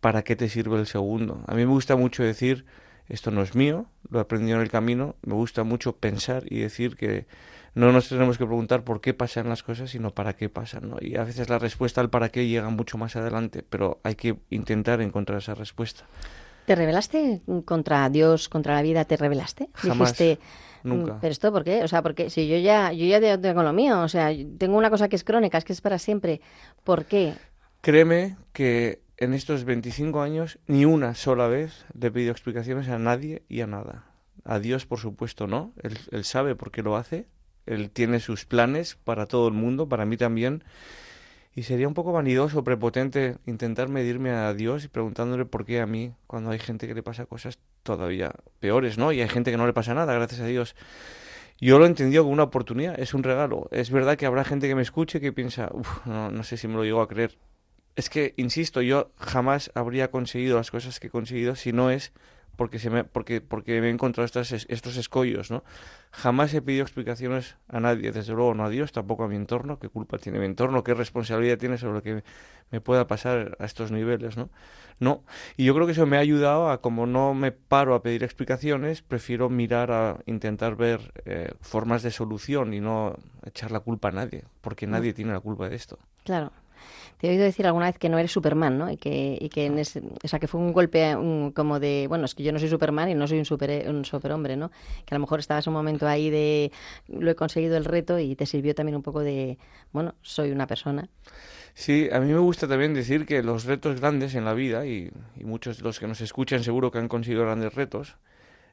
¿Para 0.00 0.22
qué 0.22 0.36
te 0.36 0.48
sirve 0.48 0.78
el 0.78 0.86
segundo? 0.86 1.42
A 1.46 1.54
mí 1.54 1.66
me 1.66 1.72
gusta 1.72 1.96
mucho 1.96 2.22
decir, 2.22 2.64
esto 3.08 3.30
no 3.30 3.42
es 3.42 3.54
mío, 3.54 3.86
lo 4.08 4.18
he 4.18 4.22
aprendido 4.22 4.56
en 4.56 4.62
el 4.62 4.70
camino, 4.70 5.16
me 5.22 5.34
gusta 5.34 5.64
mucho 5.64 5.96
pensar 5.96 6.44
y 6.50 6.60
decir 6.60 6.96
que 6.96 7.26
no 7.76 7.92
nos 7.92 8.08
tenemos 8.08 8.38
que 8.38 8.44
preguntar 8.46 8.82
por 8.82 9.00
qué 9.00 9.14
pasan 9.14 9.48
las 9.48 9.62
cosas, 9.62 9.90
sino 9.90 10.10
para 10.12 10.34
qué 10.34 10.48
pasan, 10.48 10.90
¿no? 10.90 10.96
Y 11.00 11.16
a 11.16 11.22
veces 11.24 11.48
la 11.48 11.58
respuesta 11.58 12.00
al 12.00 12.10
para 12.10 12.30
qué 12.30 12.48
llega 12.48 12.68
mucho 12.70 12.98
más 12.98 13.14
adelante, 13.16 13.62
pero 13.62 14.00
hay 14.02 14.16
que 14.16 14.36
intentar 14.50 15.00
encontrar 15.00 15.38
esa 15.38 15.54
respuesta. 15.54 16.04
¿Te 16.64 16.74
rebelaste 16.74 17.42
contra 17.64 18.08
Dios, 18.10 18.48
contra 18.48 18.74
la 18.74 18.82
vida? 18.82 19.04
¿Te 19.04 19.16
rebelaste? 19.16 19.68
Jamás, 19.74 20.16
Dijiste, 20.18 20.40
nunca. 20.82 21.14
"Mm, 21.14 21.18
¿pero 21.20 21.30
esto 21.32 21.52
por 21.52 21.62
qué? 21.62 21.84
O 21.84 21.88
sea, 21.88 22.02
porque 22.02 22.28
si 22.30 22.48
yo 22.48 22.56
ya, 22.58 22.92
yo 22.92 23.04
ya 23.06 23.20
te- 23.20 23.38
tengo 23.38 23.62
lo 23.62 23.72
mío, 23.72 24.00
o 24.00 24.08
sea, 24.08 24.30
tengo 24.58 24.76
una 24.76 24.90
cosa 24.90 25.08
que 25.08 25.14
es 25.16 25.22
crónica, 25.22 25.58
es 25.58 25.64
que 25.64 25.72
es 25.74 25.80
para 25.80 25.98
siempre. 25.98 26.40
¿Por 26.82 27.04
qué? 27.04 27.34
Créeme 27.82 28.36
que 28.52 29.00
en 29.18 29.32
estos 29.34 29.64
25 29.64 30.22
años 30.22 30.58
ni 30.66 30.84
una 30.84 31.14
sola 31.14 31.46
vez 31.46 31.84
le 31.98 32.08
he 32.08 32.10
pedido 32.10 32.32
explicaciones 32.32 32.88
a 32.88 32.98
nadie 32.98 33.42
y 33.48 33.60
a 33.60 33.66
nada. 33.66 34.06
A 34.44 34.58
Dios, 34.58 34.86
por 34.86 34.98
supuesto, 34.98 35.46
no. 35.46 35.72
Él, 35.82 35.98
él 36.10 36.24
sabe 36.24 36.54
por 36.56 36.70
qué 36.70 36.82
lo 36.82 36.96
hace. 36.96 37.26
Él 37.66 37.90
tiene 37.90 38.20
sus 38.20 38.44
planes 38.44 38.96
para 39.04 39.26
todo 39.26 39.48
el 39.48 39.54
mundo, 39.54 39.88
para 39.88 40.06
mí 40.06 40.16
también. 40.16 40.64
Y 41.54 41.62
sería 41.62 41.88
un 41.88 41.94
poco 41.94 42.12
vanidoso, 42.12 42.64
prepotente, 42.64 43.36
intentar 43.46 43.88
medirme 43.88 44.30
a 44.30 44.52
Dios 44.52 44.84
y 44.84 44.88
preguntándole 44.88 45.46
por 45.46 45.64
qué 45.64 45.80
a 45.80 45.86
mí, 45.86 46.12
cuando 46.26 46.50
hay 46.50 46.58
gente 46.58 46.86
que 46.86 46.94
le 46.94 47.02
pasa 47.02 47.24
cosas 47.26 47.58
todavía 47.82 48.32
peores, 48.60 48.98
¿no? 48.98 49.10
Y 49.10 49.22
hay 49.22 49.28
gente 49.28 49.50
que 49.50 49.56
no 49.56 49.66
le 49.66 49.72
pasa 49.72 49.94
nada, 49.94 50.12
gracias 50.12 50.40
a 50.42 50.46
Dios. 50.46 50.76
Yo 51.58 51.78
lo 51.78 51.86
he 51.86 51.88
entendido 51.88 52.24
como 52.24 52.34
una 52.34 52.42
oportunidad, 52.42 53.00
es 53.00 53.14
un 53.14 53.22
regalo. 53.22 53.68
Es 53.70 53.90
verdad 53.90 54.18
que 54.18 54.26
habrá 54.26 54.44
gente 54.44 54.68
que 54.68 54.74
me 54.74 54.82
escuche 54.82 55.20
que 55.20 55.32
piensa, 55.32 55.70
"Uf, 55.72 56.04
no, 56.04 56.30
no 56.30 56.42
sé 56.42 56.58
si 56.58 56.68
me 56.68 56.74
lo 56.74 56.84
llego 56.84 57.00
a 57.00 57.08
creer. 57.08 57.38
Es 57.94 58.10
que, 58.10 58.34
insisto, 58.36 58.82
yo 58.82 59.12
jamás 59.16 59.70
habría 59.74 60.10
conseguido 60.10 60.58
las 60.58 60.70
cosas 60.70 61.00
que 61.00 61.06
he 61.06 61.10
conseguido 61.10 61.56
si 61.56 61.72
no 61.72 61.90
es 61.90 62.12
porque, 62.56 62.78
se 62.78 62.90
me, 62.90 63.04
porque, 63.04 63.40
porque 63.40 63.80
me 63.80 63.88
he 63.88 63.90
encontrado 63.90 64.24
estas, 64.24 64.50
es- 64.52 64.66
estos 64.68 64.96
escollos, 64.96 65.50
¿no? 65.50 65.62
Jamás 66.10 66.52
he 66.54 66.62
pedido 66.62 66.82
explicaciones 66.82 67.56
a 67.68 67.80
nadie, 67.80 68.10
desde 68.12 68.32
luego 68.32 68.54
no 68.54 68.64
a 68.64 68.70
Dios, 68.70 68.92
tampoco 68.92 69.24
a 69.24 69.28
mi 69.28 69.36
entorno, 69.36 69.78
qué 69.78 69.88
culpa 69.88 70.18
tiene 70.18 70.38
mi 70.38 70.46
entorno, 70.46 70.82
qué 70.82 70.94
responsabilidad 70.94 71.58
tiene 71.58 71.76
sobre 71.78 71.94
lo 71.94 72.02
que 72.02 72.22
me 72.70 72.80
pueda 72.80 73.06
pasar 73.06 73.56
a 73.60 73.64
estos 73.66 73.92
niveles, 73.92 74.36
¿no? 74.36 74.48
No, 74.98 75.22
y 75.58 75.66
yo 75.66 75.74
creo 75.74 75.84
que 75.86 75.92
eso 75.92 76.06
me 76.06 76.16
ha 76.16 76.20
ayudado 76.20 76.70
a, 76.70 76.80
como 76.80 77.06
no 77.06 77.34
me 77.34 77.52
paro 77.52 77.94
a 77.94 78.02
pedir 78.02 78.24
explicaciones, 78.24 79.02
prefiero 79.02 79.50
mirar 79.50 79.92
a 79.92 80.18
intentar 80.24 80.74
ver 80.74 81.12
eh, 81.26 81.52
formas 81.60 82.02
de 82.02 82.10
solución 82.10 82.72
y 82.72 82.80
no 82.80 83.14
echar 83.44 83.70
la 83.72 83.80
culpa 83.80 84.08
a 84.08 84.12
nadie, 84.12 84.44
porque 84.62 84.86
nadie 84.86 85.12
tiene 85.12 85.32
la 85.32 85.40
culpa 85.40 85.68
de 85.68 85.76
esto. 85.76 85.98
Claro. 86.24 86.50
Te 87.18 87.26
he 87.26 87.30
oído 87.30 87.44
decir 87.44 87.66
alguna 87.66 87.86
vez 87.86 87.98
que 87.98 88.08
no 88.08 88.18
eres 88.18 88.30
Superman, 88.32 88.76
¿no? 88.78 88.90
Y 88.90 88.96
que, 88.98 89.38
y 89.40 89.48
que 89.48 89.66
en 89.66 89.78
ese- 89.78 90.02
o 90.22 90.28
sea, 90.28 90.38
que 90.38 90.46
fue 90.48 90.60
un 90.60 90.72
golpe 90.72 91.16
un- 91.16 91.52
como 91.52 91.80
de, 91.80 92.06
bueno, 92.08 92.24
es 92.26 92.34
que 92.34 92.42
yo 92.42 92.52
no 92.52 92.58
soy 92.58 92.68
Superman 92.68 93.08
y 93.10 93.14
no 93.14 93.26
soy 93.26 93.38
un, 93.38 93.44
super, 93.44 93.88
un 93.88 94.04
superhombre, 94.04 94.56
¿no? 94.56 94.70
Que 95.04 95.14
a 95.14 95.18
lo 95.18 95.20
mejor 95.20 95.40
estabas 95.40 95.66
un 95.66 95.72
momento 95.74 96.06
ahí 96.06 96.30
de, 96.30 96.72
lo 97.08 97.30
he 97.30 97.34
conseguido 97.34 97.76
el 97.76 97.84
reto 97.84 98.18
y 98.18 98.36
te 98.36 98.46
sirvió 98.46 98.74
también 98.74 98.96
un 98.96 99.02
poco 99.02 99.20
de, 99.20 99.58
bueno, 99.92 100.14
soy 100.22 100.50
una 100.50 100.66
persona. 100.66 101.08
Sí, 101.74 102.08
a 102.12 102.20
mí 102.20 102.32
me 102.32 102.38
gusta 102.38 102.66
también 102.68 102.94
decir 102.94 103.26
que 103.26 103.42
los 103.42 103.64
retos 103.64 104.00
grandes 104.00 104.34
en 104.34 104.44
la 104.44 104.54
vida, 104.54 104.86
y, 104.86 105.10
y 105.36 105.44
muchos 105.44 105.78
de 105.78 105.84
los 105.84 105.98
que 106.00 106.06
nos 106.06 106.20
escuchan 106.20 106.64
seguro 106.64 106.90
que 106.90 106.98
han 106.98 107.08
conseguido 107.08 107.42
grandes 107.44 107.74
retos, 107.74 108.16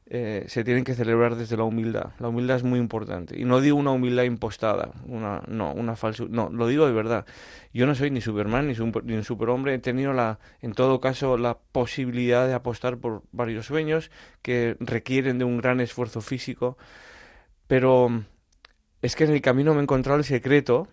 eh, 0.06 0.44
se 0.48 0.64
tienen 0.64 0.84
que 0.84 0.94
celebrar 0.94 1.34
desde 1.36 1.56
la 1.56 1.64
humildad. 1.64 2.10
La 2.18 2.28
humildad 2.28 2.56
es 2.56 2.62
muy 2.62 2.78
importante. 2.78 3.38
Y 3.38 3.44
no 3.44 3.60
digo 3.60 3.76
una 3.78 3.90
humildad 3.90 4.24
impostada, 4.24 4.90
una, 5.06 5.42
no, 5.48 5.72
una 5.72 5.96
falsa, 5.96 6.24
no, 6.28 6.50
lo 6.50 6.66
digo 6.66 6.86
de 6.86 6.92
verdad. 6.92 7.24
Yo 7.72 7.86
no 7.86 7.94
soy 7.94 8.10
ni 8.10 8.20
Superman 8.20 8.68
ni, 8.68 8.78
un 8.78 9.24
superhombre. 9.24 9.74
He 9.74 9.78
tenido 9.78 10.12
la, 10.12 10.38
en 10.60 10.72
todo 10.74 11.00
caso, 11.00 11.38
la 11.38 11.58
posibilidad 11.72 12.46
de 12.46 12.54
apostar 12.54 12.98
por 12.98 13.22
varios 13.32 13.66
sueños 13.66 14.10
que 14.42 14.76
requieren 14.78 15.38
de 15.38 15.44
un 15.44 15.56
gran 15.58 15.80
esfuerzo 15.80 16.20
físico. 16.20 16.76
Pero 17.66 18.24
es 19.02 19.16
que 19.16 19.24
en 19.24 19.30
el 19.30 19.40
camino 19.40 19.72
me 19.74 19.80
he 19.80 19.82
encontrado 19.82 20.18
el 20.18 20.24
secreto 20.24 20.88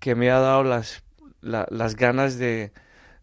que 0.00 0.14
me 0.14 0.30
ha 0.30 0.38
dado 0.40 0.64
las, 0.64 1.04
la- 1.40 1.66
las 1.70 1.94
ganas 1.96 2.36
de, 2.38 2.72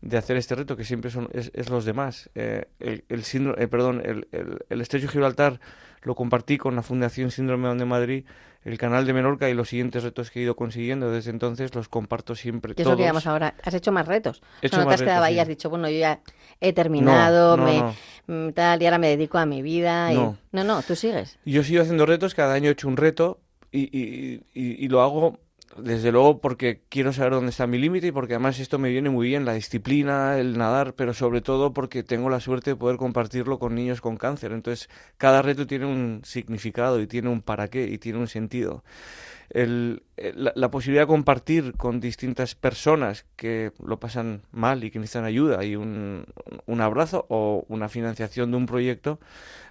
de 0.01 0.17
hacer 0.17 0.37
este 0.37 0.55
reto, 0.55 0.77
que 0.77 0.83
siempre 0.83 1.09
son 1.11 1.27
es, 1.33 1.51
es 1.53 1.69
los 1.69 1.85
demás. 1.85 2.29
Eh, 2.35 2.65
el, 2.79 3.03
el 3.09 3.23
síndrome, 3.23 3.63
eh, 3.63 3.67
perdón, 3.67 4.01
el, 4.05 4.27
el, 4.31 4.59
el 4.69 4.81
Estrecho 4.81 5.07
de 5.07 5.11
Gibraltar 5.13 5.59
lo 6.03 6.13
compartí 6.15 6.57
con 6.57 6.75
la 6.75 6.83
Fundación 6.83 7.31
Síndrome 7.31 7.73
de 7.75 7.85
Madrid, 7.85 8.25
el 8.63 8.77
canal 8.77 9.05
de 9.05 9.13
Menorca 9.13 9.49
y 9.49 9.53
los 9.53 9.69
siguientes 9.69 10.03
retos 10.03 10.29
que 10.29 10.39
he 10.39 10.43
ido 10.43 10.55
consiguiendo 10.55 11.11
desde 11.11 11.31
entonces 11.31 11.73
los 11.73 11.89
comparto 11.89 12.35
siempre 12.35 12.75
¿Qué 12.75 12.83
es 12.83 12.87
lo 12.87 12.95
que 12.95 13.03
llamamos 13.03 13.25
ahora? 13.27 13.55
¿Has 13.63 13.73
hecho 13.73 13.91
más 13.91 14.07
retos? 14.07 14.41
He 14.61 14.67
hecho 14.67 14.77
no 14.77 14.87
te 14.87 14.93
has 14.93 15.01
quedado 15.01 15.23
ahí 15.23 15.33
sí. 15.35 15.39
has 15.39 15.47
dicho, 15.47 15.69
bueno, 15.69 15.89
yo 15.89 15.97
ya 15.97 16.19
he 16.61 16.73
terminado, 16.73 17.57
no, 17.57 17.65
me, 17.65 17.79
no. 17.79 17.95
mm, 18.27 18.51
tal, 18.53 18.81
y 18.81 18.85
ahora 18.85 18.99
me 18.99 19.07
dedico 19.09 19.37
a 19.39 19.45
mi 19.45 19.61
vida. 19.61 20.11
y- 20.13 20.15
No. 20.15 20.37
no, 20.51 20.63
no, 20.63 20.81
tú 20.83 20.95
sigues. 20.95 21.39
Yo 21.45 21.63
sigo 21.63 21.81
haciendo 21.81 22.05
retos, 22.05 22.35
cada 22.35 22.53
año 22.53 22.69
he 22.69 22.73
hecho 22.73 22.87
un 22.87 22.97
reto 22.97 23.39
y, 23.71 23.81
y- 23.97 24.43
y- 24.53 24.85
y 24.85 24.87
lo 24.89 25.01
hago 25.01 25.39
desde 25.81 26.11
luego 26.11 26.41
porque 26.41 26.81
quiero 26.89 27.13
saber 27.13 27.33
dónde 27.33 27.49
está 27.51 27.67
mi 27.67 27.77
límite 27.77 28.07
y 28.07 28.11
porque 28.11 28.33
además 28.33 28.59
esto 28.59 28.79
me 28.79 28.89
viene 28.89 29.09
muy 29.09 29.27
bien, 29.27 29.45
la 29.45 29.53
disciplina, 29.53 30.37
el 30.39 30.57
nadar, 30.57 30.93
pero 30.95 31.13
sobre 31.13 31.41
todo 31.41 31.73
porque 31.73 32.03
tengo 32.03 32.29
la 32.29 32.39
suerte 32.39 32.71
de 32.71 32.75
poder 32.75 32.97
compartirlo 32.97 33.59
con 33.59 33.75
niños 33.75 34.01
con 34.01 34.17
cáncer. 34.17 34.51
Entonces, 34.51 34.89
cada 35.17 35.41
reto 35.41 35.67
tiene 35.67 35.85
un 35.85 36.21
significado 36.23 36.99
y 37.01 37.07
tiene 37.07 37.29
un 37.29 37.41
para 37.41 37.69
qué 37.69 37.87
y 37.87 37.97
tiene 37.97 38.19
un 38.19 38.27
sentido. 38.27 38.83
El- 39.49 40.03
la, 40.17 40.51
la 40.55 40.71
posibilidad 40.71 41.03
de 41.03 41.07
compartir 41.07 41.73
con 41.77 41.99
distintas 41.99 42.55
personas 42.55 43.25
que 43.35 43.71
lo 43.85 43.99
pasan 43.99 44.41
mal 44.51 44.83
y 44.83 44.91
que 44.91 44.99
necesitan 44.99 45.25
ayuda 45.25 45.63
y 45.63 45.75
un, 45.75 46.25
un 46.65 46.81
abrazo 46.81 47.25
o 47.29 47.65
una 47.69 47.87
financiación 47.89 48.51
de 48.51 48.57
un 48.57 48.65
proyecto, 48.65 49.19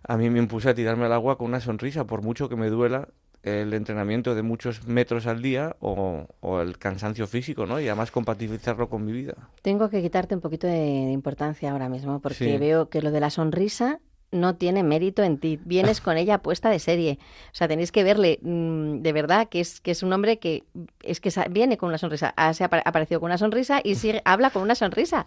a 0.05 0.17
mí 0.17 0.31
me 0.31 0.39
impulsa 0.39 0.71
a 0.71 0.75
tirarme 0.75 1.07
al 1.07 1.13
agua 1.13 1.39
con 1.39 1.49
una 1.49 1.61
sonrisa, 1.61 2.07
por 2.07 2.23
mucho 2.23 2.49
que 2.49 2.57
me 2.57 2.71
duela 2.71 3.09
el 3.47 3.73
entrenamiento 3.75 4.35
de 4.35 4.43
muchos 4.43 4.87
metros 4.87 5.27
al 5.27 5.41
día 5.41 5.77
o, 5.81 6.27
o 6.41 6.61
el 6.61 6.79
cansancio 6.79 7.27
físico, 7.27 7.65
¿no? 7.65 7.81
Y 7.81 7.87
además 7.87 8.11
compatibilizarlo 8.11 8.89
con 8.89 9.05
mi 9.05 9.13
vida. 9.13 9.35
Tengo 9.63 9.89
que 9.89 10.03
quitarte 10.03 10.35
un 10.35 10.41
poquito 10.41 10.67
de, 10.67 10.77
importancia 11.13 11.71
ahora 11.71 11.89
mismo 11.89 12.21
porque 12.21 12.37
Sí. 12.37 12.57
veo 12.59 12.89
que 12.89 13.03
lo 13.03 13.11
de 13.13 13.21
la 13.21 13.31
sonrisa 13.31 14.01
no 14.33 14.57
tiene 14.57 14.83
mérito 14.83 15.23
en 15.23 15.39
ti. 15.39 15.61
Vienes 15.65 16.01
con 16.03 16.17
ella 16.17 16.39
puesta 16.39 16.69
de 16.71 16.81
serie. 16.81 17.19
O 17.53 17.55
sea, 17.55 17.69
tenéis 17.69 17.93
que 17.93 18.03
verle 18.03 18.41
mm, 18.43 18.99
de 19.03 19.13
verdad 19.13 19.49
que 19.49 19.61
es, 19.61 19.81
que 19.81 19.93
es 19.93 20.03
un 20.03 20.13
hombre 20.13 20.39
que 20.41 20.65
es 21.05 21.21
que 21.21 21.31
viene 21.49 21.77
con 21.79 21.89
una 21.89 21.99
sonrisa. 21.99 22.35
Ha, 22.37 22.53
se 22.53 22.65
ha 22.65 22.67
apa- 22.67 22.83
aparecido 22.85 23.21
con 23.21 23.29
una 23.29 23.39
sonrisa 23.39 23.81
y 23.85 23.95
sigue, 23.95 24.23
habla 24.25 24.51
con 24.51 24.63
una 24.63 24.75
sonrisa. 24.75 25.27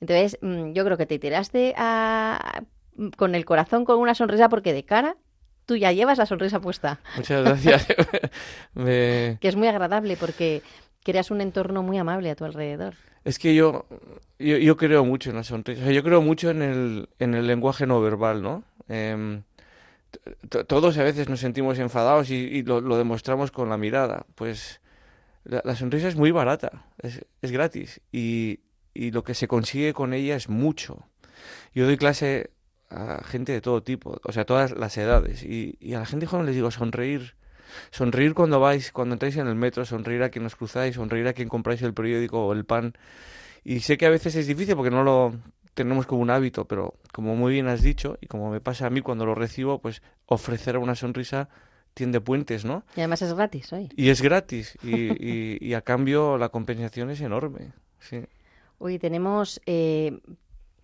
Entonces, 0.00 0.38
mm, 0.40 0.72
yo 0.72 0.84
creo 0.84 0.96
que 0.96 1.06
te 1.06 1.18
tiraste 1.18 1.74
a- 1.76 2.62
con 3.16 3.34
el 3.34 3.44
corazón 3.44 3.84
con 3.84 3.98
una 3.98 4.14
sonrisa 4.14 4.48
porque 4.48 4.72
de 4.72 4.84
cara 4.84 5.16
tú 5.66 5.76
ya 5.76 5.92
llevas 5.92 6.18
la 6.18 6.26
sonrisa 6.26 6.60
puesta. 6.60 7.00
Muchas 7.16 7.44
gracias. 7.44 7.86
Me- 8.74 9.38
Que 9.40 9.48
es 9.48 9.56
muy 9.56 9.68
agradable 9.68 10.16
porque 10.16 10.62
creas 11.04 11.30
un 11.30 11.40
entorno 11.40 11.82
muy 11.82 11.98
amable 11.98 12.30
a 12.30 12.36
tu 12.36 12.44
alrededor. 12.44 12.94
Es 13.24 13.38
que 13.38 13.54
yo, 13.54 13.86
yo, 14.38 14.56
yo 14.56 14.76
creo 14.76 15.04
mucho 15.04 15.30
en 15.30 15.36
la 15.36 15.44
sonrisa. 15.44 15.82
O 15.82 15.84
sea, 15.84 15.92
yo 15.92 16.02
creo 16.02 16.22
mucho 16.22 16.50
en 16.50 16.62
el, 16.62 17.08
en 17.18 17.34
el 17.34 17.46
lenguaje 17.46 17.86
no 17.86 18.00
verbal, 18.00 18.40
¿no? 18.42 18.62
Em, 18.88 19.42
todos 20.66 20.96
a 20.98 21.02
veces 21.02 21.28
nos 21.28 21.40
sentimos 21.40 21.78
enfadados 21.78 22.30
y, 22.30 22.34
y 22.36 22.62
lo, 22.62 22.80
lo 22.80 22.96
demostramos 22.96 23.50
con 23.50 23.68
la 23.68 23.76
mirada. 23.76 24.26
Pues 24.34 24.80
la, 25.44 25.60
la 25.64 25.74
sonrisa 25.76 26.08
es 26.08 26.16
muy 26.16 26.30
barata, 26.30 26.84
es, 27.02 27.24
es 27.42 27.50
gratis. 27.52 28.00
Y, 28.12 28.60
y 28.94 29.10
lo 29.10 29.24
que 29.24 29.34
se 29.34 29.48
consigue 29.48 29.92
con 29.92 30.14
ella 30.14 30.36
es 30.36 30.48
mucho. 30.48 31.08
Yo 31.74 31.84
doy 31.84 31.96
clase 31.96 32.50
a 32.90 33.22
gente 33.24 33.52
de 33.52 33.60
todo 33.60 33.82
tipo, 33.82 34.20
o 34.22 34.32
sea, 34.32 34.44
todas 34.44 34.72
las 34.72 34.96
edades. 34.96 35.42
Y, 35.42 35.76
y 35.80 35.94
a 35.94 36.00
la 36.00 36.06
gente 36.06 36.26
joven 36.26 36.46
les 36.46 36.54
digo, 36.54 36.70
sonreír. 36.70 37.34
Sonreír 37.90 38.32
cuando 38.34 38.60
vais, 38.60 38.92
cuando 38.92 39.14
entráis 39.14 39.36
en 39.36 39.48
el 39.48 39.56
metro, 39.56 39.84
sonreír 39.84 40.22
a 40.22 40.30
quien 40.30 40.46
os 40.46 40.54
cruzáis, 40.56 40.94
sonreír 40.94 41.26
a 41.26 41.32
quien 41.32 41.48
compráis 41.48 41.82
el 41.82 41.94
periódico 41.94 42.46
o 42.46 42.52
el 42.52 42.64
pan. 42.64 42.94
Y 43.64 43.80
sé 43.80 43.96
que 43.98 44.06
a 44.06 44.10
veces 44.10 44.36
es 44.36 44.46
difícil 44.46 44.76
porque 44.76 44.90
no 44.92 45.02
lo 45.02 45.34
tenemos 45.74 46.06
como 46.06 46.22
un 46.22 46.30
hábito, 46.30 46.64
pero 46.66 46.94
como 47.12 47.34
muy 47.36 47.52
bien 47.52 47.66
has 47.68 47.82
dicho, 47.82 48.16
y 48.20 48.26
como 48.28 48.50
me 48.50 48.60
pasa 48.60 48.86
a 48.86 48.90
mí 48.90 49.00
cuando 49.02 49.26
lo 49.26 49.34
recibo, 49.34 49.80
pues 49.80 50.00
ofrecer 50.26 50.78
una 50.78 50.94
sonrisa 50.94 51.48
tiende 51.92 52.20
puentes, 52.20 52.64
¿no? 52.64 52.84
Y 52.96 53.00
además 53.00 53.20
es 53.22 53.34
gratis 53.34 53.72
hoy. 53.72 53.88
Y 53.96 54.08
es 54.10 54.22
gratis, 54.22 54.78
y, 54.82 54.94
y- 54.94 55.58
y 55.60 55.74
a 55.74 55.82
cambio 55.82 56.38
la 56.38 56.48
compensación 56.50 57.10
es 57.10 57.20
enorme. 57.20 57.72
Sí. 57.98 58.20
Hoy 58.78 58.98
tenemos 58.98 59.60
eh, 59.66 60.18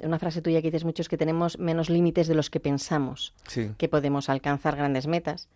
una 0.00 0.18
frase 0.18 0.42
tuya 0.42 0.60
que 0.62 0.68
dices 0.70 0.84
mucho 0.84 1.02
es 1.02 1.08
que 1.08 1.16
tenemos 1.16 1.58
menos 1.58 1.88
límites 1.90 2.26
de 2.28 2.34
los 2.34 2.50
que 2.50 2.60
pensamos, 2.60 3.34
Sí. 3.46 3.70
que 3.78 3.88
podemos 3.88 4.28
alcanzar 4.28 4.76
grandes 4.76 5.06
metas 5.06 5.48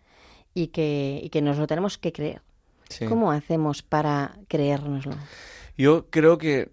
y 0.53 0.67
que, 0.67 1.19
y 1.23 1.29
que 1.29 1.41
nos 1.41 1.57
lo 1.57 1.67
tenemos 1.67 1.97
que 1.97 2.11
creer. 2.13 2.41
Sí. 2.89 3.05
¿Cómo 3.05 3.31
hacemos 3.31 3.81
para 3.83 4.37
creérnoslo? 4.47 5.15
Yo 5.77 6.05
creo 6.09 6.37
que 6.37 6.69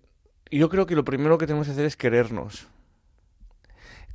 yo 0.50 0.68
creo 0.68 0.86
que 0.86 0.94
lo 0.94 1.04
primero 1.04 1.36
que 1.36 1.46
tenemos 1.46 1.66
que 1.66 1.72
hacer 1.72 1.84
es 1.84 1.96
querernos. 1.96 2.68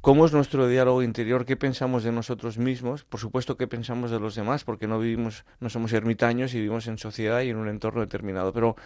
¿Cómo 0.01 0.25
es 0.25 0.31
nuestro 0.31 0.67
diálogo 0.69 1.03
interior? 1.03 1.45
¿Qué 1.45 1.57
pensamos 1.57 2.03
de 2.05 2.13
nosotros 2.13 2.57
mismos? 2.57 3.03
Por 3.03 3.19
supuesto, 3.19 3.57
¿qué 3.57 3.67
pensamos 3.67 4.11
de 4.11 4.19
los 4.21 4.33
demás? 4.35 4.63
Porque 4.63 4.87
no 4.87 4.97
vivimos, 4.99 5.43
no 5.59 5.69
somos 5.69 5.91
ermitaños 5.91 6.53
y 6.53 6.57
vivimos 6.57 6.87
en 6.87 6.97
sociedad 6.97 7.41
y 7.41 7.49
en 7.49 7.57
un 7.57 7.67
entorno 7.67 7.99
determinado. 7.99 8.53
Pero, 8.53 8.77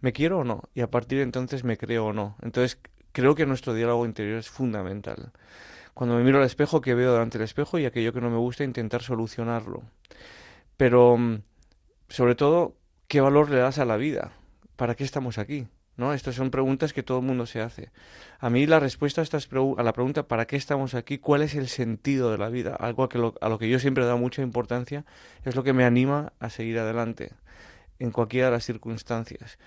¿me 0.00 0.12
quiero 0.12 0.40
o 0.40 0.44
no? 0.44 0.64
Y 0.74 0.80
a 0.80 0.90
partir 0.90 1.18
de 1.18 1.22
entonces, 1.24 1.62
¿me 1.62 1.76
creo 1.76 2.06
o 2.06 2.12
no? 2.12 2.34
Entonces, 2.42 2.78
creo 3.12 3.34
que 3.34 3.46
nuestro 3.46 3.74
diálogo 3.74 4.06
interior 4.06 4.38
es 4.38 4.48
fundamental. 4.48 5.32
Cuando 5.94 6.16
me 6.16 6.24
miro 6.24 6.38
al 6.38 6.44
espejo, 6.44 6.80
¿qué 6.80 6.94
veo 6.94 7.12
delante 7.12 7.38
del 7.38 7.44
espejo? 7.44 7.78
Y 7.78 7.84
aquello 7.84 8.12
que 8.12 8.20
no 8.20 8.30
me 8.30 8.38
gusta, 8.38 8.64
intentar 8.64 9.02
solucionarlo. 9.02 9.82
Pero, 10.76 11.16
mm, 11.16 11.42
sobre 12.08 12.34
todo, 12.34 12.76
¿qué 13.06 13.20
valor 13.20 13.50
le 13.50 13.58
das 13.58 13.78
a 13.78 13.84
la 13.84 13.96
vida? 13.96 14.32
¿Para 14.76 14.94
qué 14.94 15.04
estamos 15.04 15.36
aquí? 15.36 15.68
¿No? 15.96 16.14
Estas 16.14 16.36
son 16.36 16.50
preguntas 16.50 16.94
que 16.94 17.02
todo 17.02 17.18
el 17.18 17.26
mundo 17.26 17.44
se 17.44 17.60
hace. 17.60 17.90
A 18.38 18.48
mí 18.48 18.66
la 18.66 18.80
respuesta 18.80 19.20
a, 19.20 19.24
estas 19.24 19.50
a 19.52 19.82
la 19.82 19.92
pregunta 19.92 20.26
¿para 20.26 20.46
qué 20.46 20.56
estamos 20.56 20.94
aquí? 20.94 21.18
¿Cuál 21.18 21.42
es 21.42 21.54
el 21.54 21.68
sentido 21.68 22.32
de 22.32 22.38
la 22.38 22.48
vida? 22.48 22.74
Algo 22.76 23.02
a, 23.02 23.10
que 23.10 23.18
lo, 23.18 23.34
a 23.42 23.50
lo 23.50 23.58
que 23.58 23.68
yo 23.68 23.78
siempre 23.78 24.04
he 24.04 24.06
dado 24.06 24.16
mucha 24.16 24.40
importancia 24.40 25.04
es 25.44 25.56
lo 25.56 25.62
que 25.62 25.74
me 25.74 25.84
anima 25.84 26.32
a 26.38 26.48
seguir 26.48 26.78
adelante 26.78 27.32
en 27.98 28.10
cualquiera 28.12 28.46
de 28.46 28.52
las 28.52 28.64
circunstancias. 28.64 29.58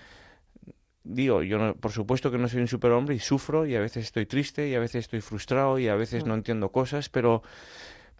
Digo, 1.04 1.42
yo 1.42 1.58
no- 1.58 1.74
por 1.74 1.92
supuesto 1.92 2.30
que 2.30 2.38
no 2.38 2.48
soy 2.48 2.60
un 2.62 2.68
superhombre 2.68 3.14
y 3.14 3.18
sufro 3.18 3.66
y 3.66 3.76
a 3.76 3.80
veces 3.80 4.04
estoy 4.04 4.24
triste 4.26 4.68
y 4.68 4.74
a 4.74 4.80
veces 4.80 5.04
estoy 5.04 5.20
frustrado 5.20 5.78
y 5.78 5.88
a 5.88 5.94
veces 5.94 6.24
no 6.24 6.34
entiendo 6.34 6.70
cosas, 6.70 7.08
pero 7.08 7.42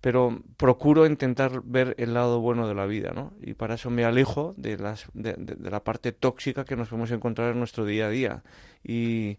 pero 0.01 0.43
procuro 0.59 1.07
intentar 1.07 1.63
ver 1.65 1.95
el 1.97 2.13
lado 2.13 2.39
bueno 2.41 2.69
de 2.69 2.75
la 2.75 2.85
vida, 2.85 3.13
¿no? 3.15 3.33
Y 3.41 3.55
para 3.55 3.77
eso 3.77 3.89
me 3.89 4.05
alejo 4.05 4.53
de, 4.59 4.77
las, 4.77 5.07
de, 5.15 5.33
de- 5.39 5.55
de 5.55 5.71
la 5.71 5.83
parte 5.83 6.13
tóxica 6.13 6.67
que 6.67 6.77
nos 6.77 6.89
podemos 6.89 7.11
encontrar 7.11 7.53
en 7.53 7.59
nuestro 7.59 7.87
día 7.87 8.09
a 8.09 8.11
día. 8.11 8.43
Y, 8.83 9.39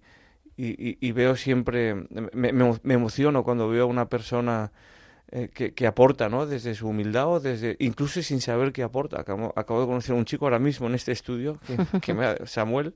y, 0.57 0.97
y- 1.07 1.11
veo 1.11 1.35
siempre, 1.35 1.93
me, 2.33 2.51
me- 2.51 2.79
me 2.81 2.93
emociono 2.95 3.43
cuando 3.43 3.69
veo 3.69 3.83
a 3.83 3.85
una 3.85 4.09
persona 4.09 4.71
eh, 5.31 5.49
que, 5.53 5.75
que 5.75 5.85
aporta, 5.85 6.29
¿no? 6.29 6.47
Desde 6.47 6.73
su 6.73 6.87
humildad 6.87 7.27
o 7.27 7.39
desde, 7.39 7.75
incluso 7.77 8.23
sin 8.23 8.41
saber 8.41 8.71
qué 8.73 8.81
aporta. 8.81 9.21
Acabo, 9.21 9.53
acabo 9.55 9.81
de 9.81 9.85
conocer 9.85 10.15
a 10.15 10.17
un 10.17 10.25
chico 10.25 10.45
ahora 10.45 10.57
mismo 10.57 10.87
en 10.87 10.95
este 10.95 11.11
estudio, 11.11 11.59
que, 11.67 11.77
que 11.99 12.13
me 12.15 12.25
ha- 12.25 12.37
Samuel, 12.47 12.95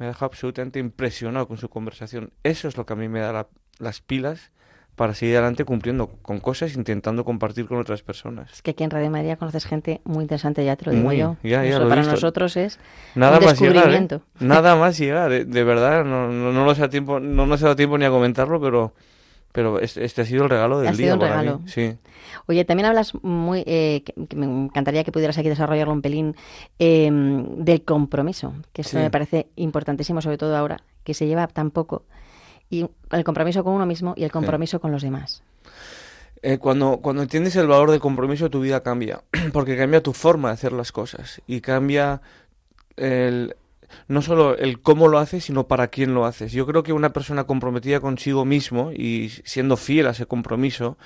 me 0.00 0.06
dejado 0.06 0.26
absolutamente 0.26 0.80
impresionado 0.80 1.46
con 1.46 1.56
su 1.58 1.68
conversación. 1.68 2.32
Eso 2.42 2.66
es 2.66 2.76
lo 2.76 2.84
que 2.86 2.94
a 2.94 2.96
mí 2.96 3.06
me 3.08 3.20
da 3.20 3.32
la- 3.32 3.46
las 3.78 4.00
pilas 4.00 4.50
para 4.96 5.14
seguir 5.14 5.36
adelante 5.36 5.64
cumpliendo 5.64 6.08
con 6.22 6.40
cosas, 6.40 6.74
intentando 6.74 7.24
compartir 7.24 7.66
con 7.66 7.78
otras 7.78 8.02
personas. 8.02 8.52
Es 8.52 8.60
que 8.62 8.72
aquí 8.72 8.82
en 8.84 8.90
Radio 8.90 9.08
María 9.10 9.36
conoces 9.36 9.64
gente 9.64 10.00
muy 10.04 10.22
interesante, 10.22 10.64
ya 10.64 10.76
te 10.76 10.86
lo 10.86 10.92
digo 10.92 11.04
Muy, 11.04 11.18
yo. 11.18 11.36
ya, 11.42 11.62
ya 11.62 11.70
Eso 11.70 11.78
lo 11.80 11.88
para 11.88 12.00
visto. 12.00 12.14
nosotros 12.16 12.56
es 12.56 12.78
Nada 13.14 13.38
un 13.38 13.44
más 13.44 13.58
llegar, 13.60 13.76
¿eh? 13.76 13.78
descubrimiento. 13.78 14.22
Nada 14.40 14.74
más 14.76 14.98
llegar, 14.98 15.32
¿eh? 15.32 15.44
de 15.44 15.64
verdad, 15.64 16.04
no, 16.04 16.28
no, 16.28 16.52
no 16.52 16.64
nos 16.64 16.80
ha 16.80 16.88
tiempo, 16.90 17.20
no 17.20 17.46
nos 17.46 17.62
ha 17.62 17.66
dado 17.66 17.76
tiempo 17.76 17.96
ni 17.96 18.04
a 18.04 18.10
comentarlo, 18.10 18.60
pero, 18.60 18.92
pero 19.52 19.80
este, 19.80 20.04
este 20.04 20.22
ha 20.22 20.24
sido 20.24 20.44
el 20.44 20.50
regalo 20.50 20.78
del 20.78 20.88
Ha 20.88 20.92
día 20.92 20.98
sido 21.06 21.14
un 21.14 21.20
para 21.20 21.40
regalo. 21.40 21.58
mí. 21.60 21.68
Sí. 21.68 21.96
Oye, 22.46 22.64
también 22.64 22.86
hablas 22.86 23.12
muy, 23.22 23.62
eh, 23.66 24.02
que, 24.04 24.14
que 24.26 24.36
me 24.36 24.46
encantaría 24.46 25.04
que 25.04 25.12
pudieras 25.12 25.36
aquí 25.38 25.48
desarrollarlo 25.48 25.92
un 25.92 26.02
pelín, 26.02 26.36
eh, 26.78 27.10
del 27.12 27.82
compromiso, 27.82 28.54
que 28.72 28.82
esto 28.82 28.96
Sí. 28.98 29.02
me 29.02 29.10
parece 29.10 29.48
importantísimo, 29.56 30.20
sobre 30.22 30.38
todo 30.38 30.56
ahora, 30.56 30.78
que 31.04 31.14
se 31.14 31.26
lleva 31.26 31.46
tan 31.48 31.70
poco, 31.70 32.04
y 32.68 32.86
el 33.10 33.24
compromiso 33.24 33.64
con 33.64 33.72
uno 33.74 33.86
mismo 33.86 34.14
y 34.16 34.24
el 34.24 34.30
compromiso 34.30 34.80
con 34.80 34.92
los 34.92 35.02
demás. 35.02 35.42
Eh, 36.42 36.56
cuando, 36.58 36.98
cuando 37.02 37.22
entiendes 37.22 37.54
el 37.56 37.66
valor 37.66 37.90
del 37.90 38.00
compromiso, 38.00 38.48
tu 38.48 38.60
vida 38.60 38.82
cambia, 38.82 39.22
porque 39.52 39.76
cambia 39.76 40.02
tu 40.02 40.12
forma 40.12 40.48
de 40.48 40.54
hacer 40.54 40.72
las 40.72 40.92
cosas 40.92 41.42
y 41.46 41.60
cambia 41.60 42.22
el, 42.96 43.56
no 44.08 44.22
solo 44.22 44.56
el 44.56 44.80
cómo 44.80 45.08
lo 45.08 45.18
haces, 45.18 45.44
sino 45.44 45.66
para 45.66 45.88
quién 45.88 46.14
lo 46.14 46.24
haces. 46.26 46.52
Yo 46.52 46.66
creo 46.66 46.82
que 46.82 46.92
una 46.92 47.12
persona 47.12 47.44
comprometida 47.44 48.00
consigo 48.00 48.44
mismo 48.44 48.92
y 48.92 49.30
siendo 49.44 49.76
fiel 49.76 50.06
a 50.06 50.10
ese 50.10 50.26
compromiso, 50.26 50.98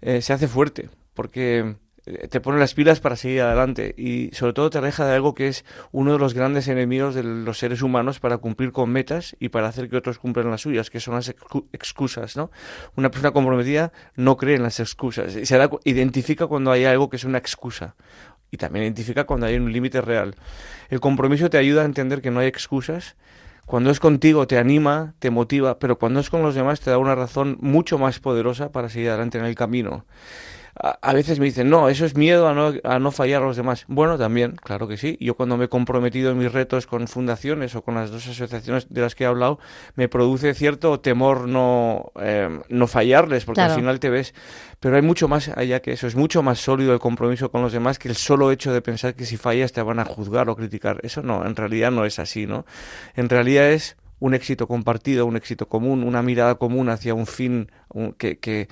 eh, 0.00 0.20
se 0.22 0.32
hace 0.32 0.48
fuerte, 0.48 0.90
porque 1.14 1.76
eh, 2.06 2.28
te 2.28 2.40
pone 2.40 2.58
las 2.58 2.74
pilas 2.74 3.00
para 3.00 3.16
seguir 3.16 3.40
adelante 3.40 3.94
y 3.96 4.28
sobre 4.34 4.52
todo 4.52 4.68
te 4.68 4.76
aleja 4.76 5.06
de 5.06 5.14
algo 5.14 5.34
que 5.34 5.48
es 5.48 5.64
uno 5.92 6.12
de 6.12 6.18
los 6.18 6.34
grandes 6.34 6.68
enemigos 6.68 7.14
de 7.14 7.22
los 7.22 7.58
seres 7.58 7.80
humanos 7.80 8.20
para 8.20 8.36
cumplir 8.36 8.72
con 8.72 8.90
metas 8.90 9.34
y 9.40 9.48
para 9.48 9.68
hacer 9.68 9.88
que 9.88 9.96
otros 9.96 10.18
cumplan 10.18 10.50
las 10.50 10.60
suyas, 10.60 10.90
que 10.90 11.00
son 11.00 11.14
las 11.14 11.34
excu- 11.34 11.64
excusas, 11.72 12.36
¿no? 12.36 12.50
Una 12.96 13.10
persona 13.10 13.30
comprometida 13.30 13.92
no 14.16 14.36
cree 14.36 14.56
en 14.56 14.62
las 14.62 14.80
excusas, 14.80 15.32
se 15.32 15.56
da 15.56 15.70
identifica 15.84 16.46
cuando 16.46 16.70
hay 16.72 16.84
algo 16.84 17.08
que 17.08 17.16
es 17.16 17.24
una 17.24 17.38
excusa 17.38 17.96
y 18.50 18.56
también 18.56 18.84
identifica 18.84 19.24
cuando 19.24 19.46
hay 19.46 19.56
un 19.56 19.72
límite 19.72 20.00
real. 20.00 20.36
El 20.90 21.00
compromiso 21.00 21.50
te 21.50 21.58
ayuda 21.58 21.82
a 21.82 21.84
entender 21.84 22.22
que 22.22 22.30
no 22.30 22.40
hay 22.40 22.46
excusas. 22.46 23.16
Cuando 23.66 23.90
es 23.90 23.98
contigo 23.98 24.46
te 24.46 24.58
anima, 24.58 25.14
te 25.18 25.30
motiva, 25.30 25.78
pero 25.78 25.98
cuando 25.98 26.20
es 26.20 26.30
con 26.30 26.42
los 26.42 26.54
demás 26.54 26.80
te 26.80 26.90
da 26.90 26.98
una 26.98 27.14
razón 27.14 27.56
mucho 27.60 27.98
más 27.98 28.20
poderosa 28.20 28.72
para 28.72 28.88
seguir 28.88 29.08
adelante 29.08 29.38
en 29.38 29.44
el 29.44 29.54
camino. 29.54 30.04
A, 30.76 30.98
a 31.02 31.12
veces 31.12 31.38
me 31.38 31.44
dicen, 31.46 31.70
no, 31.70 31.88
eso 31.88 32.04
es 32.04 32.16
miedo 32.16 32.48
a 32.48 32.54
no, 32.54 32.72
a 32.82 32.98
no 32.98 33.10
fallar 33.12 33.42
a 33.42 33.46
los 33.46 33.56
demás. 33.56 33.84
Bueno, 33.86 34.18
también, 34.18 34.56
claro 34.56 34.88
que 34.88 34.96
sí. 34.96 35.16
Yo 35.20 35.36
cuando 35.36 35.56
me 35.56 35.66
he 35.66 35.68
comprometido 35.68 36.32
en 36.32 36.38
mis 36.38 36.52
retos 36.52 36.86
con 36.86 37.06
fundaciones 37.06 37.74
o 37.76 37.82
con 37.82 37.94
las 37.94 38.10
dos 38.10 38.26
asociaciones 38.26 38.88
de 38.88 39.00
las 39.00 39.14
que 39.14 39.24
he 39.24 39.26
hablado, 39.26 39.58
me 39.94 40.08
produce 40.08 40.52
cierto 40.54 40.98
temor 41.00 41.46
no, 41.48 42.10
eh, 42.20 42.60
no 42.68 42.86
fallarles, 42.88 43.44
porque 43.44 43.58
Claro. 43.60 43.74
al 43.74 43.78
final 43.78 44.00
te 44.00 44.10
ves. 44.10 44.34
Pero 44.80 44.96
hay 44.96 45.02
mucho 45.02 45.28
más 45.28 45.48
allá 45.48 45.80
que 45.80 45.92
eso. 45.92 46.06
Es 46.06 46.16
mucho 46.16 46.42
más 46.42 46.58
sólido 46.58 46.92
el 46.92 46.98
compromiso 46.98 47.50
con 47.50 47.62
los 47.62 47.72
demás 47.72 47.98
que 47.98 48.08
el 48.08 48.16
solo 48.16 48.50
hecho 48.50 48.72
de 48.72 48.82
pensar 48.82 49.14
que 49.14 49.24
si 49.26 49.36
fallas 49.36 49.72
te 49.72 49.80
van 49.80 50.00
a 50.00 50.04
juzgar 50.04 50.48
o 50.48 50.56
criticar. 50.56 50.98
Eso 51.04 51.22
no, 51.22 51.46
en 51.46 51.54
realidad 51.56 51.90
no 51.92 52.04
es 52.04 52.18
así, 52.18 52.46
¿no? 52.46 52.66
En 53.14 53.28
realidad 53.28 53.70
es 53.70 53.96
un 54.18 54.34
éxito 54.34 54.66
compartido, 54.66 55.26
un 55.26 55.36
éxito 55.36 55.68
común, 55.68 56.02
una 56.02 56.22
mirada 56.22 56.56
común 56.56 56.88
hacia 56.88 57.14
un 57.14 57.26
fin 57.26 57.70
que, 58.18 58.38
que, 58.38 58.68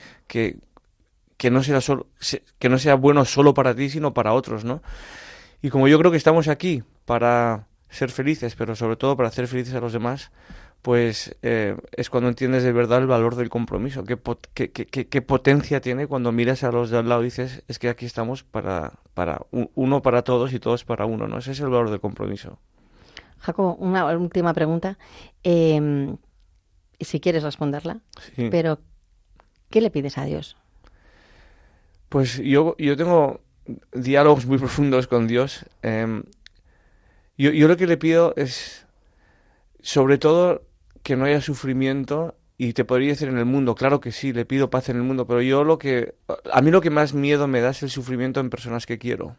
que 1.42 1.50
no 1.50 1.60
sea 1.64 1.80
solo, 1.80 2.06
que 2.60 2.68
no 2.68 2.78
sea 2.78 2.94
bueno 2.94 3.24
solo 3.24 3.52
para 3.52 3.74
ti, 3.74 3.88
sino 3.90 4.14
para 4.14 4.32
otros, 4.32 4.64
¿no? 4.64 4.80
Y 5.60 5.70
como 5.70 5.88
yo 5.88 5.98
creo 5.98 6.12
que 6.12 6.16
estamos 6.16 6.46
aquí 6.46 6.84
para 7.04 7.66
ser 7.90 8.12
felices, 8.12 8.54
pero 8.54 8.76
sobre 8.76 8.94
todo 8.94 9.16
para 9.16 9.28
hacer 9.28 9.48
felices 9.48 9.74
a 9.74 9.80
los 9.80 9.92
demás, 9.92 10.30
pues 10.82 11.34
eh, 11.42 11.76
es 11.96 12.10
cuando 12.10 12.28
entiendes 12.28 12.62
de 12.62 12.70
verdad 12.70 13.00
el 13.00 13.08
valor 13.08 13.34
del 13.34 13.48
compromiso, 13.48 14.04
qué, 14.04 14.16
pot- 14.16 14.46
qué, 14.54 14.70
qué- 14.70 14.86
qué- 14.86 15.08
qué 15.08 15.20
potencia 15.20 15.80
tiene 15.80 16.06
cuando 16.06 16.30
miras 16.30 16.62
a 16.62 16.70
los 16.70 16.90
de 16.90 16.98
al 16.98 17.08
lado 17.08 17.22
y 17.22 17.24
dices, 17.24 17.64
es 17.66 17.80
que 17.80 17.88
aquí 17.88 18.06
estamos 18.06 18.44
para, 18.44 18.92
para 19.12 19.40
un- 19.50 19.68
uno 19.74 20.00
para 20.00 20.22
todos 20.22 20.52
y 20.52 20.60
todos 20.60 20.84
para 20.84 21.06
uno, 21.06 21.26
¿no? 21.26 21.38
Ese 21.38 21.50
es 21.50 21.58
el 21.58 21.70
valor 21.70 21.90
del 21.90 21.98
compromiso. 21.98 22.60
Jacobo, 23.40 23.74
una 23.80 24.04
última 24.16 24.54
pregunta, 24.54 24.96
eh, 25.42 26.14
si 27.00 27.18
quieres 27.18 27.42
responderla, 27.42 27.98
Sí. 28.36 28.46
pero 28.48 28.78
¿Qué 29.70 29.80
le 29.80 29.90
pides 29.90 30.18
a 30.18 30.24
Dios? 30.26 30.56
Pues 32.12 32.36
yo, 32.36 32.76
yo 32.76 32.94
tengo 32.94 33.40
diálogos 33.94 34.44
muy 34.44 34.58
profundos 34.58 35.06
con 35.06 35.26
Dios. 35.26 35.64
Em, 35.80 36.24
yo, 37.38 37.52
yo 37.52 37.68
lo 37.68 37.78
que 37.78 37.86
le 37.86 37.96
pido 37.96 38.34
es, 38.36 38.84
sobre 39.80 40.18
todo, 40.18 40.60
que 41.02 41.16
no 41.16 41.24
haya 41.24 41.40
sufrimiento 41.40 42.36
y 42.58 42.74
te 42.74 42.84
podría 42.84 43.08
decir 43.08 43.28
en 43.28 43.38
el 43.38 43.46
mundo, 43.46 43.74
claro 43.74 44.00
que 44.00 44.12
sí, 44.12 44.34
le 44.34 44.44
pido 44.44 44.68
paz 44.68 44.90
en 44.90 44.96
el 44.96 45.04
mundo, 45.04 45.26
pero 45.26 45.40
yo 45.40 45.64
lo 45.64 45.78
que, 45.78 46.14
a 46.52 46.60
mí 46.60 46.70
lo 46.70 46.82
que 46.82 46.90
más 46.90 47.14
miedo 47.14 47.48
me 47.48 47.62
da 47.62 47.70
es 47.70 47.82
el 47.82 47.88
sufrimiento 47.88 48.40
en 48.40 48.50
personas 48.50 48.84
que 48.84 48.98
quiero. 48.98 49.38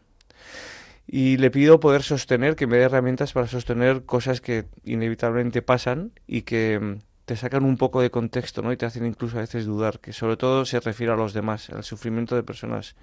Y 1.06 1.36
le 1.36 1.52
pido 1.52 1.78
poder 1.78 2.02
sostener, 2.02 2.56
que 2.56 2.66
me 2.66 2.78
dé 2.78 2.82
herramientas 2.82 3.34
para 3.34 3.46
sostener 3.46 4.04
cosas 4.04 4.40
que 4.40 4.64
inevitablemente 4.82 5.62
pasan 5.62 6.10
y 6.26 6.42
que 6.42 6.80
mm, 6.80 6.98
te 7.24 7.36
sacan 7.36 7.64
un 7.64 7.76
poco 7.76 8.02
de 8.02 8.10
contexto, 8.10 8.62
¿no? 8.62 8.72
Y 8.72 8.76
te 8.76 8.86
hacen 8.86 9.06
incluso 9.06 9.38
a 9.38 9.40
veces 9.40 9.64
dudar, 9.66 10.00
que 10.00 10.12
sobre 10.12 10.36
todo 10.36 10.64
se 10.64 10.80
refiere 10.80 11.12
a 11.12 11.16
los 11.16 11.32
demás, 11.32 11.70
al 11.70 11.84
sufrimiento 11.84 12.36
de 12.36 12.42
personas. 12.42 12.96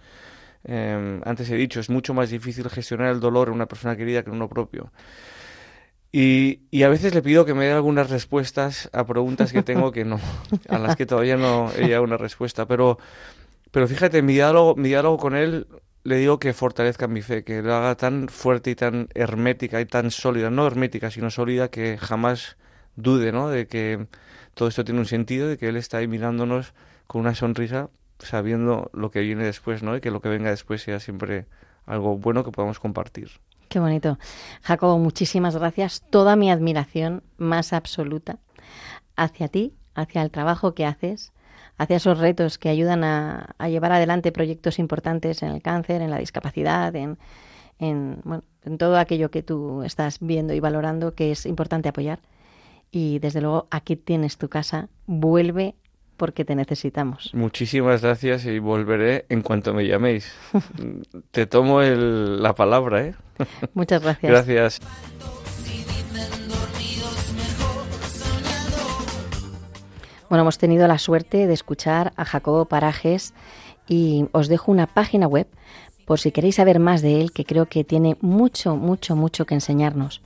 Em, 0.64 1.22
antes 1.26 1.50
he 1.50 1.56
dicho, 1.56 1.80
es 1.80 1.90
mucho 1.90 2.14
más 2.14 2.30
difícil 2.30 2.70
gestionar 2.70 3.12
el 3.12 3.20
dolor 3.20 3.48
en 3.48 3.56
una 3.56 3.68
persona 3.68 3.96
querida 3.96 4.24
que 4.24 4.30
en 4.30 4.36
uno 4.36 4.48
propio. 4.48 4.92
Y, 6.12 6.64
y, 6.72 6.84
a 6.84 6.90
veces 6.90 7.16
le 7.16 7.22
pido 7.22 7.46
que 7.46 7.54
me 7.54 7.66
dé 7.66 7.72
algunas 7.72 8.10
respuestas 8.10 8.90
a 8.92 9.06
preguntas 9.06 9.54
que 9.54 9.64
tengo 9.64 9.92
que 9.94 10.04
no, 10.04 10.20
a 10.70 10.78
las 10.78 10.96
que 10.98 11.06
todavía 11.06 11.38
no 11.38 11.72
he 11.72 11.84
llegado 11.84 12.04
una 12.04 12.18
respuesta. 12.18 12.68
Pero, 12.68 13.00
pero 13.72 13.88
fíjate, 13.88 14.22
mi 14.22 14.34
diálogo, 14.34 14.76
mi 14.76 14.90
diálogo 14.90 15.18
con 15.18 15.36
él 15.36 15.68
le 16.04 16.18
digo 16.18 16.40
que 16.40 16.54
fortalezca 16.54 17.08
mi 17.08 17.22
fe, 17.22 17.44
que 17.44 17.62
la 17.62 17.78
haga 17.78 17.96
tan 17.96 18.28
fuerte 18.28 18.72
y 18.72 18.76
tan 18.76 19.08
hermética 19.14 19.80
y 19.82 19.86
tan 19.86 20.12
sólida, 20.12 20.50
no 20.50 20.68
hermética, 20.68 21.12
sino 21.12 21.30
sólida, 21.30 21.70
que 21.70 21.98
jamás 21.98 22.58
dude, 22.96 23.32
¿no? 23.32 23.50
De 23.50 23.68
que 23.68 24.08
todo 24.54 24.70
esto 24.70 24.84
tiene 24.84 25.00
un 25.00 25.06
sentido, 25.06 25.48
de 25.48 25.58
que 25.58 25.70
él 25.70 25.78
está 25.78 25.98
ahí 25.98 26.08
mirándonos 26.08 26.74
con 27.08 27.22
una 27.22 27.36
sonrisa, 27.36 27.90
sabiendo 28.20 28.90
lo 28.94 29.12
que 29.12 29.22
viene 29.22 29.44
después, 29.44 29.84
¿no? 29.84 29.96
Y 29.96 30.02
que 30.02 30.12
lo 30.12 30.22
que 30.22 30.30
venga 30.30 30.50
después 30.50 30.82
sea 30.82 31.00
siempre 31.00 31.46
algo 31.86 32.18
bueno 32.18 32.44
que 32.44 32.52
podamos 32.52 32.80
compartir. 32.80 33.32
Qué 33.70 33.80
bonito. 33.80 34.20
Jacobo, 34.64 35.00
muchísimas 35.00 35.56
gracias. 35.56 36.04
Toda 36.10 36.36
mi 36.36 36.52
admiración 36.52 37.24
más 37.38 37.74
absoluta 37.74 38.38
hacia 39.16 39.48
ti, 39.48 39.74
hacia 39.96 40.22
el 40.22 40.32
trabajo 40.32 40.74
que 40.74 40.86
haces, 40.86 41.32
hacia 41.78 41.98
esos 41.98 42.20
retos 42.20 42.58
que 42.58 42.70
ayudan 42.70 43.04
a, 43.04 43.56
llevar 43.68 43.94
adelante 43.94 44.32
proyectos 44.32 44.78
importantes 44.78 45.42
en 45.42 45.52
el 45.52 45.62
cáncer, 45.62 46.02
en 46.02 46.10
la 46.10 46.18
discapacidad, 46.18 46.96
en, 46.96 47.18
en, 47.80 48.20
bueno, 48.24 48.44
en 48.64 48.78
todo 48.78 48.98
aquello 48.98 49.32
que 49.32 49.42
tú 49.42 49.84
estás 49.84 50.18
viendo 50.20 50.54
y 50.54 50.60
valorando 50.60 51.16
que 51.16 51.32
es 51.32 51.46
importante 51.46 51.90
apoyar. 51.90 52.20
Y 52.92 53.20
desde 53.20 53.42
luego 53.42 53.68
aquí 53.72 53.96
tienes 53.96 54.38
tu 54.38 54.50
casa. 54.50 54.90
Vuelve 55.08 55.76
porque 56.18 56.46
te 56.46 56.54
necesitamos. 56.56 57.32
Muchísimas 57.34 58.04
gracias 58.04 58.46
y 58.46 58.60
volveré 58.60 59.26
en 59.30 59.42
cuanto 59.42 59.74
me 59.74 59.88
llaméis. 59.88 60.32
te 61.32 61.48
tomo 61.48 61.82
el, 61.82 62.44
la 62.44 62.54
palabra, 62.54 63.08
¿eh? 63.08 63.16
Muchas 63.74 64.04
gracias. 64.04 64.32
Gracias. 64.32 64.80
Bueno, 70.30 70.44
hemos 70.44 70.58
tenido 70.58 70.88
la 70.88 70.98
suerte 70.98 71.48
de 71.48 71.54
escuchar 71.54 72.14
a 72.16 72.24
Jacobo 72.24 72.66
Parajes 72.66 73.34
y 73.88 74.28
os 74.32 74.48
dejo 74.48 74.72
una 74.72 74.88
página 74.88 75.28
web 75.28 75.48
por 76.06 76.20
si 76.20 76.32
queréis 76.32 76.56
saber 76.56 76.80
más 76.80 77.02
de 77.02 77.20
él, 77.20 77.32
que 77.32 77.46
creo 77.46 77.66
que 77.66 77.84
tiene 77.84 78.16
mucho, 78.22 78.76
mucho, 78.76 79.16
mucho 79.16 79.46
que 79.46 79.56
enseñarnos. 79.56 80.22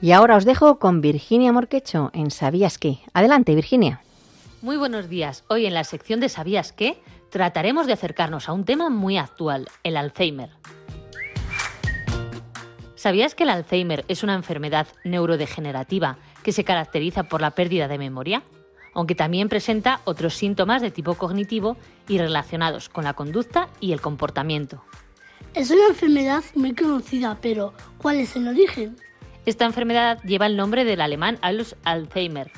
Y 0.00 0.12
ahora 0.12 0.36
os 0.36 0.44
dejo 0.44 0.78
con 0.78 1.00
Virginia 1.00 1.52
Morquecho 1.52 2.10
en 2.12 2.30
¿Sabías 2.30 2.76
qué? 2.76 2.98
Adelante, 3.14 3.54
Virginia. 3.54 4.02
Muy 4.60 4.76
buenos 4.76 5.08
días. 5.08 5.44
Hoy 5.48 5.64
en 5.64 5.72
la 5.72 5.84
sección 5.84 6.20
de 6.20 6.28
¿Sabías 6.28 6.72
qué? 6.72 7.00
trataremos 7.30 7.86
de 7.86 7.94
acercarnos 7.94 8.48
a 8.48 8.52
un 8.52 8.64
tema 8.64 8.88
muy 8.90 9.16
actual, 9.18 9.68
el 9.82 9.96
Alzheimer. 9.96 10.50
¿Sabías 12.94 13.34
que 13.34 13.44
el 13.44 13.50
Alzheimer 13.50 14.04
es 14.08 14.22
una 14.22 14.34
enfermedad 14.34 14.86
neurodegenerativa 15.04 16.18
que 16.42 16.52
se 16.52 16.64
caracteriza 16.64 17.24
por 17.24 17.40
la 17.40 17.52
pérdida 17.52 17.88
de 17.88 17.98
memoria? 17.98 18.42
Aunque 18.94 19.14
también 19.14 19.48
presenta 19.48 20.00
otros 20.04 20.34
síntomas 20.34 20.82
de 20.82 20.90
tipo 20.90 21.14
cognitivo 21.14 21.76
y 22.08 22.18
relacionados 22.18 22.88
con 22.88 23.04
la 23.04 23.14
conducta 23.14 23.68
y 23.80 23.92
el 23.92 24.00
comportamiento. 24.00 24.82
Es 25.54 25.70
una 25.70 25.88
enfermedad 25.88 26.44
muy 26.54 26.74
conocida, 26.74 27.38
pero 27.40 27.72
¿cuál 27.98 28.16
es 28.16 28.36
el 28.36 28.48
origen? 28.48 28.96
Esta 29.46 29.64
enfermedad 29.64 30.20
lleva 30.24 30.46
el 30.46 30.56
nombre 30.56 30.84
del 30.84 31.00
alemán 31.00 31.38
Alois 31.40 31.76
Alzheimer. 31.84 32.50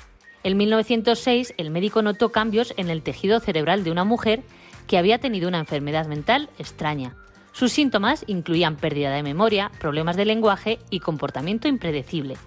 En 0.43 0.57
1906, 0.57 1.53
el 1.59 1.71
médico 1.71 2.01
notó 2.01 2.33
cambios 2.33 2.73
en 2.79 2.89
el 2.89 3.03
tejido 3.03 3.41
cerebral 3.41 3.85
de 3.85 3.91
una 3.91 4.05
mujer 4.05 4.43
que 4.87 4.97
había 4.97 5.19
tenido 5.19 5.49
una 5.49 5.59
enfermedad 5.59 6.07
mental 6.07 6.49
extraña. 6.59 7.15
Sus 7.53 7.73
síntomas 7.73 8.25
incluían 8.27 8.77
pérdida 8.77 9.11
de 9.11 9.23
memoria, 9.23 9.71
problemas 9.79 10.17
de 10.17 10.25
lenguaje 10.25 10.79
y 10.89 11.01
comportamiento 11.01 11.69
impredecible. 11.69 12.39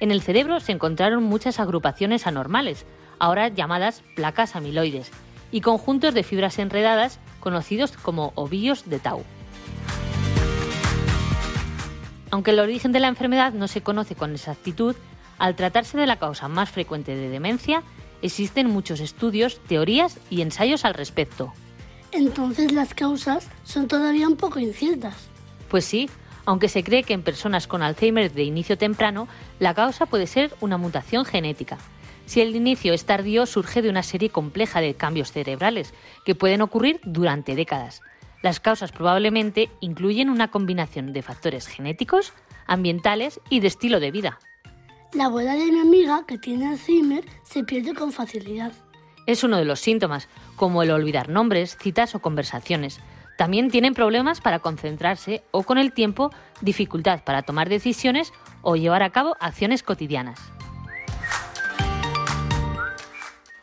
En 0.00 0.10
el 0.10 0.22
cerebro 0.22 0.58
se 0.58 0.72
encontraron 0.72 1.22
muchas 1.22 1.60
agrupaciones 1.60 2.26
anormales, 2.26 2.86
ahora 3.20 3.46
llamadas 3.46 4.02
placas 4.16 4.56
amiloides, 4.56 5.12
y 5.52 5.60
conjuntos 5.60 6.14
de 6.14 6.24
fibras 6.24 6.58
enredadas 6.58 7.20
conocidos 7.38 7.92
como 7.92 8.32
ovillos 8.34 8.90
de 8.90 8.98
Tau. 8.98 9.22
Aunque 12.34 12.50
el 12.50 12.58
origen 12.58 12.90
de 12.90 12.98
la 12.98 13.06
enfermedad 13.06 13.52
no 13.52 13.68
se 13.68 13.82
conoce 13.82 14.16
con 14.16 14.32
exactitud, 14.32 14.96
al 15.38 15.54
tratarse 15.54 15.96
de 15.96 16.08
la 16.08 16.18
causa 16.18 16.48
más 16.48 16.68
frecuente 16.68 17.14
de 17.14 17.28
demencia, 17.28 17.84
existen 18.22 18.68
muchos 18.68 18.98
estudios, 18.98 19.60
teorías 19.68 20.18
y 20.30 20.42
ensayos 20.42 20.84
al 20.84 20.94
respecto. 20.94 21.52
Entonces 22.10 22.72
las 22.72 22.92
causas 22.92 23.46
son 23.62 23.86
todavía 23.86 24.26
un 24.26 24.34
poco 24.34 24.58
inciertas. 24.58 25.14
Pues 25.68 25.84
sí, 25.84 26.10
aunque 26.44 26.68
se 26.68 26.82
cree 26.82 27.04
que 27.04 27.14
en 27.14 27.22
personas 27.22 27.68
con 27.68 27.84
Alzheimer 27.84 28.32
de 28.32 28.42
inicio 28.42 28.76
temprano, 28.76 29.28
la 29.60 29.72
causa 29.72 30.06
puede 30.06 30.26
ser 30.26 30.52
una 30.60 30.76
mutación 30.76 31.24
genética. 31.24 31.78
Si 32.26 32.40
el 32.40 32.56
inicio 32.56 32.94
es 32.94 33.04
tardío, 33.04 33.46
surge 33.46 33.80
de 33.80 33.90
una 33.90 34.02
serie 34.02 34.30
compleja 34.30 34.80
de 34.80 34.94
cambios 34.94 35.30
cerebrales 35.30 35.94
que 36.24 36.34
pueden 36.34 36.62
ocurrir 36.62 36.98
durante 37.04 37.54
décadas. 37.54 38.02
Las 38.44 38.60
causas 38.60 38.92
probablemente 38.92 39.70
incluyen 39.80 40.28
una 40.28 40.50
combinación 40.50 41.14
de 41.14 41.22
factores 41.22 41.66
genéticos, 41.66 42.34
ambientales 42.66 43.40
y 43.48 43.60
de 43.60 43.68
estilo 43.68 44.00
de 44.00 44.10
vida. 44.10 44.38
La 45.14 45.26
abuela 45.26 45.54
de 45.54 45.72
mi 45.72 45.80
amiga, 45.80 46.24
que 46.28 46.36
tiene 46.36 46.66
Alzheimer, 46.66 47.24
se 47.42 47.64
pierde 47.64 47.94
con 47.94 48.12
facilidad. 48.12 48.72
Es 49.26 49.44
uno 49.44 49.56
de 49.56 49.64
los 49.64 49.80
síntomas, 49.80 50.28
como 50.56 50.82
el 50.82 50.90
olvidar 50.90 51.30
nombres, 51.30 51.78
citas 51.80 52.14
o 52.14 52.20
conversaciones. 52.20 53.00
También 53.38 53.70
tienen 53.70 53.94
problemas 53.94 54.42
para 54.42 54.58
concentrarse 54.58 55.42
o 55.50 55.62
con 55.62 55.78
el 55.78 55.94
tiempo 55.94 56.30
dificultad 56.60 57.24
para 57.24 57.44
tomar 57.44 57.70
decisiones 57.70 58.30
o 58.60 58.76
llevar 58.76 59.02
a 59.02 59.10
cabo 59.10 59.36
acciones 59.40 59.82
cotidianas. 59.82 60.38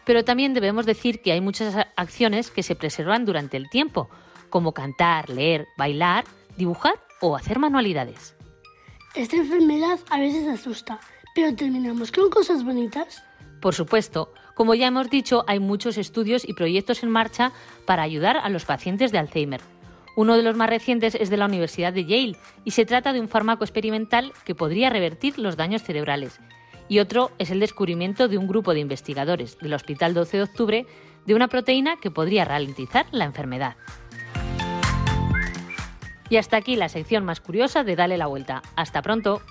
Pero 0.05 0.25
también 0.25 0.55
debemos 0.55 0.87
decir 0.87 1.21
que 1.21 1.33
hay 1.33 1.39
muchas 1.39 1.75
acciones 1.95 2.49
que 2.49 2.63
se 2.63 2.75
preservan 2.75 3.25
durante 3.25 3.57
el 3.57 3.69
tiempo, 3.69 4.09
como 4.51 4.73
cantar, 4.73 5.31
leer, 5.31 5.67
bailar, 5.77 6.25
dibujar 6.57 6.93
o 7.21 7.35
hacer 7.35 7.57
manualidades. 7.57 8.35
Esta 9.15 9.37
enfermedad 9.37 9.99
a 10.11 10.19
veces 10.19 10.47
asusta, 10.47 10.99
pero 11.33 11.55
terminamos 11.55 12.11
con 12.11 12.29
cosas 12.29 12.63
bonitas. 12.63 13.23
Por 13.59 13.73
supuesto, 13.73 14.31
como 14.53 14.75
ya 14.75 14.87
hemos 14.87 15.09
dicho, 15.09 15.43
hay 15.47 15.59
muchos 15.59 15.97
estudios 15.97 16.47
y 16.47 16.53
proyectos 16.53 17.01
en 17.01 17.09
marcha 17.09 17.51
para 17.85 18.03
ayudar 18.03 18.37
a 18.37 18.49
los 18.49 18.65
pacientes 18.65 19.11
de 19.11 19.17
Alzheimer. 19.17 19.61
Uno 20.15 20.35
de 20.35 20.43
los 20.43 20.55
más 20.55 20.69
recientes 20.69 21.15
es 21.15 21.29
de 21.29 21.37
la 21.37 21.45
Universidad 21.45 21.93
de 21.93 22.05
Yale 22.05 22.37
y 22.65 22.71
se 22.71 22.85
trata 22.85 23.13
de 23.13 23.21
un 23.21 23.29
fármaco 23.29 23.63
experimental 23.63 24.33
que 24.45 24.55
podría 24.55 24.89
revertir 24.89 25.39
los 25.39 25.57
daños 25.57 25.83
cerebrales. 25.83 26.39
Y 26.89 26.99
otro 26.99 27.31
es 27.37 27.49
el 27.51 27.61
descubrimiento 27.61 28.27
de 28.27 28.37
un 28.37 28.47
grupo 28.47 28.73
de 28.73 28.81
investigadores 28.81 29.57
del 29.59 29.73
Hospital 29.73 30.13
12 30.13 30.37
de 30.37 30.43
Octubre 30.43 30.85
de 31.25 31.35
una 31.35 31.47
proteína 31.47 31.97
que 32.01 32.11
podría 32.11 32.43
ralentizar 32.43 33.05
la 33.11 33.25
enfermedad. 33.25 33.77
Y 36.31 36.37
hasta 36.37 36.55
aquí 36.55 36.77
la 36.77 36.87
sección 36.87 37.25
más 37.25 37.41
curiosa 37.41 37.83
de 37.83 37.97
Dale 37.97 38.17
la 38.17 38.25
Vuelta. 38.25 38.61
Hasta 38.77 39.01
pronto. 39.01 39.41